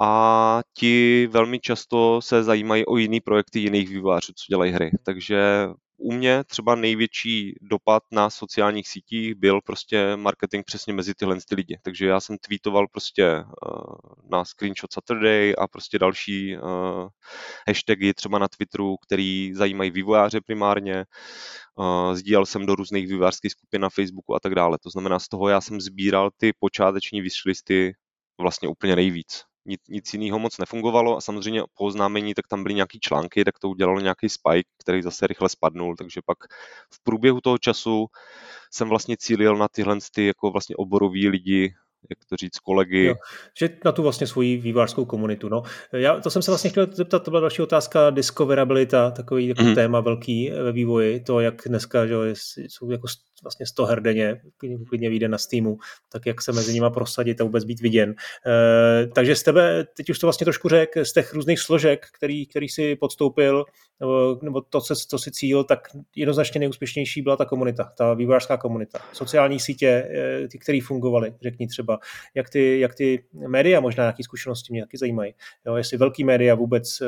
a 0.00 0.62
ti 0.76 1.26
velmi 1.26 1.60
často 1.60 2.20
se 2.22 2.42
zajímají 2.42 2.86
o 2.86 2.96
jiný 2.96 3.20
projekty 3.20 3.60
jiných 3.60 3.88
vývojářů, 3.88 4.32
co 4.32 4.44
dělají 4.48 4.72
hry. 4.72 4.90
Takže 5.04 5.68
u 5.96 6.12
mě 6.12 6.44
třeba 6.44 6.74
největší 6.74 7.54
dopad 7.60 8.02
na 8.12 8.30
sociálních 8.30 8.88
sítích 8.88 9.34
byl 9.34 9.60
prostě 9.60 10.16
marketing 10.16 10.64
přesně 10.66 10.92
mezi 10.92 11.14
tyhle 11.14 11.36
ty 11.48 11.54
lidi. 11.54 11.78
Takže 11.82 12.06
já 12.06 12.20
jsem 12.20 12.36
tweetoval 12.38 12.86
prostě 12.88 13.36
uh, 13.36 13.94
na 14.30 14.44
Screenshot 14.44 14.92
Saturday 14.92 15.54
a 15.58 15.68
prostě 15.68 15.98
další 15.98 16.56
uh, 16.56 17.08
hashtagy 17.68 18.14
třeba 18.14 18.38
na 18.38 18.48
Twitteru, 18.48 18.96
který 19.06 19.54
zajímají 19.54 19.90
vývojáře 19.90 20.40
primárně. 20.40 21.04
Uh, 21.78 22.14
sdílel 22.14 22.46
jsem 22.46 22.66
do 22.66 22.74
různých 22.74 23.06
vývojářských 23.06 23.52
skupin 23.52 23.80
na 23.80 23.88
Facebooku 23.88 24.34
a 24.34 24.40
tak 24.40 24.54
dále. 24.54 24.78
To 24.82 24.90
znamená, 24.90 25.18
z 25.18 25.28
toho 25.28 25.48
já 25.48 25.60
jsem 25.60 25.80
sbíral 25.80 26.30
ty 26.36 26.52
počáteční 26.58 27.20
wishlisty 27.20 27.92
vlastně 28.40 28.68
úplně 28.68 28.96
nejvíc 28.96 29.49
nic, 29.66 29.80
nic 29.88 30.14
jiného 30.14 30.38
moc 30.38 30.58
nefungovalo 30.58 31.16
a 31.16 31.20
samozřejmě 31.20 31.62
po 31.74 31.84
oznámení 31.84 32.34
tak 32.34 32.46
tam 32.48 32.62
byly 32.62 32.74
nějaký 32.74 33.00
články, 33.00 33.44
tak 33.44 33.58
to 33.58 33.68
udělalo 33.68 34.00
nějaký 34.00 34.28
spike, 34.28 34.68
který 34.78 35.02
zase 35.02 35.26
rychle 35.26 35.48
spadnul, 35.48 35.96
takže 35.96 36.20
pak 36.26 36.38
v 36.94 37.02
průběhu 37.02 37.40
toho 37.40 37.58
času 37.58 38.06
jsem 38.72 38.88
vlastně 38.88 39.16
cílil 39.16 39.56
na 39.56 39.68
tyhle 39.68 39.96
ty 40.14 40.26
jako 40.26 40.50
vlastně 40.50 40.76
oborový 40.76 41.28
lidi, 41.28 41.74
jak 42.10 42.18
to 42.28 42.36
říct, 42.36 42.58
kolegy. 42.58 43.04
Jo, 43.04 43.14
že 43.58 43.68
na 43.84 43.92
tu 43.92 44.02
vlastně 44.02 44.26
svoji 44.26 44.56
vývářskou 44.56 45.04
komunitu. 45.04 45.48
No. 45.48 45.62
Já, 45.92 46.20
to 46.20 46.30
jsem 46.30 46.42
se 46.42 46.50
vlastně 46.50 46.70
chtěl 46.70 46.86
zeptat, 46.92 47.18
to 47.18 47.30
byla 47.30 47.40
další 47.40 47.62
otázka, 47.62 48.10
discoverabilita, 48.10 49.10
takový 49.10 49.46
jako 49.46 49.62
mm. 49.62 49.74
téma 49.74 50.00
velký 50.00 50.50
ve 50.50 50.72
vývoji, 50.72 51.20
to 51.20 51.40
jak 51.40 51.54
dneska, 51.66 52.06
že 52.06 52.14
jsou 52.56 52.90
jako 52.90 53.06
vlastně 53.42 53.66
100 53.66 53.86
her 53.86 54.02
denně, 54.02 54.40
klidně 54.88 55.10
vyjde 55.10 55.28
na 55.28 55.38
Steamu, 55.38 55.78
tak 56.12 56.26
jak 56.26 56.42
se 56.42 56.52
mezi 56.52 56.74
nimi 56.74 56.86
prosadit 56.94 57.40
a 57.40 57.44
vůbec 57.44 57.64
být 57.64 57.80
viděn. 57.80 58.14
E, 58.46 59.06
takže 59.06 59.36
z 59.36 59.42
tebe, 59.42 59.86
teď 59.96 60.10
už 60.10 60.18
to 60.18 60.26
vlastně 60.26 60.44
trošku 60.44 60.68
řek, 60.68 60.96
z 61.02 61.12
těch 61.12 61.34
různých 61.34 61.60
složek, 61.60 62.06
který, 62.16 62.46
který 62.46 62.68
si 62.68 62.96
podstoupil, 62.96 63.64
nebo, 64.00 64.38
nebo 64.42 64.60
to, 64.60 64.80
co, 64.80 64.94
co 64.94 65.18
si 65.18 65.30
cíl, 65.30 65.64
tak 65.64 65.78
jednoznačně 66.16 66.58
nejúspěšnější 66.58 67.22
byla 67.22 67.36
ta 67.36 67.44
komunita, 67.44 67.92
ta 67.96 68.14
vývojářská 68.14 68.56
komunita. 68.56 68.98
Sociální 69.12 69.60
sítě, 69.60 69.88
e, 69.88 70.48
ty, 70.48 70.58
které 70.58 70.80
fungovaly, 70.82 71.34
řekni 71.42 71.66
třeba, 71.66 71.98
jak 72.34 72.50
ty, 72.50 72.80
jak 72.80 72.94
ty 72.94 73.24
média, 73.48 73.80
možná 73.80 74.04
nějaké 74.04 74.24
zkušenosti 74.24 74.72
mě 74.72 74.82
taky 74.82 74.98
zajímají. 74.98 75.34
Jo, 75.66 75.76
jestli 75.76 75.96
velký 75.96 76.24
média 76.24 76.54
vůbec, 76.54 77.00
e, 77.00 77.06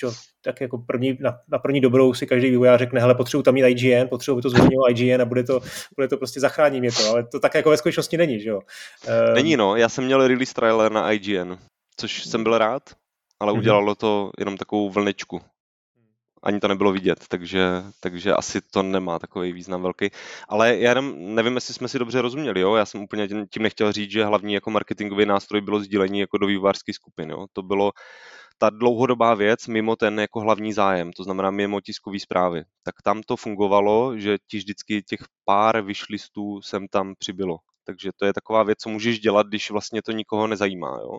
že, 0.00 0.06
tak 0.42 0.60
jako 0.60 0.78
první, 0.78 1.18
na, 1.20 1.38
na 1.48 1.58
první 1.58 1.80
dobrou 1.80 2.14
si 2.14 2.26
každý 2.26 2.50
vývojář 2.50 2.78
řekne, 2.78 3.00
hele, 3.00 3.14
potřebuji 3.14 3.42
tam 3.42 3.54
mít 3.54 3.66
IGN, 3.66 4.08
potřebuji 4.08 4.40
to 4.40 4.50
zveřejňovat 4.50 4.90
IGN 4.90 5.22
a 5.22 5.24
bude 5.24 5.44
to, 5.44 5.60
bude 5.96 6.08
to 6.08 6.16
prostě 6.16 6.40
zachrání 6.40 6.80
mě 6.80 6.92
to, 6.92 7.10
ale 7.10 7.26
to 7.26 7.40
tak 7.40 7.54
jako 7.54 7.70
ve 7.70 7.76
skutečnosti 7.76 8.16
není, 8.16 8.40
že 8.40 8.48
jo. 8.48 8.60
Ehm, 9.06 9.34
není 9.34 9.56
no, 9.56 9.76
já 9.76 9.88
jsem 9.88 10.04
měl 10.04 10.28
release 10.28 10.54
trailer 10.54 10.92
na 10.92 11.12
IGN, 11.12 11.58
což 11.96 12.24
jsem 12.24 12.42
byl 12.42 12.58
rád, 12.58 12.82
ale 13.40 13.52
mm-hmm. 13.52 13.58
udělalo 13.58 13.94
to 13.94 14.30
jenom 14.38 14.56
takovou 14.56 14.90
vlnečku. 14.90 15.40
Ani 16.42 16.60
to 16.60 16.68
nebylo 16.68 16.92
vidět, 16.92 17.24
takže, 17.28 17.82
takže 18.00 18.32
asi 18.32 18.60
to 18.60 18.82
nemá 18.82 19.18
takový 19.18 19.52
význam 19.52 19.82
velký. 19.82 20.10
Ale 20.48 20.76
já 20.76 20.88
jenom 20.88 21.34
nevím, 21.34 21.54
jestli 21.54 21.74
jsme 21.74 21.88
si 21.88 21.98
dobře 21.98 22.22
rozuměli, 22.22 22.60
jo? 22.60 22.74
Já 22.74 22.86
jsem 22.86 23.02
úplně 23.02 23.28
tím 23.28 23.62
nechtěl 23.62 23.92
říct, 23.92 24.10
že 24.10 24.24
hlavní 24.24 24.54
jako 24.54 24.70
marketingový 24.70 25.26
nástroj 25.26 25.60
bylo 25.60 25.80
sdílení 25.80 26.20
jako 26.20 26.38
do 26.38 26.46
vývářských 26.46 26.94
skupin, 26.94 27.30
jo? 27.30 27.46
To 27.52 27.62
bylo 27.62 27.92
ta 28.58 28.70
dlouhodobá 28.70 29.34
věc 29.34 29.66
mimo 29.66 29.96
ten 29.96 30.20
jako 30.20 30.40
hlavní 30.40 30.72
zájem, 30.72 31.12
to 31.12 31.24
znamená 31.24 31.50
mimo 31.50 31.80
tiskový 31.80 32.20
zprávy, 32.20 32.62
tak 32.82 32.94
tam 33.04 33.22
to 33.22 33.36
fungovalo, 33.36 34.18
že 34.18 34.38
ti 34.46 34.56
vždycky 34.58 35.02
těch 35.02 35.20
pár 35.44 35.80
vyšlistů 35.80 36.62
sem 36.62 36.88
tam 36.88 37.14
přibylo. 37.18 37.58
Takže 37.86 38.10
to 38.16 38.26
je 38.26 38.32
taková 38.32 38.62
věc, 38.62 38.78
co 38.78 38.88
můžeš 38.88 39.18
dělat, 39.18 39.46
když 39.46 39.70
vlastně 39.70 40.02
to 40.02 40.12
nikoho 40.12 40.46
nezajímá. 40.46 40.98
Jo? 41.02 41.18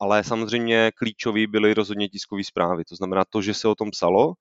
Ale 0.00 0.24
samozřejmě 0.24 0.90
klíčový 0.96 1.46
byly 1.46 1.74
rozhodně 1.74 2.08
tiskové 2.08 2.44
zprávy. 2.44 2.84
To 2.84 2.96
znamená 2.96 3.24
to, 3.30 3.42
že 3.42 3.54
se 3.54 3.68
o 3.68 3.74
tom 3.74 3.90
psalo, 3.90 4.34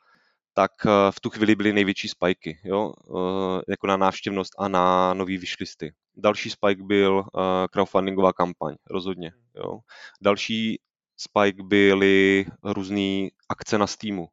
tak 0.54 0.72
eh, 0.86 1.12
v 1.12 1.20
tu 1.20 1.30
chvíli 1.30 1.56
byly 1.56 1.74
největší 1.74 2.08
spajky, 2.08 2.60
jo? 2.64 2.94
Eh, 3.10 3.62
jako 3.68 3.88
na 3.88 3.98
návštěvnost 3.98 4.54
a 4.60 4.68
na 4.68 5.14
nový 5.14 5.38
vyšlisty. 5.38 5.94
Další 6.18 6.50
spike 6.50 6.84
byl 6.84 7.24
eh, 7.24 7.68
crowdfundingová 7.68 8.34
kampaň, 8.34 8.76
rozhodně. 8.90 9.32
Jo? 9.56 9.80
Další 10.22 10.80
Spike 11.18 11.64
byly 11.64 12.46
různé 12.64 13.28
akce 13.50 13.78
na 13.78 13.88
Steamu. 13.88 14.28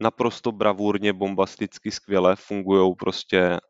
Naprosto 0.00 0.52
bravurně, 0.52 1.12
bombasticky, 1.12 1.90
skvěle 1.90 2.36
fungují 2.36 2.94
prostě 2.98 3.60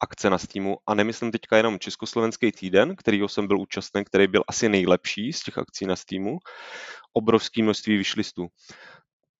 akce 0.00 0.30
na 0.30 0.38
Steamu 0.38 0.76
a 0.86 0.94
nemyslím 0.94 1.32
teďka 1.32 1.56
jenom 1.56 1.78
Československý 1.78 2.52
týden, 2.52 2.96
kterýho 2.96 3.28
jsem 3.28 3.46
byl 3.46 3.60
účastný, 3.60 4.04
který 4.04 4.26
byl 4.26 4.44
asi 4.48 4.68
nejlepší 4.68 5.32
z 5.32 5.42
těch 5.42 5.58
akcí 5.58 5.86
na 5.86 5.96
Steamu, 5.96 6.38
obrovské 7.12 7.62
množství 7.62 7.96
vyšlistů. 7.96 8.46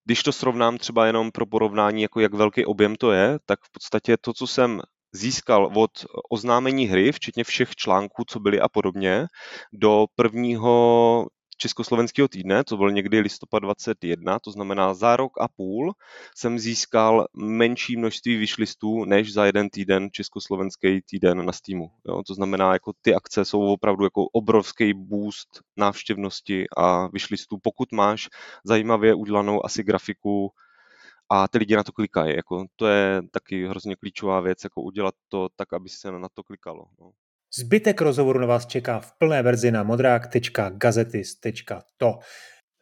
Když 0.05 0.23
to 0.23 0.33
srovnám 0.33 0.79
třeba 0.79 1.07
jenom 1.07 1.31
pro 1.31 1.47
porovnání, 1.47 2.03
jako 2.03 2.21
jak 2.21 2.35
velký 2.35 2.65
objem 2.65 2.97
to 2.97 3.13
je, 3.13 3.39
tak 3.47 3.59
v 3.65 3.73
podstatě 3.73 4.17
to, 4.17 4.33
co 4.33 4.47
jsem 4.47 4.81
získal 5.13 5.71
od 5.75 5.91
oznámení 6.31 6.87
hry, 6.87 7.13
včetně 7.13 7.45
všech 7.45 7.77
článků, 7.77 8.25
co 8.29 8.41
byly 8.41 8.61
a 8.61 8.69
podobně, 8.69 9.27
do 9.73 10.07
prvního 10.17 11.27
československého 11.65 12.29
týdne, 12.29 12.65
to 12.65 12.77
byl 12.77 12.91
někdy 12.91 13.21
listopad 13.21 13.63
21, 13.63 14.39
to 14.39 14.51
znamená 14.51 14.95
za 14.95 15.17
rok 15.17 15.33
a 15.41 15.49
půl 15.49 15.93
jsem 16.37 16.59
získal 16.59 17.27
menší 17.37 17.97
množství 17.97 18.37
vyšlistů 18.37 19.05
než 19.05 19.33
za 19.33 19.47
jeden 19.47 19.71
týden 19.71 20.09
československý 20.13 21.01
týden 21.03 21.47
na 21.47 21.53
Steamu. 21.53 21.91
Jo? 22.09 22.23
To 22.27 22.35
znamená, 22.35 22.73
jako 22.73 22.93
ty 23.03 23.15
akce 23.15 23.45
jsou 23.45 23.61
opravdu 23.61 24.05
jako 24.05 24.25
obrovský 24.33 24.95
boost 24.95 25.49
návštěvnosti 25.77 26.65
a 26.77 27.09
vyšlistů, 27.09 27.59
pokud 27.63 27.93
máš 27.93 28.29
zajímavě 28.65 29.15
udělanou 29.15 29.67
asi 29.67 29.83
grafiku 29.83 30.53
a 31.31 31.49
ty 31.49 31.59
lidi 31.59 31.77
na 31.77 31.83
to 31.83 31.93
klikají. 31.93 32.37
Jako, 32.37 32.65
to 32.77 32.87
je 32.87 33.23
taky 33.31 33.69
hrozně 33.69 33.97
klíčová 33.97 34.41
věc, 34.41 34.65
jako 34.65 34.83
udělat 34.83 35.15
to 35.29 35.49
tak, 35.57 35.73
aby 35.73 35.89
se 35.89 36.13
na 36.13 36.29
to 36.35 36.43
klikalo. 36.43 36.85
No. 37.01 37.24
Zbytek 37.57 38.01
rozhovoru 38.01 38.41
na 38.41 38.47
vás 38.47 38.67
čeká 38.67 39.01
v 39.01 39.13
plné 39.19 39.43
verzi 39.43 39.71
na 39.71 39.83
modrák.gazetis.to. 39.83 42.19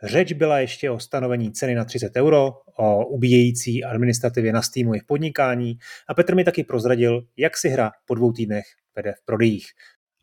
Řeč 0.02 0.32
byla 0.32 0.58
ještě 0.58 0.90
o 0.90 0.98
stanovení 0.98 1.52
ceny 1.52 1.74
na 1.74 1.84
30 1.84 2.16
euro, 2.16 2.52
o 2.78 3.06
ubíjející 3.06 3.84
administrativě 3.84 4.52
na 4.52 4.62
Steamu 4.62 4.94
i 4.94 4.98
v 4.98 5.06
podnikání 5.06 5.78
a 6.08 6.14
Petr 6.14 6.34
mi 6.34 6.44
taky 6.44 6.64
prozradil, 6.64 7.22
jak 7.36 7.56
si 7.56 7.68
hra 7.68 7.90
po 8.06 8.14
dvou 8.14 8.32
týdnech 8.32 8.64
vede 8.96 9.12
v 9.12 9.24
prodejích. 9.24 9.66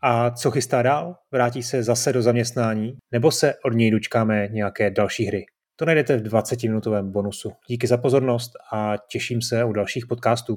A 0.02 0.32
co 0.32 0.52
chystá 0.52 0.82
dál? 0.82 1.16
Vrátí 1.32 1.64
se 1.64 1.84
zase 1.84 2.14
do 2.14 2.22
zaměstnání? 2.22 2.98
Nebo 3.12 3.32
se 3.32 3.54
od 3.66 3.74
něj 3.74 3.92
dočkáme 3.92 4.48
nějaké 4.52 4.92
další 4.92 5.26
hry? 5.26 5.46
To 5.76 5.86
najdete 5.86 6.18
v 6.18 6.24
20-minutovém 6.24 7.12
bonusu. 7.12 7.52
Díky 7.68 7.88
za 7.88 7.98
pozornost 7.98 8.52
a 8.72 8.94
těším 9.12 9.42
se 9.42 9.64
u 9.64 9.74
dalších 9.74 10.08
podcastů. 10.08 10.56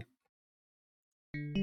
thank 1.35 1.57
you 1.57 1.62